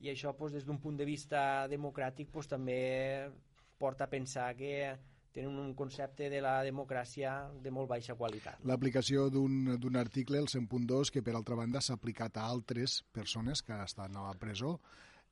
i 0.00 0.10
això 0.10 0.34
pues, 0.34 0.52
des 0.52 0.66
d'un 0.66 0.80
punt 0.82 0.98
de 0.98 1.06
vista 1.06 1.68
democràtic 1.70 2.32
pues, 2.34 2.50
també 2.50 3.30
porta 3.78 4.04
a 4.04 4.10
pensar 4.10 4.50
que 4.58 4.96
tenen 5.38 5.58
un 5.62 5.74
concepte 5.78 6.26
de 6.32 6.40
la 6.42 6.56
democràcia 6.66 7.34
de 7.62 7.70
molt 7.74 7.90
baixa 7.90 8.16
qualitat. 8.18 8.64
L'aplicació 8.66 9.28
d'un 9.30 10.00
article, 10.00 10.40
el 10.42 10.50
100.2, 10.50 11.12
que 11.14 11.22
per 11.22 11.36
altra 11.38 11.58
banda 11.58 11.82
s'ha 11.84 11.98
aplicat 11.98 12.40
a 12.40 12.48
altres 12.50 13.02
persones 13.14 13.62
que 13.62 13.78
estan 13.84 14.18
a 14.18 14.26
la 14.26 14.34
presó, 14.40 14.78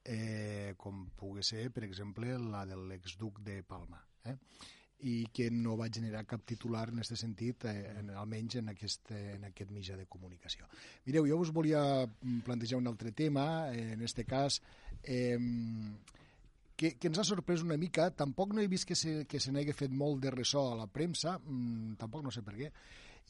eh, 0.06 0.74
com 0.78 1.08
pugui 1.18 1.42
ser, 1.42 1.68
per 1.74 1.82
exemple, 1.84 2.38
la 2.38 2.62
de 2.66 2.78
l'exduc 2.78 3.42
de 3.42 3.62
Palma. 3.66 4.02
Eh? 4.26 4.38
i 5.04 5.26
que 5.28 5.50
no 5.52 5.74
va 5.76 5.90
generar 5.92 6.22
cap 6.24 6.40
titular 6.48 6.86
en 6.88 7.02
aquest 7.02 7.18
sentit, 7.20 7.66
eh, 7.68 7.98
en, 8.00 8.08
almenys 8.16 8.56
en 8.62 8.70
aquest, 8.72 9.10
en 9.12 9.44
aquest 9.44 9.70
mitjà 9.70 9.96
de 9.98 10.06
comunicació. 10.08 10.64
Mireu, 11.04 11.26
jo 11.28 11.36
us 11.42 11.52
volia 11.52 11.82
plantejar 12.46 12.78
un 12.80 12.88
altre 12.88 13.12
tema, 13.12 13.68
eh, 13.74 13.92
en 13.92 14.00
aquest 14.00 14.22
cas, 14.24 14.62
eh, 15.02 15.36
que, 16.76 16.92
que 17.00 17.08
ens 17.08 17.18
ha 17.18 17.24
sorprès 17.24 17.64
una 17.64 17.78
mica. 17.80 18.10
Tampoc 18.14 18.52
no 18.54 18.62
he 18.62 18.68
vist 18.70 18.86
que 18.88 18.96
se, 18.98 19.24
que 19.26 19.40
se 19.40 19.52
n'hagi 19.52 19.74
fet 19.76 19.92
molt 19.92 20.20
de 20.22 20.32
ressò 20.34 20.68
a 20.70 20.78
la 20.82 20.86
premsa, 20.86 21.38
mmm, 21.40 21.96
tampoc 22.00 22.24
no 22.26 22.34
sé 22.34 22.44
per 22.46 22.56
què, 22.58 22.70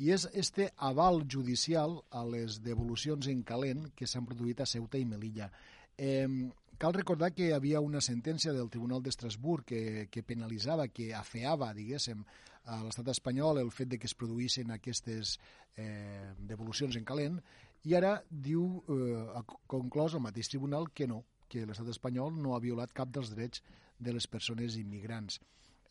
i 0.03 0.11
és 0.13 0.27
este 0.37 0.69
aval 0.85 1.23
judicial 1.25 1.97
a 2.11 2.25
les 2.29 2.61
devolucions 2.65 3.31
en 3.33 3.43
calent 3.49 3.87
que 3.97 4.09
s'han 4.09 4.27
produït 4.29 4.61
a 4.61 4.69
Ceuta 4.69 5.01
i 5.01 5.07
Melilla. 5.09 5.49
Eh, 5.97 6.29
cal 6.77 6.93
recordar 6.93 7.31
que 7.33 7.47
hi 7.49 7.55
havia 7.57 7.81
una 7.81 8.03
sentència 8.05 8.53
del 8.53 8.69
Tribunal 8.69 9.01
d'Estrasburg 9.03 9.65
que, 9.65 10.09
que 10.13 10.27
penalitzava, 10.27 10.91
que 10.93 11.15
afeava, 11.17 11.73
diguéssim, 11.73 12.27
a 12.67 12.83
l'estat 12.83 13.09
espanyol 13.13 13.63
el 13.63 13.71
fet 13.71 13.89
de 13.93 13.99
que 14.03 14.09
es 14.11 14.17
produïssin 14.19 14.75
aquestes 14.75 15.37
eh, 15.79 16.35
devolucions 16.51 16.99
en 16.99 17.07
calent, 17.07 17.39
i 17.87 17.95
ara 17.95 18.19
diu, 18.29 18.83
eh, 18.91 19.23
ha 19.39 19.45
conclòs 19.71 20.19
el 20.19 20.25
mateix 20.25 20.51
tribunal, 20.51 20.91
que 20.93 21.07
no, 21.07 21.23
que 21.49 21.67
l'estat 21.67 21.89
espanyol 21.93 22.35
no 22.37 22.55
ha 22.55 22.63
violat 22.63 22.95
cap 22.97 23.13
dels 23.15 23.33
drets 23.35 23.63
de 23.99 24.13
les 24.13 24.27
persones 24.27 24.77
immigrants. 24.81 25.41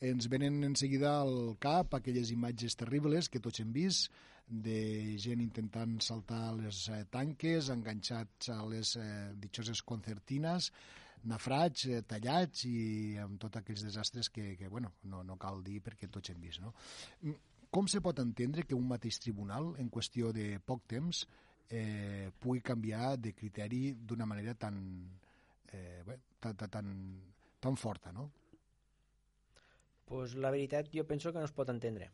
Ens 0.05 0.27
venen 0.29 0.63
en 0.67 0.75
seguida 0.75 1.15
al 1.21 1.55
cap 1.63 1.95
aquelles 1.95 2.31
imatges 2.33 2.75
terribles 2.75 3.29
que 3.31 3.41
tots 3.41 3.61
hem 3.63 3.71
vist 3.75 4.11
de 4.47 5.15
gent 5.17 5.41
intentant 5.41 5.95
saltar 6.03 6.53
les 6.59 6.83
eh, 6.93 7.01
tanques, 7.09 7.71
enganxats 7.73 8.51
a 8.53 8.59
les 8.69 8.93
eh, 9.01 9.07
ditxoses 9.41 9.81
concertines, 9.81 10.69
nafrats, 11.25 11.87
eh, 11.89 12.03
tallats 12.05 12.67
i 12.69 13.17
amb 13.23 13.39
tots 13.41 13.57
aquells 13.57 13.87
desastres 13.87 14.29
que, 14.29 14.53
que 14.59 14.69
bueno, 14.69 14.93
no, 15.09 15.23
no 15.23 15.39
cal 15.41 15.63
dir 15.65 15.81
perquè 15.81 16.11
tots 16.11 16.29
hem 16.29 16.43
vist. 16.43 16.61
No? 16.61 16.75
Mm, 17.23 17.39
com 17.73 17.89
se 17.91 18.03
pot 18.05 18.21
entendre 18.21 18.63
que 18.63 18.77
un 18.77 18.85
mateix 18.87 19.17
tribunal, 19.19 19.73
en 19.81 19.89
qüestió 19.91 20.31
de 20.35 20.59
poc 20.63 20.85
temps, 20.87 21.25
eh, 21.69 22.29
pugui 22.39 22.61
canviar 22.61 23.15
de 23.17 23.33
criteri 23.33 23.95
d'una 23.97 24.27
manera 24.29 24.53
tan, 24.53 24.77
eh, 25.71 26.03
bé, 26.05 26.19
tan, 26.39 26.55
tan, 26.57 26.89
tan 27.59 27.77
forta, 27.77 28.11
no? 28.11 28.29
Pues 30.05 30.35
la 30.35 30.51
veritat 30.53 30.91
jo 30.93 31.05
penso 31.07 31.33
que 31.33 31.39
no 31.39 31.45
es 31.49 31.55
pot 31.55 31.69
entendre. 31.73 32.11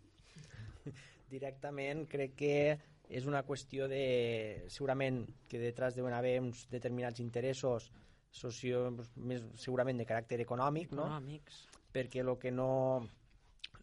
Directament 1.33 2.05
crec 2.11 2.37
que 2.39 2.55
és 3.11 3.27
una 3.27 3.43
qüestió 3.43 3.89
de... 3.91 4.65
Segurament 4.71 5.25
que 5.51 5.59
detrás 5.59 5.97
deuen 5.97 6.15
haver 6.15 6.37
uns 6.39 6.63
determinats 6.71 7.19
interessos 7.19 7.91
socio, 8.31 8.85
més 9.19 9.43
segurament 9.59 9.99
de 9.99 10.07
caràcter 10.07 10.39
econòmic, 10.45 10.93
no? 10.95 11.09
Econòmics. 11.09 11.65
Perquè 11.91 12.23
el 12.23 12.37
que 12.39 12.53
no 12.55 12.69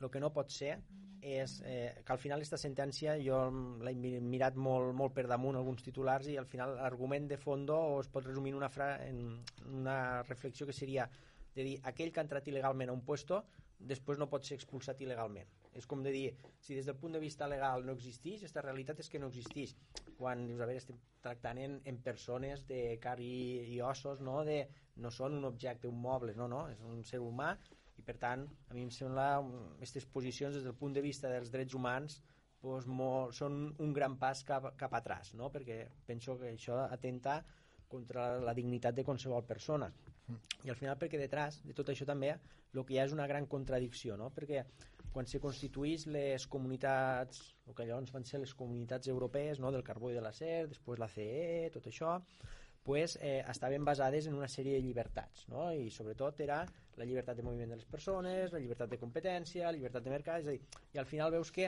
el 0.02 0.10
que 0.10 0.22
no 0.22 0.32
pot 0.34 0.50
ser 0.54 0.76
és 1.20 1.56
eh, 1.66 2.02
que 2.06 2.12
al 2.14 2.20
final 2.22 2.38
aquesta 2.38 2.58
sentència 2.60 3.16
jo 3.18 3.38
l'he 3.82 4.20
mirat 4.22 4.56
molt, 4.56 4.92
molt 4.94 5.14
per 5.16 5.26
damunt 5.26 5.58
alguns 5.58 5.82
titulars 5.82 6.28
i 6.30 6.36
al 6.38 6.46
final 6.46 6.76
l'argument 6.78 7.26
de 7.28 7.36
fondo 7.36 7.78
es 7.98 8.08
pot 8.08 8.26
resumir 8.26 8.52
en 8.54 8.60
una, 8.60 8.68
fra 8.70 8.92
en 9.04 9.24
una 9.80 10.22
reflexió 10.22 10.66
que 10.66 10.76
seria 10.76 11.08
de 11.54 11.64
dir 11.64 11.78
aquell 11.90 12.12
que 12.12 12.20
ha 12.20 12.26
entrat 12.26 12.46
il·legalment 12.46 12.92
a 12.92 12.94
un 12.94 13.02
puesto 13.02 13.42
després 13.78 14.18
no 14.18 14.26
pot 14.30 14.44
ser 14.44 14.56
expulsat 14.58 15.00
il·legalment. 15.02 15.46
És 15.78 15.86
com 15.86 16.02
de 16.02 16.10
dir, 16.10 16.32
si 16.58 16.74
des 16.74 16.86
del 16.88 16.96
punt 16.98 17.14
de 17.14 17.20
vista 17.22 17.46
legal 17.46 17.84
no 17.86 17.94
existeix, 17.94 18.42
aquesta 18.42 18.64
realitat 18.64 18.98
és 19.04 19.10
que 19.10 19.20
no 19.22 19.28
existeix. 19.30 19.74
Quan 20.18 20.46
dius, 20.48 20.60
a 20.60 20.66
veure, 20.66 20.82
estem 20.82 20.98
tractant 21.22 21.60
en, 21.62 21.76
en 21.86 22.00
persones 22.02 22.64
de 22.66 22.98
car 23.02 23.18
i, 23.22 23.34
i 23.74 23.80
ossos, 23.86 24.18
no? 24.24 24.40
De, 24.48 24.64
no 24.98 25.12
són 25.14 25.38
un 25.38 25.46
objecte, 25.46 25.86
un 25.86 26.00
moble, 26.02 26.34
no, 26.34 26.48
no, 26.50 26.64
és 26.72 26.82
un 26.82 27.04
ser 27.06 27.22
humà 27.22 27.52
per 28.08 28.16
tant 28.22 28.46
a 28.70 28.74
mi 28.76 28.86
em 28.86 28.90
sembla 28.94 29.28
aquestes 29.76 30.08
posicions 30.16 30.56
des 30.56 30.64
del 30.64 30.76
punt 30.80 30.96
de 30.96 31.04
vista 31.04 31.30
dels 31.32 31.52
drets 31.52 31.76
humans 31.76 32.20
doncs, 32.62 32.88
molt, 32.88 33.34
són 33.36 33.58
un 33.84 33.94
gran 33.94 34.16
pas 34.18 34.40
cap, 34.48 34.72
cap 34.80 34.94
atrás 34.98 35.34
no? 35.38 35.52
perquè 35.54 35.82
penso 36.08 36.38
que 36.40 36.54
això 36.56 36.80
atenta 36.88 37.42
contra 37.88 38.30
la 38.44 38.54
dignitat 38.56 38.96
de 38.96 39.04
qualsevol 39.04 39.44
persona 39.48 39.90
i 40.64 40.72
al 40.72 40.76
final 40.76 40.96
perquè 41.00 41.20
detrás 41.20 41.62
de 41.64 41.76
tot 41.76 41.92
això 41.92 42.08
també 42.08 42.32
el 42.32 42.84
que 42.84 42.94
hi 42.94 42.98
ha 43.00 43.06
és 43.08 43.14
una 43.16 43.28
gran 43.30 43.46
contradicció 43.46 44.16
no? 44.20 44.32
perquè 44.34 44.64
quan 45.12 45.26
se 45.26 45.40
constituís 45.40 46.06
les 46.06 46.46
comunitats, 46.46 47.40
el 47.66 47.74
que 47.74 47.86
llavors 47.88 48.12
van 48.14 48.26
ser 48.28 48.42
les 48.42 48.52
comunitats 48.54 49.08
europees 49.08 49.60
no, 49.62 49.72
del 49.72 49.84
carbó 49.86 50.12
i 50.12 50.16
de 50.18 50.22
l'acer, 50.24 50.68
després 50.68 51.00
la 51.00 51.08
CE, 51.10 51.70
tot 51.74 51.88
això, 51.90 52.18
pues, 52.88 53.18
eh, 53.20 53.44
estaven 53.46 53.84
basades 53.84 54.26
en 54.28 54.32
una 54.32 54.46
sèrie 54.48 54.72
de 54.72 54.80
llibertats, 54.80 55.42
no? 55.52 55.66
i 55.76 55.90
sobretot 55.92 56.38
era 56.40 56.62
la 56.96 57.04
llibertat 57.04 57.36
de 57.36 57.42
moviment 57.44 57.68
de 57.68 57.76
les 57.76 57.84
persones, 57.84 58.48
la 58.48 58.62
llibertat 58.62 58.88
de 58.88 58.96
competència, 58.96 59.66
la 59.66 59.74
llibertat 59.76 60.06
de 60.06 60.14
mercat, 60.14 60.40
és 60.40 60.48
a 60.48 60.54
dir, 60.54 60.78
i 60.96 61.02
al 61.02 61.04
final 61.04 61.34
veus 61.34 61.50
que 61.52 61.66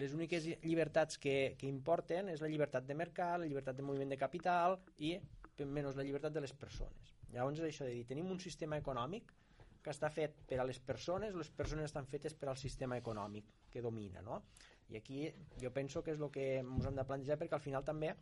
les 0.00 0.14
úniques 0.16 0.46
llibertats 0.62 1.20
que, 1.20 1.34
que 1.60 1.68
importen 1.68 2.32
és 2.32 2.40
la 2.40 2.48
llibertat 2.48 2.88
de 2.88 2.96
mercat, 2.96 3.42
la 3.42 3.50
llibertat 3.50 3.76
de 3.76 3.84
moviment 3.84 4.14
de 4.14 4.16
capital 4.16 4.78
i 5.04 5.18
menys 5.68 6.00
la 6.00 6.06
llibertat 6.08 6.32
de 6.32 6.46
les 6.46 6.56
persones. 6.56 7.12
Llavors 7.34 7.60
és 7.60 7.68
això 7.68 7.84
de 7.84 7.92
dir, 7.98 8.06
tenim 8.08 8.32
un 8.32 8.40
sistema 8.40 8.80
econòmic 8.80 9.34
que 9.84 9.92
està 9.92 10.08
fet 10.08 10.46
per 10.48 10.62
a 10.62 10.64
les 10.64 10.80
persones, 10.80 11.36
les 11.36 11.50
persones 11.52 11.90
estan 11.90 12.08
fetes 12.08 12.32
per 12.32 12.48
al 12.48 12.56
sistema 12.56 12.96
econòmic 12.96 13.52
que 13.68 13.84
domina, 13.84 14.24
no? 14.24 14.40
I 14.88 14.96
aquí 14.96 15.26
jo 15.60 15.76
penso 15.76 16.00
que 16.00 16.16
és 16.16 16.24
el 16.24 16.32
que 16.32 16.54
ens 16.62 16.88
hem 16.88 16.96
de 16.96 17.04
plantejar 17.04 17.36
perquè 17.36 17.60
al 17.60 17.66
final 17.68 17.84
també 17.84 18.14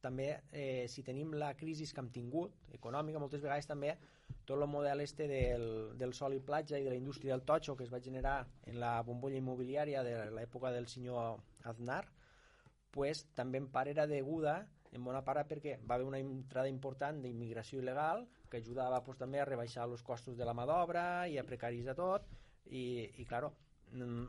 també 0.00 0.28
eh, 0.52 0.86
si 0.88 1.02
tenim 1.02 1.32
la 1.34 1.54
crisi 1.58 1.86
que 1.92 2.02
hem 2.02 2.10
tingut 2.14 2.74
econòmica, 2.76 3.22
moltes 3.22 3.42
vegades 3.42 3.66
també 3.66 3.96
tot 4.44 4.56
el 4.58 4.68
model 4.70 5.00
este 5.00 5.26
del, 5.30 5.96
del 5.98 6.14
sol 6.14 6.36
i 6.36 6.40
platja 6.40 6.78
i 6.78 6.84
de 6.84 6.92
la 6.92 6.98
indústria 6.98 7.34
del 7.34 7.44
totxo 7.46 7.76
que 7.76 7.84
es 7.84 7.92
va 7.92 8.02
generar 8.02 8.38
en 8.66 8.78
la 8.80 9.00
bombolla 9.02 9.40
immobiliària 9.40 10.04
de 10.06 10.30
l'època 10.34 10.72
del 10.74 10.88
senyor 10.90 11.40
Aznar 11.64 12.04
pues, 12.90 13.26
també 13.34 13.58
en 13.62 13.68
part 13.72 13.90
era 13.90 14.06
deguda 14.06 14.60
en 14.96 15.04
bona 15.04 15.22
part 15.24 15.48
perquè 15.50 15.76
va 15.84 15.96
haver 15.96 16.06
una 16.08 16.22
entrada 16.22 16.70
important 16.72 17.20
d'immigració 17.22 17.82
il·legal 17.82 18.24
que 18.50 18.62
ajudava 18.62 19.02
pues, 19.04 19.18
també 19.18 19.42
a 19.42 19.48
rebaixar 19.48 19.86
els 19.90 20.02
costos 20.06 20.38
de 20.38 20.46
la 20.48 20.54
mà 20.54 20.66
d'obra 20.68 21.26
i 21.28 21.38
a 21.38 21.44
precaritzar 21.44 21.96
tot. 21.98 22.26
I, 22.66 23.10
i 23.22 23.24
claro, 23.28 23.52
mm, 23.92 24.24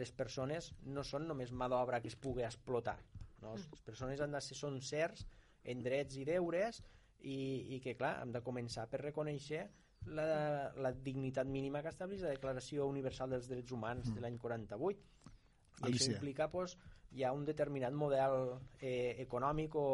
les 0.00 0.12
persones 0.16 0.70
no 0.86 1.02
són 1.04 1.26
només 1.28 1.50
mà 1.52 1.68
d'obra 1.68 2.00
que 2.00 2.12
es 2.12 2.16
pugui 2.16 2.46
explotar 2.46 2.96
no? 3.42 3.56
Les 3.56 3.82
persones 3.86 4.20
han 4.20 4.34
de 4.34 4.40
ser 4.44 4.56
són 4.58 4.80
certs 4.84 5.26
en 5.68 5.82
drets 5.84 6.16
i 6.16 6.24
deures 6.28 6.80
i, 7.20 7.38
i 7.76 7.80
que 7.84 7.96
clar, 7.98 8.16
hem 8.22 8.32
de 8.34 8.42
començar 8.46 8.86
per 8.90 9.02
reconèixer 9.02 9.66
la, 10.14 10.72
la 10.78 10.92
dignitat 10.92 11.48
mínima 11.50 11.82
que 11.82 11.92
estableix 11.92 12.22
la 12.24 12.34
Declaració 12.34 12.86
Universal 12.88 13.34
dels 13.34 13.48
Drets 13.50 13.74
Humans 13.74 14.08
mm. 14.08 14.16
de 14.16 14.24
l'any 14.24 14.38
48 14.38 14.98
i 14.98 15.86
Alicia. 15.86 15.90
això 15.90 16.14
implica 16.14 16.48
pues, 16.50 16.76
hi 17.12 17.24
ha 17.24 17.32
un 17.34 17.44
determinat 17.48 17.94
model 17.94 18.58
eh, 18.80 19.16
econòmic 19.24 19.76
o, 19.78 19.88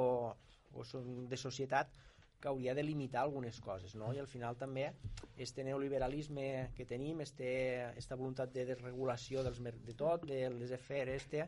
o 0.75 0.85
de 1.31 1.39
societat 1.41 1.93
que 2.45 2.51
hauria 2.51 2.75
de 2.77 2.83
limitar 2.85 3.23
algunes 3.23 3.57
coses, 3.65 3.95
no? 3.97 4.11
I 4.13 4.19
al 4.21 4.29
final 4.29 4.59
també 4.61 4.91
este 5.41 5.65
neoliberalisme 5.65 6.75
que 6.77 6.85
tenim, 6.85 7.23
este, 7.25 7.49
esta 7.97 8.19
voluntat 8.21 8.53
de 8.53 8.67
desregulació 8.69 9.45
dels, 9.47 9.63
de 9.65 9.95
tot, 9.97 10.27
de 10.29 10.51
les 10.53 10.75
fer 10.85 11.07
este, 11.15 11.47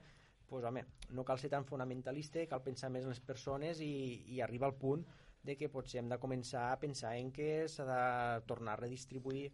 pues, 0.48 0.64
home, 0.64 0.84
no 1.10 1.24
cal 1.24 1.38
ser 1.38 1.50
tan 1.52 1.66
fonamentalista, 1.68 2.44
cal 2.50 2.62
pensar 2.64 2.90
més 2.90 3.04
en 3.04 3.14
les 3.14 3.20
persones 3.20 3.80
i, 3.84 3.92
i 4.34 4.40
arriba 4.40 4.66
al 4.66 4.76
punt 4.78 5.04
de 5.46 5.54
que 5.56 5.70
potser 5.70 6.00
hem 6.00 6.10
de 6.10 6.18
començar 6.18 6.72
a 6.72 6.80
pensar 6.82 7.14
en 7.20 7.30
que 7.32 7.68
s'ha 7.70 7.86
de 7.86 8.46
tornar 8.50 8.74
a 8.74 8.82
redistribuir 8.82 9.46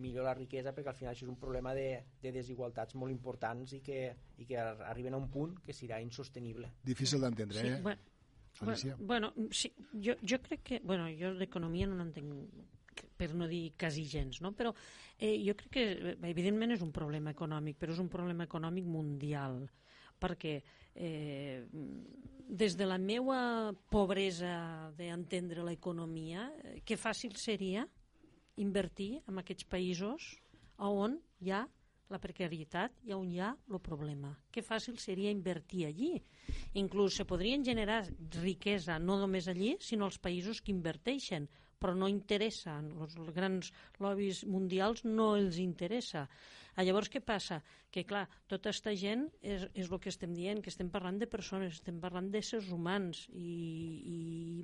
millor 0.00 0.28
la 0.28 0.34
riquesa 0.36 0.72
perquè 0.72 0.92
al 0.92 0.96
final 0.98 1.12
això 1.12 1.26
és 1.26 1.32
un 1.32 1.38
problema 1.40 1.74
de, 1.74 1.88
de 2.22 2.32
desigualtats 2.32 2.94
molt 2.94 3.12
importants 3.12 3.74
i 3.74 3.80
que, 3.84 4.00
i 4.38 4.46
que 4.46 4.60
arriben 4.60 5.16
a 5.16 5.20
un 5.20 5.26
punt 5.30 5.58
que 5.66 5.74
serà 5.74 5.98
insostenible. 6.00 6.70
Difícil 6.86 7.20
d'entendre, 7.26 7.60
sí, 7.60 7.74
eh? 7.74 7.80
Bueno, 7.82 8.06
Alicia. 8.60 8.96
Bueno, 8.98 9.32
sí, 9.50 9.72
jo, 9.92 10.14
jo 10.22 10.38
crec 10.42 10.62
que... 10.62 10.80
Bueno, 10.84 11.08
jo 11.18 11.34
d'economia 11.38 11.88
no 11.90 11.98
n'entenc 11.98 12.68
per 13.16 13.30
no 13.34 13.46
dir 13.48 13.72
quasi 13.78 14.04
gens, 14.08 14.40
no? 14.44 14.52
però 14.56 14.72
eh, 15.18 15.36
jo 15.44 15.54
crec 15.56 15.72
que 15.76 16.14
evidentment 16.28 16.74
és 16.74 16.82
un 16.84 16.92
problema 16.92 17.34
econòmic, 17.34 17.78
però 17.80 17.94
és 17.94 18.00
un 18.02 18.08
problema 18.12 18.46
econòmic 18.48 18.88
mundial 18.88 19.62
perquè 20.20 20.60
eh, 20.94 21.64
des 22.50 22.76
de 22.76 22.86
la 22.86 22.98
meva 22.98 23.72
pobresa 23.90 24.90
d'entendre 24.98 25.64
l'economia, 25.64 26.50
eh, 26.62 26.80
que 26.84 26.98
fàcil 26.98 27.36
seria 27.38 27.86
invertir 28.60 29.20
en 29.26 29.38
aquests 29.40 29.66
països 29.70 30.34
on 30.80 31.18
hi 31.40 31.52
ha 31.54 31.66
la 32.10 32.18
precarietat 32.18 32.96
i 33.06 33.14
on 33.14 33.28
hi 33.30 33.38
ha 33.40 33.52
el 33.70 33.78
problema. 33.80 34.32
Que 34.50 34.64
fàcil 34.66 34.98
seria 34.98 35.30
invertir 35.30 35.86
allí. 35.86 36.16
Inclús 36.74 37.14
se 37.20 37.24
podrien 37.24 37.64
generar 37.64 38.02
riquesa 38.42 38.98
no 38.98 39.20
només 39.20 39.46
allí, 39.48 39.76
sinó 39.78 40.08
als 40.08 40.18
països 40.18 40.60
que 40.60 40.74
inverteixen, 40.74 41.46
però 41.80 41.94
no 41.96 42.08
interessa, 42.12 42.76
els 42.78 43.16
grans 43.34 43.72
lobbies 44.02 44.44
mundials 44.44 45.04
no 45.08 45.32
els 45.38 45.58
interessa. 45.62 46.26
Ah, 46.76 46.84
llavors, 46.86 47.10
què 47.10 47.22
passa? 47.24 47.58
Que, 47.90 48.04
clar, 48.06 48.26
tota 48.48 48.70
aquesta 48.70 48.92
gent 48.94 49.24
és, 49.42 49.64
és 49.74 49.88
el 49.90 49.98
que 49.98 50.12
estem 50.12 50.36
dient, 50.36 50.60
que 50.62 50.70
estem 50.70 50.90
parlant 50.92 51.18
de 51.18 51.26
persones, 51.30 51.80
estem 51.80 51.98
parlant 52.02 52.30
d'éssers 52.30 52.70
humans, 52.70 53.24
i, 53.34 53.56
i 54.14 54.18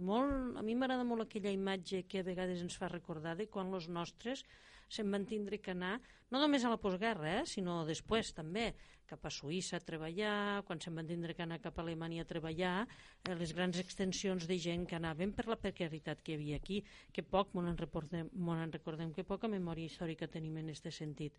molt, 0.06 0.54
a 0.60 0.62
mi 0.62 0.76
m'agrada 0.78 1.08
molt 1.08 1.26
aquella 1.26 1.52
imatge 1.52 2.04
que 2.06 2.22
a 2.22 2.28
vegades 2.28 2.62
ens 2.62 2.78
fa 2.78 2.92
recordar 2.92 3.34
de 3.40 3.48
quan 3.50 3.74
els 3.74 3.88
nostres 3.88 4.44
se'n 4.88 5.10
van 5.10 5.26
tindre 5.26 5.58
que 5.58 5.72
anar, 5.74 5.96
no 6.30 6.38
només 6.38 6.64
a 6.64 6.70
la 6.70 6.78
postguerra, 6.78 7.40
eh, 7.40 7.46
sinó 7.50 7.80
després 7.88 8.30
també, 8.36 8.68
cap 9.08 9.24
a 9.26 9.32
Suïssa 9.32 9.78
a 9.78 9.84
treballar, 9.84 10.62
quan 10.68 10.82
se'n 10.82 10.96
van 10.98 11.08
tindre 11.08 11.34
que 11.36 11.44
anar 11.44 11.60
cap 11.62 11.78
a 11.78 11.84
Alemanya 11.84 12.24
a 12.24 12.28
treballar, 12.28 12.74
eh, 12.86 13.34
les 13.38 13.54
grans 13.56 13.78
extensions 13.82 14.48
de 14.50 14.58
gent 14.58 14.86
que 14.86 14.98
anaven 14.98 15.32
per 15.32 15.46
la 15.50 15.58
precarietat 15.60 16.22
que 16.22 16.34
hi 16.34 16.40
havia 16.40 16.60
aquí, 16.60 16.82
que 17.12 17.22
poc 17.22 17.54
m'ho 17.54 17.64
en, 17.66 17.78
recordem, 17.78 18.28
en 18.34 18.74
recordem, 18.74 19.14
que 19.14 19.24
poca 19.24 19.48
memòria 19.48 19.86
històrica 19.86 20.28
tenim 20.28 20.58
en 20.58 20.74
aquest 20.74 20.90
sentit. 20.94 21.34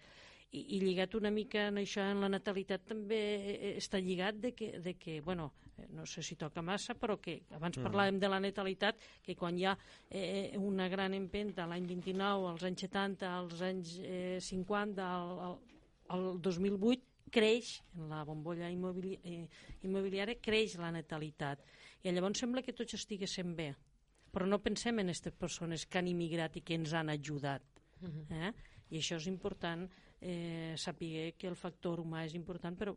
I, 0.51 0.61
I 0.77 0.79
lligat 0.79 1.15
una 1.19 1.31
mica 1.33 1.67
en 1.67 1.81
això, 1.81 2.05
en 2.07 2.21
la 2.23 2.29
natalitat 2.31 2.85
també 2.87 3.19
eh, 3.37 3.73
està 3.81 3.99
lligat 3.99 4.39
de 4.39 4.53
que, 4.55 4.77
de 4.79 4.93
que 4.95 5.19
bueno, 5.21 5.51
eh, 5.77 5.87
no 5.91 6.05
sé 6.05 6.23
si 6.23 6.37
toca 6.39 6.63
massa, 6.63 6.95
però 6.95 7.17
que 7.19 7.41
abans 7.51 7.77
mm. 7.77 7.83
parlàvem 7.83 8.21
de 8.21 8.29
la 8.31 8.39
natalitat, 8.39 9.01
que 9.25 9.35
quan 9.35 9.57
hi 9.59 9.67
ha 9.67 9.75
eh, 10.09 10.55
una 10.57 10.87
gran 10.87 11.17
empenta 11.17 11.67
l'any 11.67 11.89
29, 11.91 12.47
als 12.53 12.63
anys 12.63 12.87
70, 12.87 13.33
als 13.41 13.65
anys 13.67 13.97
eh, 13.99 14.39
50, 14.39 15.03
al, 15.03 15.35
al, 15.49 15.59
al 16.15 16.41
2008, 16.41 17.16
creix, 17.31 17.77
en 17.95 18.09
la 18.11 18.23
bombolla 18.27 18.69
immobili 18.71 19.17
eh, 19.23 19.43
immobiliària, 19.87 20.39
creix 20.43 20.77
la 20.81 20.91
natalitat. 20.95 21.63
I 22.03 22.13
llavors 22.13 22.43
sembla 22.43 22.63
que 22.63 22.75
tots 22.75 22.97
estiguéssim 22.97 23.55
bé. 23.57 23.71
Però 24.31 24.45
no 24.45 24.61
pensem 24.61 24.99
en 25.01 25.09
aquestes 25.09 25.33
persones 25.33 25.85
que 25.87 25.99
han 25.99 26.09
immigrat 26.11 26.57
i 26.59 26.63
que 26.65 26.75
ens 26.77 26.93
han 26.93 27.09
ajudat. 27.09 27.63
Eh? 28.03 28.51
I 28.91 28.99
això 28.99 29.17
és 29.17 29.27
important 29.27 29.87
eh, 30.21 30.75
saber 30.77 31.33
que 31.37 31.47
el 31.49 31.55
factor 31.59 32.01
humà 32.03 32.23
és 32.27 32.35
important, 32.37 32.75
però 32.77 32.93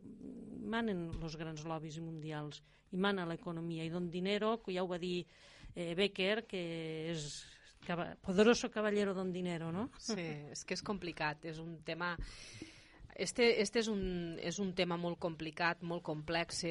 manen 0.71 1.07
els 1.21 1.37
grans 1.39 1.63
lobbies 1.67 1.99
mundials 2.03 2.61
i 2.91 2.99
mana 2.99 3.25
l'economia. 3.27 3.85
I 3.85 3.93
don 3.93 4.09
dinero, 4.11 4.57
que 4.61 4.75
ja 4.75 4.83
ho 4.83 4.91
va 4.91 4.99
dir 5.01 5.25
eh, 5.75 5.93
Becker, 5.97 6.45
que 6.47 6.61
és 7.11 7.31
poderoso 8.21 8.69
caballero 8.69 9.15
don 9.17 9.31
dinero, 9.33 9.71
no? 9.73 9.89
Sí, 9.97 10.21
és 10.53 10.63
que 10.65 10.77
és 10.77 10.83
complicat, 10.85 11.47
és 11.49 11.57
un 11.59 11.79
tema 11.83 12.13
Este, 13.21 13.61
este 13.61 13.83
és, 13.83 13.87
un, 13.91 14.01
és 14.41 14.57
un 14.57 14.71
tema 14.73 14.95
molt 14.97 15.19
complicat, 15.21 15.83
molt 15.85 16.01
complex. 16.01 16.63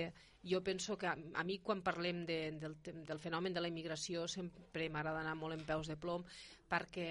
Jo 0.42 0.58
penso 0.66 0.96
que 0.98 1.06
a, 1.06 1.12
a 1.14 1.44
mi 1.46 1.60
quan 1.62 1.84
parlem 1.86 2.24
de, 2.26 2.38
del, 2.58 2.74
del 3.06 3.20
fenomen 3.22 3.54
de 3.54 3.62
la 3.62 3.70
immigració 3.70 4.24
sempre 4.26 4.88
m'agrada 4.90 5.20
anar 5.22 5.36
molt 5.38 5.54
en 5.54 5.62
peus 5.68 5.86
de 5.86 5.94
plom 6.00 6.24
perquè, 6.70 7.06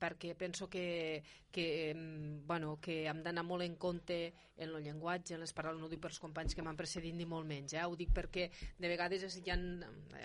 perquè 0.00 0.34
penso 0.34 0.66
que, 0.72 1.22
que, 1.54 1.94
bueno, 2.46 2.76
que 2.82 3.04
hem 3.06 3.22
d'anar 3.22 3.44
molt 3.46 3.62
en 3.62 3.76
compte 3.78 4.18
en 4.56 4.68
el 4.70 4.82
llenguatge, 4.82 5.34
en 5.36 5.42
les 5.42 5.54
paraules, 5.54 5.80
no 5.80 5.88
ho 5.88 5.92
dic 5.92 6.02
per 6.02 6.10
als 6.10 6.20
companys 6.22 6.54
que 6.54 6.62
m'han 6.66 6.78
precedit 6.78 7.14
ni 7.14 7.26
molt 7.26 7.46
menys, 7.46 7.74
eh? 7.74 7.84
ho 7.86 7.96
dic 7.98 8.12
perquè 8.14 8.48
de 8.78 8.90
vegades 8.90 9.38
hi 9.38 9.50
ha 9.50 9.58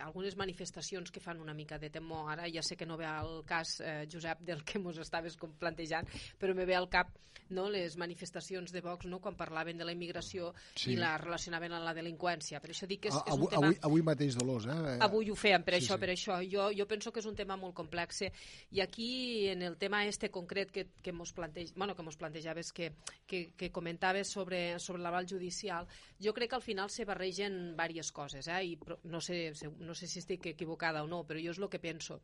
algunes 0.05 0.37
manifestacions 0.37 1.13
que 1.13 1.23
fan 1.23 1.41
una 1.41 1.53
mica 1.57 1.79
de 1.81 1.89
temor. 1.93 2.29
Ara 2.33 2.49
ja 2.49 2.65
sé 2.65 2.77
que 2.77 2.87
no 2.89 2.97
ve 2.97 3.07
al 3.09 3.43
cas, 3.45 3.79
eh, 3.81 4.05
Josep, 4.11 4.41
del 4.45 4.63
que 4.65 4.81
mos 4.81 4.97
estaves 5.01 5.37
plantejant, 5.37 6.09
però 6.39 6.55
me 6.57 6.65
ve 6.65 6.77
al 6.77 6.89
cap 6.89 7.13
no, 7.49 7.65
les 7.69 7.95
manifestacions 7.97 8.71
de 8.71 8.81
Vox 8.81 9.07
no, 9.09 9.19
quan 9.21 9.35
parlaven 9.37 9.77
de 9.79 9.85
la 9.87 9.93
immigració 9.93 10.51
sí. 10.75 10.93
i 10.93 10.97
la 10.99 11.15
relacionaven 11.17 11.73
amb 11.73 11.85
la 11.87 11.95
delinqüència. 11.97 12.61
Per 12.61 12.69
això 12.73 12.87
dic 12.89 13.05
que 13.05 13.11
és, 13.11 13.17
és 13.17 13.33
un 13.33 13.49
tema... 13.49 13.71
Avui, 13.71 13.79
avui 13.89 14.05
mateix 14.05 14.37
Dolors, 14.37 14.67
eh? 14.69 14.97
Avui 15.05 15.31
ho 15.33 15.37
feien 15.39 15.65
per 15.65 15.75
sí, 15.75 15.81
això, 15.81 15.97
sí. 15.97 16.03
per 16.03 16.11
això. 16.13 16.37
Jo, 16.51 16.69
jo 16.77 16.85
penso 16.89 17.13
que 17.13 17.23
és 17.23 17.29
un 17.29 17.37
tema 17.39 17.57
molt 17.57 17.73
complex 17.77 18.21
i 18.21 18.83
aquí, 18.83 19.11
en 19.49 19.63
el 19.65 19.77
tema 19.81 20.03
este 20.05 20.29
concret 20.29 20.71
que, 20.71 20.85
que 21.01 21.13
mos, 21.19 21.33
planteja, 21.35 21.75
bueno, 21.75 21.95
que 21.95 22.05
mos 22.05 22.17
plantejaves, 22.17 22.71
que, 22.73 22.93
que, 23.27 23.51
que 23.59 23.71
comentaves 23.75 24.31
sobre, 24.31 24.79
sobre 24.79 25.03
l'aval 25.03 25.27
judicial, 25.29 25.87
jo 26.23 26.33
crec 26.33 26.53
que 26.53 26.59
al 26.59 26.65
final 26.65 26.89
se 26.89 27.05
barregen 27.05 27.59
diverses 27.73 28.13
coses, 28.15 28.47
eh? 28.47 28.61
i 28.71 28.77
no 29.11 29.21
sé, 29.21 29.51
no 29.79 29.95
sé 29.95 30.07
si 30.07 30.23
estic 30.23 30.49
equivocada 30.53 31.03
o 31.03 31.11
no, 31.11 31.25
però 31.27 31.41
jo 31.43 31.51
és 31.53 31.59
el 31.59 31.69
que 31.69 31.83
penso. 31.83 32.21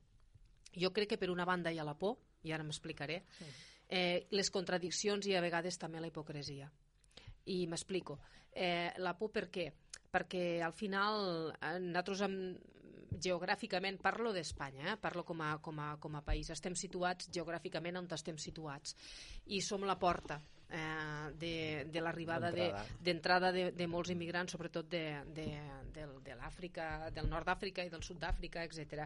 Jo 0.75 0.91
crec 0.95 1.13
que 1.13 1.19
per 1.21 1.31
una 1.31 1.45
banda 1.47 1.71
hi 1.71 1.79
ha 1.79 1.87
la 1.87 1.97
por, 1.99 2.17
i 2.45 2.53
ara 2.55 2.65
m'explicaré, 2.65 3.21
sí. 3.37 3.51
eh, 3.89 4.27
les 4.31 4.51
contradiccions 4.51 5.27
i 5.27 5.35
a 5.35 5.43
vegades 5.43 5.79
també 5.81 6.01
la 6.01 6.11
hipocresia. 6.11 6.69
I 7.51 7.65
m'explico. 7.69 8.19
Eh, 8.51 8.91
la 9.03 9.13
por 9.19 9.31
per 9.35 9.49
què? 9.53 9.69
Perquè 10.15 10.61
al 10.63 10.73
final 10.73 11.51
eh, 11.53 11.77
nosaltres 11.83 12.23
hem, 12.25 12.39
geogràficament, 13.21 13.99
parlo 14.01 14.33
d'Espanya, 14.35 14.93
eh? 14.93 14.97
parlo 15.01 15.23
com 15.27 15.41
a, 15.41 15.55
com, 15.63 15.79
a, 15.79 15.95
com 16.01 16.15
a 16.15 16.23
país, 16.25 16.49
estem 16.53 16.75
situats 16.75 17.29
geogràficament 17.33 17.97
on 18.01 18.09
estem 18.15 18.37
situats 18.41 18.95
i 19.47 19.61
som 19.61 19.83
la 19.85 19.97
porta 19.99 20.39
eh, 20.69 21.31
de, 21.35 21.85
de 21.91 22.01
l'arribada 22.01 22.51
d'entrada 22.51 23.51
de, 23.51 23.69
de, 23.71 23.77
de 23.77 23.87
molts 23.87 24.11
immigrants, 24.13 24.55
sobretot 24.55 24.89
de, 24.89 25.05
de, 25.35 25.47
de, 25.93 26.07
de 26.25 26.35
l'Àfrica, 26.39 27.09
del 27.13 27.29
nord 27.29 27.47
d'Àfrica 27.47 27.85
i 27.85 27.93
del 27.93 28.03
sud 28.03 28.19
d'Àfrica, 28.21 28.65
etc. 28.65 29.05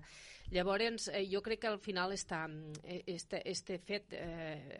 Llavors, 0.53 1.09
eh, 1.13 1.25
jo 1.31 1.43
crec 1.45 1.63
que 1.65 1.71
al 1.71 1.79
final 1.83 2.15
està, 2.15 2.45
eh, 2.83 3.03
este, 3.07 3.43
este 3.49 3.79
fet 3.79 4.15
eh, 4.17 4.79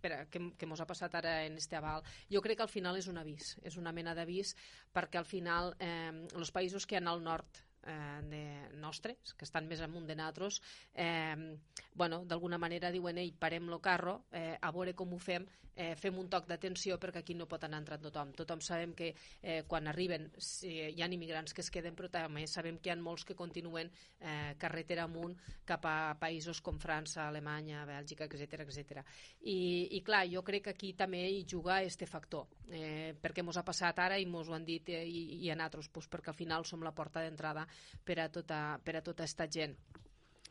per 0.00 0.12
a, 0.14 0.18
que, 0.30 0.42
que 0.58 0.66
mos 0.66 0.80
ha 0.80 0.86
passat 0.86 1.14
ara 1.18 1.42
en 1.46 1.56
este 1.58 1.76
aval, 1.76 2.04
jo 2.30 2.42
crec 2.44 2.60
que 2.60 2.66
al 2.66 2.72
final 2.72 2.98
és 2.98 3.08
un 3.10 3.18
avís, 3.18 3.56
és 3.66 3.78
una 3.80 3.92
mena 3.92 4.14
d'avís 4.14 4.54
perquè 4.94 5.20
al 5.20 5.28
final 5.28 5.74
eh, 5.78 6.12
els 6.38 6.54
països 6.54 6.86
que 6.86 6.98
han 6.98 7.10
al 7.10 7.22
nord 7.24 7.64
eh, 7.88 8.20
de 8.30 8.42
nostres, 8.78 9.34
que 9.34 9.48
estan 9.48 9.68
més 9.70 9.82
amunt 9.84 10.06
de 10.06 10.16
nosaltres, 10.18 10.60
eh, 10.94 11.56
bueno, 11.94 12.24
d'alguna 12.28 12.58
manera 12.58 12.92
diuen, 12.94 13.18
ei, 13.18 13.32
parem 13.32 13.68
lo 13.72 13.80
carro, 13.80 14.20
eh, 14.32 14.56
a 14.60 14.72
veure 14.74 14.94
com 14.94 15.14
ho 15.14 15.18
fem, 15.22 15.46
eh, 15.78 15.94
fem 15.94 16.16
un 16.18 16.26
toc 16.28 16.48
d'atenció 16.50 16.98
perquè 16.98 17.22
aquí 17.22 17.36
no 17.38 17.46
pot 17.46 17.62
anar 17.64 17.78
entrant 17.82 18.02
tothom. 18.02 18.32
Tothom 18.36 18.60
sabem 18.64 18.92
que 18.98 19.12
eh, 19.14 19.62
quan 19.70 19.86
arriben 19.86 20.26
si 20.42 20.72
hi 20.74 21.02
ha 21.02 21.06
immigrants 21.14 21.54
que 21.54 21.62
es 21.62 21.70
queden, 21.70 21.94
però 21.96 22.10
també 22.10 22.44
sabem 22.50 22.80
que 22.82 22.90
hi 22.90 22.92
ha 22.92 22.98
molts 22.98 23.24
que 23.28 23.36
continuen 23.38 23.90
eh, 24.18 24.56
carretera 24.58 25.06
amunt 25.06 25.36
cap 25.68 25.86
a 25.86 26.16
països 26.18 26.60
com 26.64 26.80
França, 26.82 27.28
Alemanya, 27.28 27.84
Bèlgica, 27.86 28.26
etc 28.26 28.64
etc. 28.66 29.04
I, 29.46 29.94
I 29.94 30.02
clar, 30.02 30.24
jo 30.32 30.42
crec 30.42 30.66
que 30.66 30.74
aquí 30.74 30.92
també 30.98 31.22
hi 31.30 31.44
juga 31.46 31.78
este 31.86 32.10
factor, 32.10 32.48
eh, 32.72 33.14
perquè 33.22 33.46
mos 33.46 33.56
ha 33.56 33.66
passat 33.66 34.02
ara 34.02 34.18
i 34.18 34.26
mos 34.26 34.50
ho 34.50 34.58
han 34.58 34.66
dit 34.66 34.90
eh, 34.90 35.04
i, 35.06 35.44
i 35.44 35.52
a 35.52 35.56
nosaltres, 35.56 35.92
pues, 35.94 36.10
perquè 36.10 36.34
al 36.34 36.38
final 36.38 36.66
som 36.66 36.82
la 36.82 36.94
porta 36.94 37.22
d'entrada 37.22 37.68
per 38.04 38.18
a 38.22 38.28
tota, 38.32 38.78
per 38.84 38.96
a 38.96 39.02
tota 39.04 39.26
esta 39.28 39.46
gent 39.48 39.76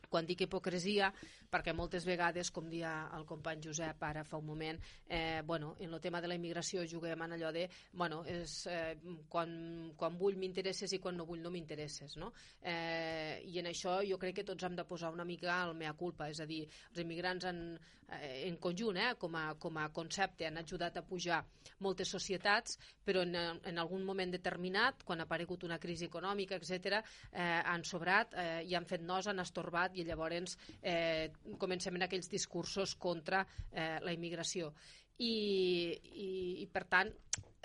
quan 0.08 0.26
dic 0.26 0.46
hipocresia, 0.46 1.12
perquè 1.48 1.72
moltes 1.76 2.04
vegades, 2.08 2.50
com 2.54 2.68
dia 2.68 2.92
el 3.16 3.24
company 3.28 3.62
Josep 3.64 4.02
ara 4.04 4.24
fa 4.24 4.40
un 4.40 4.46
moment, 4.46 4.80
eh, 5.06 5.42
bueno, 5.44 5.74
en 5.78 5.92
el 5.94 6.00
tema 6.00 6.20
de 6.20 6.28
la 6.28 6.36
immigració 6.36 6.84
juguem 6.88 7.22
en 7.24 7.36
allò 7.36 7.52
de, 7.52 7.68
bueno, 7.92 8.22
és, 8.24 8.66
eh, 8.66 8.96
quan, 9.28 9.92
quan 9.96 10.18
vull 10.18 10.36
m'interesses 10.36 10.92
i 10.92 11.00
quan 11.00 11.16
no 11.16 11.26
vull 11.28 11.42
no 11.42 11.52
m'interesses, 11.54 12.16
no? 12.16 12.32
Eh, 12.62 13.42
I 13.44 13.60
en 13.62 13.70
això 13.70 13.98
jo 14.08 14.18
crec 14.18 14.40
que 14.40 14.48
tots 14.48 14.64
hem 14.64 14.76
de 14.76 14.86
posar 14.88 15.12
una 15.12 15.24
mica 15.28 15.62
el 15.64 15.74
mea 15.76 15.94
culpa, 15.96 16.28
és 16.28 16.40
a 16.40 16.46
dir, 16.46 16.64
els 16.90 17.00
immigrants 17.04 17.48
en, 17.48 17.62
eh, 18.08 18.48
en 18.48 18.56
conjunt, 18.56 18.96
eh, 18.96 19.14
com, 19.18 19.34
a, 19.36 19.54
com 19.60 19.76
a 19.78 19.88
concepte, 19.94 20.46
han 20.46 20.60
ajudat 20.60 20.96
a 20.96 21.04
pujar 21.06 21.42
moltes 21.84 22.10
societats, 22.10 22.78
però 23.04 23.22
en, 23.24 23.34
en 23.36 23.78
algun 23.78 24.04
moment 24.04 24.32
determinat, 24.32 25.04
quan 25.04 25.20
ha 25.20 25.28
aparegut 25.28 25.64
una 25.64 25.78
crisi 25.78 26.08
econòmica, 26.08 26.58
etc, 26.58 27.00
eh, 27.32 27.62
han 27.64 27.84
sobrat 27.84 28.34
eh, 28.34 28.62
i 28.68 28.74
han 28.76 28.88
fet 28.88 29.04
nos, 29.04 29.28
han 29.28 29.42
estorbat 29.44 29.97
i 29.98 30.06
llavors 30.08 30.56
eh, 30.82 31.30
comencem 31.58 31.96
en 31.98 32.06
aquells 32.06 32.30
discursos 32.30 32.94
contra 32.96 33.44
eh, 33.72 33.98
la 34.04 34.14
immigració. 34.14 34.72
I, 35.18 35.34
i, 35.98 36.30
i 36.62 36.66
per 36.70 36.84
tant, 36.90 37.10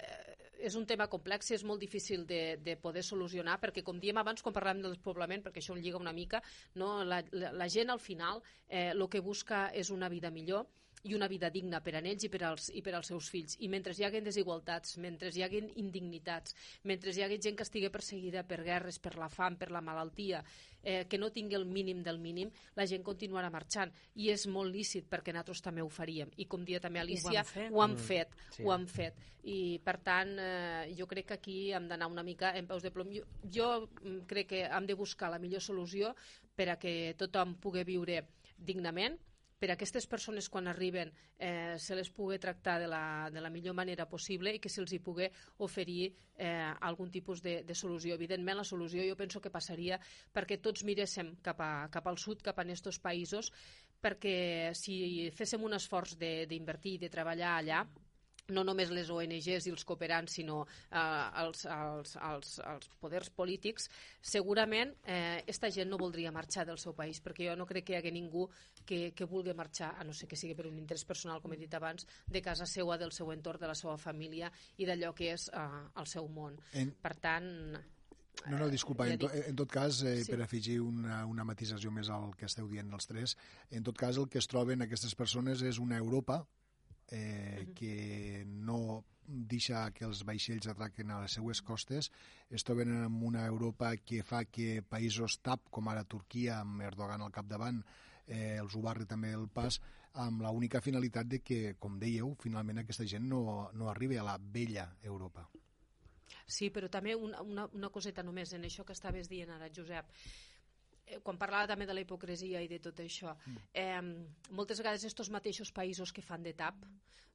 eh, 0.01 0.33
és 0.63 0.77
un 0.79 0.85
tema 0.87 1.09
complex 1.11 1.51
i 1.51 1.57
és 1.57 1.65
molt 1.67 1.81
difícil 1.83 2.23
de, 2.25 2.57
de 2.63 2.77
poder 2.79 3.03
solucionar 3.03 3.59
perquè, 3.61 3.83
com 3.85 3.99
diem 3.99 4.17
abans, 4.21 4.41
quan 4.41 4.55
parlàvem 4.55 4.85
del 4.85 4.95
despoblament, 4.95 5.43
perquè 5.43 5.61
això 5.61 5.75
ho 5.75 5.79
lliga 5.79 5.99
una 5.99 6.15
mica, 6.15 6.41
no? 6.79 7.03
la, 7.03 7.19
la, 7.35 7.51
la 7.51 7.67
gent 7.69 7.91
al 7.91 8.01
final 8.01 8.41
eh, 8.67 8.91
el 8.93 9.05
que 9.11 9.21
busca 9.21 9.67
és 9.75 9.91
una 9.91 10.09
vida 10.09 10.31
millor 10.31 10.65
i 11.03 11.13
una 11.13 11.27
vida 11.27 11.49
digna 11.51 11.81
per 11.83 11.95
a 11.97 12.01
ells 12.01 12.23
i 12.23 12.29
per 12.31 12.43
als, 12.47 12.69
i 12.71 12.81
per 12.81 12.93
als 12.95 13.09
seus 13.11 13.29
fills. 13.31 13.57
I 13.59 13.69
mentre 13.71 13.93
hi 13.97 14.05
hagi 14.07 14.21
desigualtats, 14.23 14.97
mentre 15.03 15.31
hi 15.33 15.43
hagi 15.43 15.63
indignitats, 15.81 16.55
mentre 16.83 17.11
hi 17.11 17.23
hagi 17.25 17.39
gent 17.43 17.57
que 17.59 17.65
estigui 17.67 17.89
perseguida 17.91 18.43
per 18.47 18.61
guerres, 18.63 18.99
per 19.03 19.17
la 19.19 19.27
fam, 19.29 19.57
per 19.59 19.71
la 19.71 19.81
malaltia, 19.83 20.43
eh, 20.81 21.03
que 21.09 21.17
no 21.17 21.31
tingui 21.31 21.55
el 21.59 21.65
mínim 21.65 22.03
del 22.03 22.19
mínim, 22.19 22.51
la 22.75 22.85
gent 22.87 23.03
continuarà 23.03 23.49
marxant. 23.51 23.91
I 24.15 24.29
és 24.31 24.45
molt 24.47 24.71
lícit 24.71 25.09
perquè 25.09 25.33
nosaltres 25.35 25.63
també 25.63 25.83
ho 25.83 25.89
faríem. 25.91 26.31
I 26.37 26.47
com 26.47 26.63
dia 26.63 26.79
també 26.83 27.03
Alicia, 27.03 27.43
ho 27.43 27.43
han 27.43 27.51
fet, 27.51 27.71
ho 27.73 27.83
han 27.83 27.97
fet. 27.97 28.31
Mm. 28.35 28.55
Sí. 28.55 28.63
Ho 28.63 28.71
han 28.75 28.87
fet. 28.87 29.19
I 29.43 29.57
per 29.83 29.97
tant, 30.03 30.37
eh, 30.39 30.93
jo 30.95 31.07
crec 31.07 31.27
que 31.27 31.39
aquí 31.39 31.57
hem 31.75 31.89
d'anar 31.89 32.07
una 32.07 32.23
mica 32.23 32.53
en 32.55 32.67
peus 32.67 32.83
de 32.83 32.91
plom. 32.95 33.11
Jo, 33.11 33.25
jo 33.51 33.69
mm, 33.83 34.23
crec 34.29 34.47
que 34.53 34.63
hem 34.63 34.87
de 34.87 34.95
buscar 34.95 35.31
la 35.31 35.39
millor 35.39 35.61
solució 35.61 36.15
per 36.55 36.69
a 36.69 36.79
que 36.79 37.13
tothom 37.19 37.57
pugui 37.59 37.83
viure 37.83 38.21
dignament, 38.57 39.17
per 39.63 39.69
a 39.71 39.77
aquestes 39.77 40.03
persones 40.11 40.49
quan 40.51 40.67
arriben 40.67 41.13
eh, 41.39 41.77
se 41.79 41.95
les 41.95 42.09
pugui 42.11 42.35
tractar 42.35 42.81
de 42.81 42.87
la, 42.91 43.29
de 43.31 43.39
la 43.39 43.47
millor 43.53 43.77
manera 43.77 44.09
possible 44.11 44.51
i 44.51 44.59
que 44.59 44.67
se'ls 44.67 44.91
hi 44.91 44.99
pugui 44.99 45.29
oferir 45.63 46.09
eh, 46.35 46.73
algun 46.83 47.07
tipus 47.13 47.39
de, 47.45 47.61
de 47.63 47.77
solució. 47.79 48.17
Evidentment, 48.19 48.59
la 48.59 48.67
solució 48.67 49.05
jo 49.07 49.15
penso 49.15 49.39
que 49.39 49.53
passaria 49.53 50.01
perquè 50.35 50.59
tots 50.59 50.83
miréssim 50.83 51.37
cap, 51.45 51.63
a, 51.63 51.87
cap 51.93 52.11
al 52.11 52.19
sud, 52.19 52.43
cap 52.43 52.59
a 52.59 52.67
aquests 52.67 52.99
països, 52.99 53.53
perquè 54.03 54.73
si 54.75 55.31
féssim 55.31 55.63
un 55.63 55.79
esforç 55.79 56.17
d'invertir 56.19 56.97
i 56.97 57.03
de 57.05 57.13
treballar 57.13 57.55
allà, 57.61 57.85
no 58.51 58.63
només 58.67 58.91
les 58.91 59.09
ONGs 59.13 59.67
i 59.67 59.71
els 59.71 59.85
cooperants, 59.87 60.35
sinó 60.35 60.63
eh, 60.65 60.99
els, 61.43 61.63
els, 61.69 62.15
els, 62.29 62.57
els 62.67 62.89
poders 62.99 63.29
polítics, 63.31 63.87
segurament 64.19 64.91
eh, 65.07 65.43
esta 65.47 65.71
gent 65.71 65.89
no 65.91 65.99
voldria 66.01 66.33
marxar 66.35 66.65
del 66.67 66.81
seu 66.81 66.95
país, 66.97 67.21
perquè 67.23 67.47
jo 67.47 67.55
no 67.59 67.67
crec 67.69 67.87
que 67.87 67.95
hi 67.95 67.99
hagi 68.01 68.11
ningú 68.11 68.49
que, 68.85 69.13
que 69.15 69.27
vulgui 69.29 69.55
marxar, 69.55 69.93
a 69.97 70.03
no 70.03 70.13
ser 70.13 70.27
que 70.27 70.39
sigui 70.39 70.57
per 70.57 70.67
un 70.67 70.77
interès 70.81 71.05
personal, 71.07 71.39
com 71.41 71.55
he 71.55 71.61
dit 71.61 71.73
abans, 71.73 72.07
de 72.27 72.41
casa 72.43 72.67
seva, 72.67 72.97
del 72.99 73.15
seu 73.15 73.31
entorn, 73.31 73.61
de 73.61 73.69
la 73.71 73.77
seva 73.79 73.95
família 73.97 74.51
i 74.77 74.87
d'allò 74.89 75.13
que 75.15 75.31
és 75.33 75.47
eh, 75.53 75.67
el 75.99 76.09
seu 76.11 76.27
món. 76.27 76.59
En... 76.73 76.91
Per 77.03 77.13
tant, 77.23 77.47
no, 78.49 78.57
no, 78.57 78.67
disculpa, 78.67 79.07
en, 79.07 79.21
to, 79.21 79.29
en 79.31 79.55
tot 79.55 79.71
cas, 79.71 80.01
eh, 80.03 80.17
sí. 80.25 80.33
per 80.33 80.41
afegir 80.43 80.81
una, 80.83 81.21
una 81.29 81.45
matisació 81.47 81.93
més 81.95 82.09
al 82.11 82.33
que 82.35 82.49
esteu 82.49 82.67
dient 82.67 82.91
els 82.91 83.07
tres, 83.07 83.37
en 83.71 83.87
tot 83.87 83.95
cas 83.95 84.19
el 84.19 84.27
que 84.27 84.41
es 84.41 84.49
troben 84.51 84.83
aquestes 84.83 85.15
persones 85.15 85.63
és 85.63 85.79
una 85.79 86.01
Europa 86.01 86.41
eh, 87.11 87.71
que 87.75 88.43
no 88.45 89.03
deixa 89.25 89.85
que 89.95 90.05
els 90.05 90.23
vaixells 90.27 90.67
atraquen 90.67 91.11
a 91.11 91.21
les 91.23 91.37
seues 91.39 91.61
costes, 91.63 92.11
es 92.51 92.63
troben 92.67 92.91
en 92.91 93.19
una 93.23 93.45
Europa 93.47 93.93
que 93.97 94.21
fa 94.23 94.43
que 94.45 94.83
països 94.83 95.39
TAP, 95.41 95.69
com 95.71 95.87
ara 95.89 96.03
Turquia, 96.03 96.59
amb 96.61 96.83
Erdogan 96.83 97.23
al 97.23 97.31
capdavant, 97.31 97.81
eh, 98.27 98.57
els 98.59 98.75
ho 98.75 98.83
barri 98.83 99.07
també 99.09 99.33
el 99.33 99.47
pas, 99.47 99.79
amb 100.13 100.43
la 100.45 100.51
única 100.51 100.81
finalitat 100.81 101.27
de 101.27 101.39
que, 101.41 101.75
com 101.79 101.97
dèieu, 101.99 102.35
finalment 102.41 102.83
aquesta 102.83 103.07
gent 103.09 103.25
no, 103.29 103.69
no 103.73 103.89
arribi 103.89 104.19
a 104.19 104.27
la 104.27 104.37
vella 104.37 104.91
Europa. 105.01 105.47
Sí, 106.45 106.69
però 106.69 106.89
també 106.91 107.15
una, 107.15 107.41
una, 107.41 107.67
una 107.73 107.89
coseta 107.89 108.23
només 108.23 108.53
en 108.53 108.67
això 108.67 108.83
que 108.85 108.93
estaves 108.93 109.29
dient 109.31 109.49
ara, 109.55 109.71
Josep. 109.73 110.09
Eh, 111.05 111.19
quan 111.23 111.39
parlava 111.39 111.67
també 111.67 111.87
de 111.89 111.95
la 111.95 112.03
hipocresia 112.03 112.61
i 112.63 112.69
de 112.71 112.79
tot 112.83 113.01
això, 113.03 113.33
mm. 113.35 113.63
eh, 113.73 114.51
moltes 114.55 114.79
vegades 114.79 115.03
estos 115.09 115.29
mateixos 115.33 115.71
països 115.75 116.13
que 116.15 116.23
fan 116.23 116.43
de 116.45 116.53
tap 116.55 116.85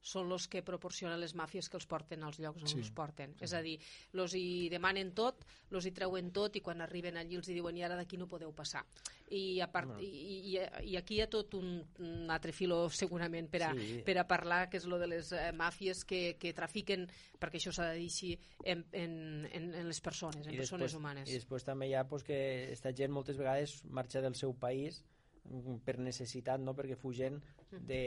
són 0.01 0.31
els 0.31 0.47
que 0.47 0.61
proporcionen 0.63 1.19
les 1.19 1.33
màfies 1.35 1.67
que 1.69 1.77
els 1.77 1.85
porten 1.89 2.23
als 2.23 2.39
llocs 2.39 2.63
on 2.63 2.71
sí. 2.71 2.79
els 2.79 2.91
porten. 2.95 3.33
Sí. 3.35 3.43
És 3.47 3.53
a 3.53 3.61
dir, 3.65 3.75
els 4.15 4.35
hi 4.37 4.69
demanen 4.71 5.11
tot, 5.15 5.43
els 5.71 5.85
hi 5.85 5.91
treuen 5.95 6.31
tot 6.35 6.55
i 6.55 6.61
quan 6.63 6.81
arriben 6.81 7.19
allí 7.19 7.37
els 7.39 7.49
hi 7.49 7.57
diuen 7.57 7.77
i 7.77 7.83
ara 7.83 7.97
d'aquí 7.99 8.17
no 8.17 8.29
podeu 8.31 8.53
passar. 8.55 8.85
I, 9.29 9.59
a 9.61 9.67
part, 9.69 9.91
no. 9.91 9.99
i, 10.01 10.55
i, 10.55 10.55
i 10.93 10.95
aquí 10.97 11.19
hi 11.19 11.21
ha 11.21 11.29
tot 11.29 11.53
un, 11.59 11.75
un 12.05 12.31
altre 12.31 12.53
filo 12.55 12.81
segurament 12.95 13.49
per 13.51 13.63
a, 13.67 13.73
sí. 13.75 13.99
per 14.07 14.17
a 14.21 14.25
parlar, 14.29 14.63
que 14.71 14.79
és 14.79 14.87
lo 14.89 14.97
de 15.01 15.11
les 15.11 15.33
eh, 15.35 15.49
màfies 15.53 16.05
que, 16.07 16.23
que 16.39 16.55
trafiquen, 16.57 17.05
perquè 17.39 17.59
això 17.59 17.75
s'ha 17.75 17.91
de 17.91 17.99
dir 17.99 18.09
així, 18.09 18.33
en, 18.63 18.85
en, 18.95 19.13
en, 19.51 19.69
en 19.83 19.91
les 19.91 20.01
persones, 20.01 20.47
en 20.47 20.55
I 20.55 20.63
persones 20.63 20.87
després, 20.87 20.97
humanes. 20.97 21.29
I 21.29 21.41
després 21.41 21.67
també 21.67 21.91
hi 21.91 21.95
ha 21.99 22.07
pues, 22.09 22.25
que 22.25 22.39
esta 22.71 22.95
gent 22.95 23.13
moltes 23.13 23.37
vegades 23.37 23.81
marxa 23.85 24.23
del 24.23 24.39
seu 24.39 24.55
país 24.57 25.03
mm, 25.43 25.83
per 25.85 25.99
necessitat, 25.99 26.63
no? 26.63 26.73
perquè 26.77 26.97
fugen 26.97 27.43
de, 27.69 28.01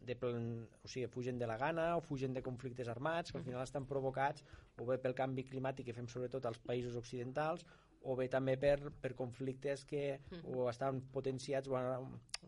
de, 0.00 0.14
o 0.22 0.88
sigui, 0.88 1.08
fugen 1.10 1.38
de 1.38 1.46
la 1.46 1.56
gana 1.58 1.96
o 1.96 2.00
fugen 2.00 2.34
de 2.34 2.42
conflictes 2.42 2.88
armats 2.88 3.32
que 3.32 3.38
al 3.38 3.44
final 3.44 3.62
estan 3.62 3.86
provocats 3.86 4.44
o 4.78 4.86
bé 4.86 4.98
pel 5.02 5.16
canvi 5.18 5.44
climàtic 5.48 5.88
que 5.88 5.96
fem 5.96 6.08
sobretot 6.08 6.46
als 6.46 6.60
països 6.62 6.96
occidentals 6.96 7.64
o 8.06 8.14
bé 8.16 8.28
també 8.30 8.54
per, 8.60 8.92
per 9.02 9.12
conflictes 9.18 9.84
que 9.88 10.20
o 10.44 10.68
estan 10.70 11.00
potenciats 11.14 11.68
o, 11.68 11.80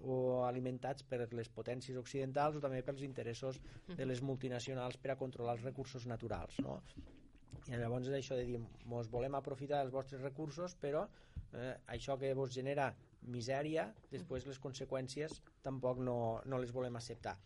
o 0.01 0.17
alimentats 0.47 1.03
per 1.03 1.27
les 1.35 1.51
potències 1.51 1.99
occidentals 1.99 2.57
o 2.57 2.63
també 2.63 2.83
pels 2.87 3.03
interessos 3.07 3.59
de 3.89 4.07
les 4.07 4.23
multinacionals 4.23 4.97
per 4.97 5.15
a 5.15 5.19
controlar 5.19 5.59
els 5.59 5.67
recursos 5.67 6.07
naturals 6.07 6.61
no? 6.63 6.79
i 7.67 7.77
llavors 7.77 8.09
és 8.09 8.21
això 8.21 8.39
de 8.39 8.47
dir 8.47 8.63
mos 8.89 9.11
volem 9.11 9.35
aprofitar 9.35 9.83
dels 9.83 9.95
vostres 9.95 10.23
recursos 10.23 10.79
però 10.79 11.07
eh, 11.53 11.75
això 11.99 12.17
que 12.19 12.33
vos 12.35 12.55
genera 12.55 12.93
misèria, 13.23 13.89
després 14.11 14.47
les 14.49 14.59
conseqüències 14.59 15.41
tampoc 15.63 16.01
no, 16.01 16.41
no 16.47 16.61
les 16.61 16.73
volem 16.73 16.97
acceptar. 16.97 17.37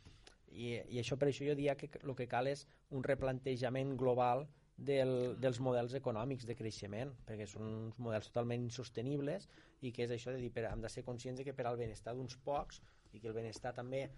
I, 0.54 0.78
I 0.94 1.00
això 1.02 1.18
per 1.18 1.28
això 1.28 1.46
jo 1.46 1.56
diria 1.56 1.74
que 1.76 1.90
el 2.02 2.14
que 2.14 2.28
cal 2.30 2.46
és 2.46 2.66
un 2.94 3.02
replantejament 3.02 3.96
global 3.98 4.46
del, 4.76 5.34
dels 5.38 5.60
models 5.62 5.94
econòmics 5.98 6.46
de 6.46 6.56
creixement, 6.58 7.12
perquè 7.26 7.46
són 7.50 7.66
uns 7.88 7.98
models 7.98 8.30
totalment 8.30 8.62
insostenibles 8.66 9.48
i 9.82 9.92
que 9.94 10.06
és 10.06 10.14
això 10.14 10.34
de 10.34 10.42
dir, 10.42 10.50
per, 10.54 10.66
hem 10.70 10.82
de 10.82 10.90
ser 10.90 11.04
conscients 11.06 11.38
de 11.38 11.46
que 11.46 11.54
per 11.54 11.66
al 11.68 11.78
benestar 11.78 12.14
d'uns 12.14 12.38
pocs 12.46 12.80
i 13.12 13.20
que 13.20 13.30
el 13.30 13.36
benestar 13.36 13.74
també 13.74 14.08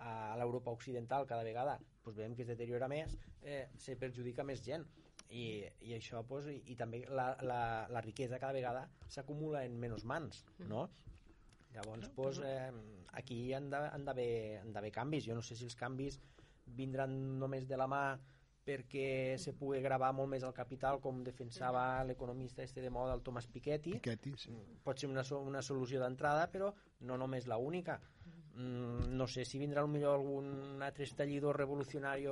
a 0.00 0.36
l'Europa 0.36 0.72
occidental 0.76 1.26
cada 1.28 1.44
vegada 1.44 1.78
doncs 2.04 2.16
veiem 2.16 2.34
que 2.36 2.44
es 2.44 2.48
deteriora 2.48 2.88
més, 2.88 3.16
eh, 3.42 3.66
se 3.80 3.96
perjudica 3.96 4.44
més 4.44 4.62
gent 4.64 4.84
i, 5.30 5.64
i 5.82 5.96
això 5.96 6.22
pues, 6.28 6.46
i, 6.52 6.60
i 6.72 6.76
també 6.78 7.02
la, 7.08 7.32
la, 7.42 7.60
la 7.90 8.04
riquesa 8.04 8.38
cada 8.42 8.54
vegada 8.56 8.86
s'acumula 9.08 9.64
en 9.66 9.78
menys 9.80 10.04
mans 10.04 10.44
no? 10.70 10.86
llavors 11.74 12.08
pues, 12.14 12.40
eh, 12.44 12.70
aquí 13.18 13.52
han 13.54 13.70
d'haver 13.70 14.92
canvis 14.94 15.26
jo 15.26 15.34
no 15.34 15.42
sé 15.42 15.58
si 15.58 15.66
els 15.66 15.76
canvis 15.76 16.20
vindran 16.78 17.38
només 17.40 17.66
de 17.66 17.78
la 17.78 17.90
mà 17.90 18.02
perquè 18.66 19.38
se 19.38 19.54
pugui 19.54 19.78
gravar 19.84 20.10
molt 20.18 20.32
més 20.32 20.44
el 20.46 20.54
capital, 20.54 20.98
com 21.02 21.22
defensava 21.26 22.02
l'economista 22.08 22.64
este 22.66 22.82
de 22.82 22.90
moda, 22.90 23.14
el 23.14 23.22
Tomàs 23.22 23.46
Piketty. 23.52 23.94
Piketty, 24.00 24.32
sí. 24.42 24.54
Pot 24.82 24.98
ser 24.98 25.10
una, 25.12 25.22
una 25.38 25.62
solució 25.62 26.02
d'entrada, 26.02 26.48
però 26.50 26.72
no 27.06 27.18
només 27.22 27.46
la 27.46 27.60
única. 27.62 28.00
Mm, 28.24 28.35
no 28.56 29.26
sé 29.28 29.44
si 29.44 29.58
vindrà 29.60 29.84
millor 29.86 30.16
algun 30.16 30.82
altre 30.82 31.04
estallidor 31.04 31.58
revolucionari 31.60 32.24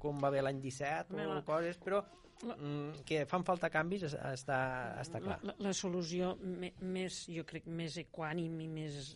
com 0.00 0.18
va 0.18 0.28
haver 0.28 0.42
l'any 0.42 0.60
17 0.62 1.14
o 1.26 1.42
coses, 1.46 1.78
però 1.78 2.00
mm, 2.42 3.04
que 3.06 3.24
fan 3.30 3.46
falta 3.46 3.70
canvis 3.70 4.08
està, 4.10 4.60
està 5.00 5.22
clar. 5.22 5.38
La, 5.42 5.52
la, 5.52 5.56
la 5.68 5.74
solució 5.76 6.34
més, 6.40 7.24
jo 7.30 7.46
crec, 7.46 7.68
més 7.68 8.00
equànim 8.02 8.58
i 8.64 8.68
més 8.68 9.14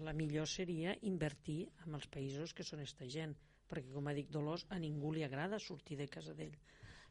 la 0.00 0.14
millor 0.16 0.48
seria 0.48 0.94
invertir 1.08 1.66
en 1.84 1.96
els 1.98 2.08
països 2.08 2.54
que 2.56 2.64
són 2.64 2.80
esta 2.80 3.08
gent 3.08 3.36
perquè 3.70 3.92
com 3.94 4.08
ha 4.10 4.14
dit 4.16 4.30
Dolors, 4.34 4.66
a 4.74 4.78
ningú 4.82 5.12
li 5.14 5.22
agrada 5.22 5.60
sortir 5.62 5.98
de 6.00 6.08
casa 6.10 6.34
d'ell. 6.34 6.56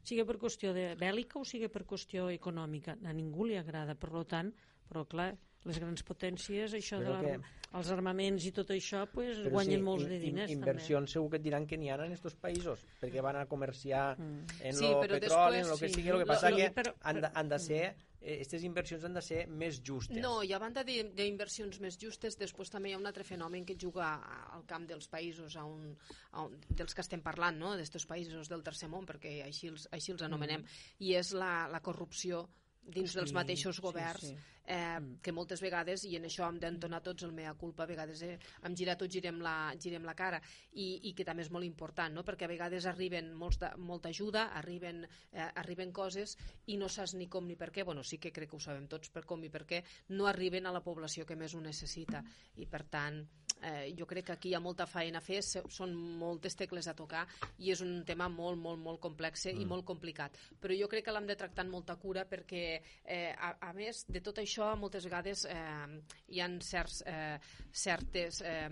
Sigui 0.04 0.24
per 0.28 0.36
qüestió 0.40 0.72
de 0.76 0.90
bèl·lica 1.00 1.40
o 1.40 1.44
sigui 1.48 1.70
per 1.72 1.86
qüestió 1.88 2.28
econòmica, 2.32 2.96
a 3.04 3.14
ningú 3.16 3.46
li 3.48 3.56
agrada, 3.56 3.96
per 3.96 4.24
tant, 4.28 4.52
però 4.88 5.06
clar, 5.08 5.30
les 5.68 5.78
grans 5.82 6.04
potències, 6.06 6.74
això 6.76 7.00
de 7.02 7.16
que... 7.20 7.32
els 7.76 7.90
armaments 7.92 8.46
i 8.48 8.52
tot 8.56 8.70
això, 8.72 9.04
pues, 9.12 9.42
Però 9.42 9.54
guanyen 9.56 9.80
sí, 9.80 9.86
molts 9.86 10.06
de 10.08 10.20
diners. 10.22 10.52
Inversions 10.54 11.10
també. 11.10 11.14
segur 11.16 11.32
que 11.32 11.40
et 11.40 11.46
diran 11.48 11.66
que 11.68 11.78
n'hi 11.80 11.90
ha 11.90 11.98
en 12.00 12.14
aquests 12.16 12.38
països, 12.40 12.84
perquè 13.02 13.24
van 13.24 13.40
a 13.42 13.46
comerciar 13.50 14.04
mm. 14.18 14.60
en 14.70 14.78
sí, 14.78 14.86
el 14.88 15.02
petroli, 15.04 15.64
en 15.64 15.74
el 15.74 15.82
que 15.82 15.90
sí. 15.90 15.98
sigui, 15.98 16.14
el 16.14 16.24
que 16.24 16.30
passa 16.32 16.52
lo, 16.52 16.62
que 16.62 16.70
però, 16.80 16.94
han, 17.02 17.20
de, 17.26 17.32
han 17.34 17.52
de 17.52 17.60
ser 17.66 17.82
aquestes 18.20 18.64
inversions 18.68 19.04
han 19.08 19.14
de 19.16 19.22
ser 19.24 19.44
més 19.48 19.78
justes. 19.86 20.20
No, 20.20 20.42
i 20.44 20.52
a 20.52 20.58
banda 20.60 20.82
d'inversions 20.84 21.80
més 21.80 21.96
justes, 22.00 22.36
després 22.36 22.68
també 22.72 22.90
hi 22.90 22.96
ha 22.96 23.00
un 23.00 23.08
altre 23.08 23.24
fenomen 23.24 23.64
que 23.64 23.78
juga 23.80 24.10
al 24.52 24.66
camp 24.68 24.84
dels 24.90 25.08
països 25.08 25.56
a 25.56 25.64
un, 25.64 25.94
a 26.32 26.44
un, 26.44 26.58
dels 26.68 26.94
que 26.94 27.04
estem 27.04 27.24
parlant, 27.24 27.56
no? 27.56 27.72
d'estos 27.80 28.04
països 28.10 28.52
del 28.52 28.64
tercer 28.66 28.90
món, 28.92 29.08
perquè 29.08 29.38
així 29.46 29.72
els, 29.72 29.88
així 29.96 30.12
els 30.12 30.24
anomenem, 30.28 30.66
mm. 30.66 31.06
i 31.08 31.14
és 31.16 31.32
la, 31.32 31.66
la 31.72 31.80
corrupció 31.80 32.44
dins 32.82 33.12
sí, 33.12 33.18
dels 33.18 33.32
mateixos 33.36 33.80
governs, 33.82 34.24
sí, 34.24 34.34
sí. 34.34 34.56
Eh, 34.70 34.76
mm. 35.00 35.18
que 35.24 35.32
moltes 35.34 35.60
vegades, 35.62 36.04
i 36.06 36.14
en 36.18 36.26
això 36.28 36.46
hem 36.46 36.60
d'entonar 36.62 37.00
tots 37.02 37.24
el 37.26 37.32
mea 37.34 37.52
culpa, 37.58 37.84
a 37.84 37.90
vegades 37.90 38.22
eh, 38.22 38.36
amb 38.66 38.78
girar 38.78 38.96
tots 38.98 39.12
girem 39.12 39.40
la, 39.42 39.74
girem 39.82 40.06
la 40.06 40.14
cara, 40.14 40.40
i, 40.72 41.08
i 41.10 41.14
que 41.16 41.26
també 41.26 41.42
és 41.42 41.50
molt 41.50 41.66
important, 41.66 42.14
no? 42.14 42.24
perquè 42.26 42.46
a 42.46 42.52
vegades 42.52 42.86
arriben 42.86 43.32
molts 43.34 43.58
de, 43.62 43.72
molta 43.78 44.12
ajuda, 44.14 44.48
arriben, 44.60 45.02
eh, 45.32 45.48
arriben 45.62 45.92
coses 45.92 46.36
i 46.66 46.78
no 46.78 46.88
saps 46.88 47.16
ni 47.18 47.28
com 47.28 47.46
ni 47.46 47.58
per 47.58 47.72
què, 47.74 47.84
bueno, 47.84 48.04
sí 48.06 48.20
que 48.22 48.32
crec 48.32 48.52
que 48.52 48.60
ho 48.60 48.62
sabem 48.62 48.86
tots 48.90 49.10
per 49.10 49.24
com 49.26 49.42
i 49.44 49.50
per 49.50 49.66
què, 49.66 49.82
no 50.14 50.30
arriben 50.30 50.66
a 50.66 50.74
la 50.74 50.84
població 50.86 51.26
que 51.26 51.38
més 51.38 51.54
ho 51.54 51.62
necessita, 51.64 52.22
i 52.56 52.66
per 52.70 52.84
tant 52.86 53.24
eh, 53.62 53.92
jo 53.98 54.06
crec 54.06 54.26
que 54.26 54.36
aquí 54.36 54.50
hi 54.50 54.54
ha 54.58 54.62
molta 54.62 54.86
feina 54.90 55.20
a 55.20 55.24
fer, 55.24 55.40
són 55.42 55.94
moltes 56.20 56.56
tecles 56.58 56.88
a 56.88 56.94
tocar 56.96 57.26
i 57.58 57.72
és 57.74 57.82
un 57.84 58.00
tema 58.06 58.28
molt, 58.32 58.58
molt, 58.60 58.80
molt 58.82 59.00
complex 59.02 59.46
mm. 59.50 59.60
i 59.60 59.68
molt 59.68 59.86
complicat. 59.88 60.36
Però 60.60 60.76
jo 60.76 60.88
crec 60.90 61.06
que 61.06 61.14
l'hem 61.14 61.28
de 61.28 61.38
tractar 61.40 61.66
amb 61.66 61.76
molta 61.76 61.96
cura 62.00 62.26
perquè, 62.28 62.64
eh, 63.04 63.30
a, 63.34 63.54
a 63.70 63.72
més 63.76 64.04
de 64.08 64.22
tot 64.24 64.40
això, 64.42 64.72
moltes 64.80 65.06
vegades 65.08 65.46
eh, 65.50 66.00
hi 66.34 66.42
han 66.44 66.60
certs, 66.64 67.02
eh, 67.06 67.36
certes 67.72 68.42
eh, 68.46 68.68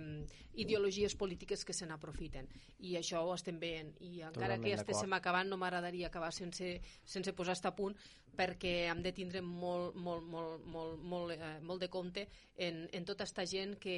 ideologies 0.59 1.14
polítiques 1.16 1.64
que 1.64 1.76
se 1.76 1.86
n'aprofiten 1.86 2.49
i 2.79 2.95
això 2.99 3.24
ho 3.26 3.35
estem 3.35 3.59
veient. 3.59 3.95
I 4.01 4.22
encara 4.22 4.33
Totalment 4.35 4.64
que 4.64 4.72
ja 4.74 4.81
estéssim 4.83 5.16
acabant 5.16 5.51
no 5.51 5.59
m'agradaria 5.59 6.09
acabar 6.09 6.31
sense, 6.35 6.79
sense 7.05 7.35
posar 7.35 7.57
a 7.64 7.74
punt 7.74 7.97
perquè 8.39 8.87
hem 8.87 9.01
de 9.03 9.11
tindre 9.12 9.41
molt, 9.43 9.97
molt, 9.99 10.22
molt, 10.31 10.66
molt, 10.70 11.01
molt, 11.03 11.35
eh, 11.35 11.57
molt 11.66 11.83
de 11.83 11.89
compte 11.91 12.22
en, 12.55 12.85
en 12.95 13.07
tota 13.09 13.24
aquesta 13.24 13.45
gent 13.51 13.74
que, 13.83 13.97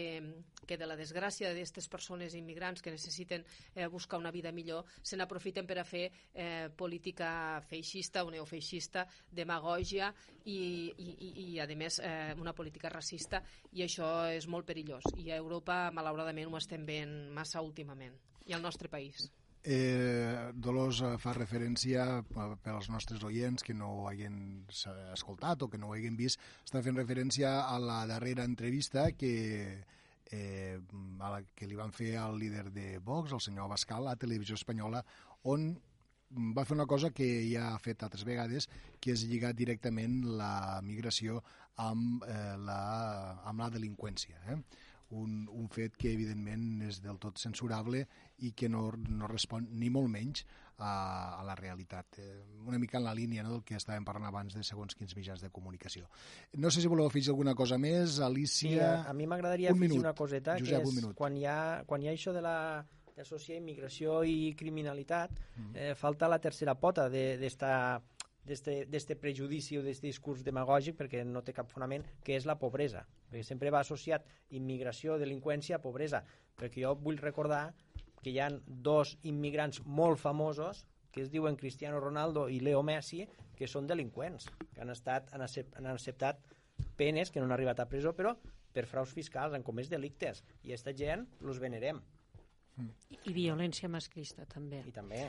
que 0.65 0.79
de 0.81 0.89
la 0.89 0.97
desgràcia 0.97 1.51
d'aquestes 1.51 1.91
persones 1.93 2.37
immigrants 2.39 2.81
que 2.81 2.95
necessiten 2.95 3.45
eh, 3.75 3.87
buscar 3.93 4.21
una 4.23 4.33
vida 4.33 4.53
millor 4.53 4.89
se 5.03 5.19
n'aprofiten 5.21 5.69
per 5.69 5.77
a 5.83 5.85
fer 5.85 6.07
eh, 6.33 6.71
política 6.73 7.61
feixista 7.69 8.25
o 8.25 8.33
neofeixista, 8.33 9.05
demagògia 9.29 10.09
i, 10.47 10.57
i, 10.97 11.11
i, 11.13 11.31
i 11.51 11.61
a 11.61 11.69
més, 11.77 12.01
eh, 12.01 12.33
una 12.41 12.57
política 12.57 12.89
racista. 12.89 13.43
I 13.77 13.85
això 13.85 14.09
és 14.33 14.49
molt 14.49 14.65
perillós. 14.67 15.05
I 15.21 15.31
a 15.31 15.39
Europa 15.39 15.91
malauradament 15.93 16.49
ho 16.49 16.57
estem 16.57 16.89
veient 16.89 17.29
massa 17.37 17.61
últimament 17.61 18.17
i 18.51 18.57
al 18.57 18.63
nostre 18.63 18.91
país. 18.91 19.31
Eh, 19.63 20.53
Dolors 20.57 21.03
eh, 21.05 21.17
fa 21.21 21.35
referència 21.37 22.05
eh, 22.17 22.45
per 22.65 22.73
als 22.73 22.89
nostres 22.89 23.23
oients 23.29 23.63
que 23.63 23.77
no 23.77 23.91
ho 23.93 24.07
hagin 24.09 24.65
escoltat 25.13 25.63
o 25.63 25.69
que 25.69 25.79
no 25.79 25.91
ho 25.91 25.97
hagin 25.97 26.17
vist, 26.17 26.41
està 26.65 26.81
fent 26.83 26.97
referència 26.97 27.53
a 27.69 27.77
la 27.83 28.01
darrera 28.09 28.47
entrevista 28.49 29.11
que, 29.13 29.35
eh, 30.33 30.79
a 31.21 31.33
la 31.35 31.43
que 31.55 31.69
li 31.69 31.77
van 31.77 31.93
fer 31.93 32.15
al 32.17 32.41
líder 32.41 32.71
de 32.73 32.97
Vox, 33.05 33.37
el 33.37 33.45
senyor 33.45 33.69
Abascal, 33.69 34.09
a 34.09 34.17
Televisió 34.17 34.57
Espanyola, 34.57 35.05
on 35.45 35.75
va 36.57 36.65
fer 36.65 36.79
una 36.79 36.87
cosa 36.87 37.11
que 37.11 37.27
ja 37.51 37.75
ha 37.75 37.79
fet 37.83 38.03
altres 38.07 38.25
vegades, 38.25 38.69
que 39.01 39.13
és 39.13 39.27
lligar 39.29 39.53
directament 39.59 40.23
la 40.41 40.81
migració 40.87 41.43
amb, 41.77 42.25
eh, 42.25 42.57
la, 42.65 42.81
amb 43.51 43.61
la 43.61 43.69
delinqüència. 43.77 44.41
Eh? 44.55 44.61
Un, 45.11 45.49
un 45.51 45.69
fet 45.73 45.97
que 45.99 46.13
evidentment 46.15 46.83
és 46.87 47.01
del 47.03 47.19
tot 47.23 47.39
censurable 47.39 48.05
i 48.47 48.53
que 48.57 48.69
no, 48.71 48.89
no 49.09 49.31
respon 49.31 49.67
ni 49.81 49.91
molt 49.91 50.11
menys 50.13 50.45
a, 50.79 51.41
a 51.41 51.43
la 51.45 51.55
realitat. 51.59 52.19
Eh, 52.19 52.29
una 52.67 52.79
mica 52.79 52.99
en 52.99 53.05
la 53.05 53.15
línia 53.15 53.43
no, 53.43 53.57
del 53.57 53.65
que 53.67 53.77
estàvem 53.79 54.07
parlant 54.07 54.29
abans 54.31 54.57
de 54.57 54.63
segons 54.67 54.97
quins 54.97 55.17
mitjans 55.17 55.43
de 55.45 55.51
comunicació. 55.51 56.09
No 56.57 56.71
sé 56.71 56.81
si 56.81 56.91
voleu 56.91 57.11
afegir 57.11 57.35
alguna 57.35 57.55
cosa 57.59 57.79
més, 57.79 58.21
Alicia... 58.25 58.71
Sí, 58.71 58.79
a, 58.79 59.11
a 59.11 59.17
mi 59.17 59.29
m'agradaria 59.31 59.75
afegir 59.75 59.89
minut. 59.89 60.05
una 60.05 60.15
coseta, 60.17 60.57
Josep, 60.61 60.87
que 60.87 61.05
és 61.11 61.19
quan 61.19 61.37
hi, 61.37 61.45
ha, 61.51 61.61
quan 61.87 62.03
hi 62.03 62.11
ha 62.11 62.17
això 62.17 62.35
de 62.37 62.45
la 62.45 62.57
d'associar 63.21 63.59
immigració 63.59 64.23
i 64.25 64.55
criminalitat, 64.57 65.31
mm 65.31 65.63
-hmm. 65.63 65.77
eh, 65.77 65.95
falta 65.95 66.29
la 66.29 66.39
tercera 66.39 66.75
pota 66.75 67.11
d'esta 67.11 68.01
d'este 68.51 69.17
prejudici 69.17 69.77
o 69.79 69.83
d'aquest 69.83 70.03
discurs 70.03 70.43
demagògic 70.43 70.97
perquè 70.97 71.25
no 71.25 71.43
té 71.43 71.53
cap 71.53 71.69
fonament, 71.69 72.05
que 72.25 72.37
és 72.37 72.47
la 72.47 72.57
pobresa. 72.59 73.07
Perquè 73.31 73.45
sempre 73.47 73.71
va 73.71 73.81
associat 73.85 74.27
immigració, 74.59 75.17
delinqüència 75.19 75.81
pobresa. 75.83 76.25
Perquè 76.59 76.83
jo 76.85 76.95
vull 76.99 77.21
recordar 77.23 77.71
que 78.21 78.33
hi 78.33 78.41
han 78.43 78.61
dos 78.67 79.17
immigrants 79.23 79.81
molt 79.87 80.21
famosos 80.21 80.85
que 81.11 81.23
es 81.23 81.31
diuen 81.31 81.57
Cristiano 81.57 82.01
Ronaldo 82.01 82.49
i 82.49 82.61
Leo 82.61 82.83
Messi, 82.87 83.25
que 83.57 83.67
són 83.69 83.89
delinqüents, 83.91 84.47
que 84.75 84.83
han, 84.83 84.93
estat, 84.95 85.33
han, 85.35 85.43
accept, 85.43 85.75
han 85.77 85.91
acceptat 85.91 86.39
penes 86.97 87.31
que 87.31 87.41
no 87.41 87.49
han 87.49 87.57
arribat 87.57 87.83
a 87.83 87.89
presó, 87.91 88.15
però 88.17 88.37
per 88.71 88.87
fraus 88.87 89.13
fiscals 89.17 89.57
han 89.57 89.67
comès 89.67 89.91
delictes. 89.91 90.45
I 90.63 90.71
aquesta 90.71 90.95
gent 90.97 91.27
los 91.43 91.59
venerem. 91.63 92.01
I, 92.81 93.19
I 93.29 93.33
violència 93.35 93.91
masclista, 93.93 94.47
també. 94.49 94.81
I 94.89 94.95
també. 94.95 95.25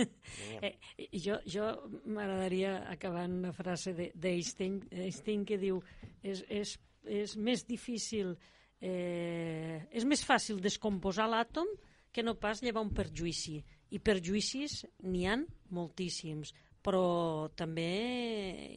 eh, 0.64 0.72
jo 1.12 1.40
jo 1.44 1.66
m'agradaria 2.06 2.78
acabar 2.92 3.26
una 3.28 3.52
frase 3.52 3.92
d'Einstein 4.14 5.44
que 5.48 5.58
diu 5.60 5.82
és, 6.22 6.44
és, 6.48 6.76
és 7.06 7.36
més 7.36 7.64
difícil, 7.66 8.34
eh, 8.80 9.82
és 9.90 10.04
més 10.04 10.22
fàcil 10.24 10.60
descomposar 10.62 11.28
l'àtom 11.30 11.70
que 12.12 12.24
no 12.24 12.36
pas 12.40 12.62
llevar 12.64 12.84
un 12.84 12.94
perjuïci. 12.96 13.60
I 13.92 14.00
perjuïcis 14.00 14.84
n'hi 15.04 15.26
han 15.28 15.44
moltíssims, 15.76 16.54
però 16.82 17.50
també, 17.58 17.90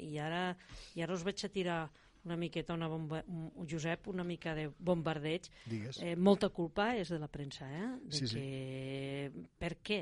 i 0.06 0.18
ara, 0.20 0.54
i 0.98 1.04
ara 1.06 1.16
us 1.16 1.26
vaig 1.26 1.46
a 1.46 1.52
tirar 1.54 1.82
una 2.26 2.36
miqueta 2.36 2.74
una 2.74 2.88
bomba, 2.88 3.24
un, 3.28 3.68
Josep, 3.70 4.08
una 4.12 4.24
mica 4.24 4.54
de 4.56 4.68
bombardeig. 4.78 5.48
Digues. 5.66 6.02
Eh, 6.04 6.16
molta 6.16 6.50
culpa 6.50 6.92
és 7.00 7.10
de 7.14 7.20
la 7.22 7.30
premsa, 7.32 7.70
eh? 7.72 7.90
De 8.04 8.20
sí, 8.20 8.26
que... 8.26 9.32
sí. 9.34 9.46
Per 9.60 9.76
què? 9.82 10.02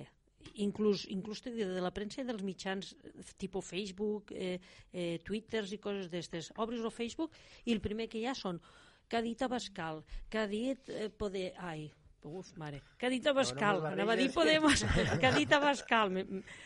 Inclús, 0.56 1.06
inclús 1.10 1.44
de, 1.46 1.68
la 1.82 1.92
premsa 1.94 2.22
i 2.22 2.28
dels 2.28 2.44
mitjans 2.44 2.94
tipus 3.38 3.66
Facebook, 3.66 4.32
eh, 4.32 4.58
eh, 4.92 5.20
Twitters 5.24 5.74
i 5.74 5.80
coses 5.84 6.10
d'estes. 6.12 6.52
Obris 6.58 6.84
el 6.84 6.92
Facebook 6.92 7.36
i 7.66 7.76
el 7.76 7.82
primer 7.82 8.08
que 8.10 8.20
hi 8.20 8.28
ha 8.28 8.36
són 8.36 8.62
que 9.08 9.18
ha 9.18 9.24
dit 9.24 9.42
Abascal, 9.42 10.04
que 10.30 10.42
ha 10.42 10.48
dit 10.48 10.90
eh, 10.90 11.10
poder... 11.10 11.54
Ai, 11.58 11.90
Uf, 12.28 12.50
mare. 12.58 12.82
Que 13.00 13.08
ha 13.08 13.10
dit 13.14 13.26
Abascal, 13.30 13.78
no, 13.78 13.84
no 13.86 13.94
anava 13.94 14.16
a 14.16 14.20
dir 14.20 14.32
Podemos, 14.34 14.82
que 15.22 15.28
ha 15.28 15.32
dit 15.32 15.52
Abascal, 15.54 16.12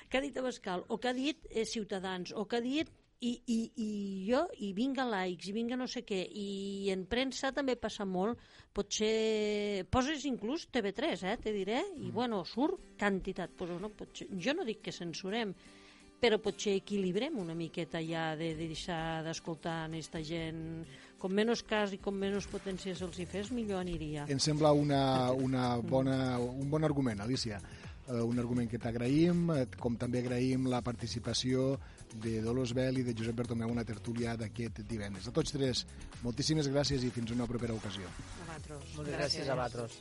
que 0.10 0.18
ha 0.18 0.22
dit 0.24 0.38
Abascal, 0.40 0.86
o 0.88 0.98
que 0.98 1.12
ha 1.12 1.14
dit 1.14 1.46
eh, 1.52 1.66
Ciutadans, 1.70 2.32
o 2.34 2.48
que 2.50 2.58
ha 2.58 2.64
dit 2.64 2.90
i, 3.22 3.32
i, 3.46 3.60
i 3.78 3.90
jo, 4.26 4.42
i 4.66 4.72
vinga 4.74 5.06
likes, 5.06 5.50
i 5.50 5.54
vinga 5.54 5.78
no 5.78 5.86
sé 5.90 6.02
què, 6.08 6.24
i 6.26 6.90
en 6.94 7.06
premsa 7.10 7.52
també 7.54 7.76
passa 7.78 8.06
molt, 8.06 8.40
potser 8.74 9.86
poses 9.94 10.26
inclús 10.26 10.66
TV3, 10.74 11.22
eh, 11.30 11.36
te 11.42 11.54
diré, 11.54 11.84
i 12.00 12.08
mm. 12.08 12.16
bueno, 12.16 12.42
surt 12.50 12.98
quantitat, 13.00 13.54
pues, 13.58 13.76
no, 13.82 13.92
potser, 13.94 14.28
jo 14.42 14.56
no 14.58 14.66
dic 14.66 14.82
que 14.88 14.96
censurem, 14.96 15.54
però 16.22 16.38
potser 16.42 16.76
equilibrem 16.80 17.38
una 17.42 17.54
miqueta 17.58 18.02
ja 18.06 18.32
de, 18.38 18.52
de 18.58 18.68
deixar 18.74 19.22
d'escoltar 19.26 19.84
aquesta 19.88 20.22
gent 20.26 20.84
com 21.22 21.34
menys 21.34 21.62
cas 21.66 21.94
i 21.94 22.02
com 22.02 22.18
menys 22.18 22.50
potència 22.50 22.94
se'ls 22.98 23.22
hi 23.22 23.30
fes, 23.30 23.54
millor 23.54 23.82
aniria. 23.82 24.26
Em 24.34 24.42
sembla 24.42 24.74
una, 24.74 25.04
una 25.34 25.76
bona, 25.82 26.18
un 26.42 26.70
bon 26.74 26.86
argument, 26.90 27.22
Alicia 27.22 27.62
eh, 28.12 28.22
un 28.22 28.40
argument 28.40 28.70
que 28.70 28.80
t'agraïm, 28.82 29.50
eh, 29.56 29.66
com 29.80 29.98
també 30.00 30.22
agraïm 30.22 30.68
la 30.72 30.82
participació 30.86 31.78
de 32.14 32.42
Dolors 32.44 32.74
Bell 32.78 33.00
i 33.00 33.06
de 33.08 33.16
Josep 33.18 33.36
Bertomeu 33.44 33.72
una 33.72 33.86
tertúlia 33.88 34.36
d'aquest 34.40 34.84
divendres. 34.90 35.28
A 35.28 35.36
tots 35.36 35.54
tres, 35.56 35.86
moltíssimes 36.26 36.68
gràcies 36.72 37.04
i 37.08 37.12
fins 37.14 37.32
una 37.36 37.48
propera 37.50 37.74
ocasió. 37.78 38.08
A 38.08 38.46
vosaltres. 38.46 38.96
Moltes 38.98 39.16
gràcies, 39.16 39.46
gràcies 39.46 39.50
a 39.50 39.56
vosaltres. 39.62 40.00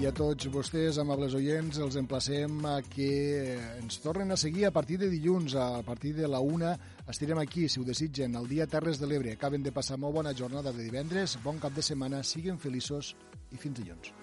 I 0.00 0.06
a 0.08 0.14
tots 0.16 0.46
vostès, 0.48 0.96
amables 0.96 1.34
oients, 1.36 1.76
els 1.84 1.96
emplacem 2.00 2.62
a 2.64 2.78
que 2.80 3.58
ens 3.82 3.98
tornen 4.00 4.32
a 4.32 4.38
seguir 4.40 4.64
a 4.64 4.70
partir 4.72 4.96
de 5.02 5.10
dilluns, 5.12 5.52
a 5.60 5.82
partir 5.84 6.14
de 6.16 6.28
la 6.28 6.40
una. 6.40 6.72
Estirem 7.04 7.42
aquí, 7.42 7.68
si 7.68 7.82
ho 7.82 7.84
desitgen, 7.84 8.36
al 8.36 8.48
dia 8.48 8.66
Terres 8.66 8.96
de 8.96 9.10
l'Ebre. 9.10 9.34
Acaben 9.36 9.62
de 9.62 9.74
passar 9.76 10.00
molt 10.00 10.16
bona 10.16 10.32
jornada 10.32 10.72
de 10.72 10.86
divendres, 10.88 11.36
bon 11.44 11.60
cap 11.60 11.76
de 11.76 11.84
setmana, 11.84 12.22
siguin 12.24 12.56
feliços 12.56 13.12
i 13.52 13.60
fins 13.60 13.76
dilluns. 13.82 14.14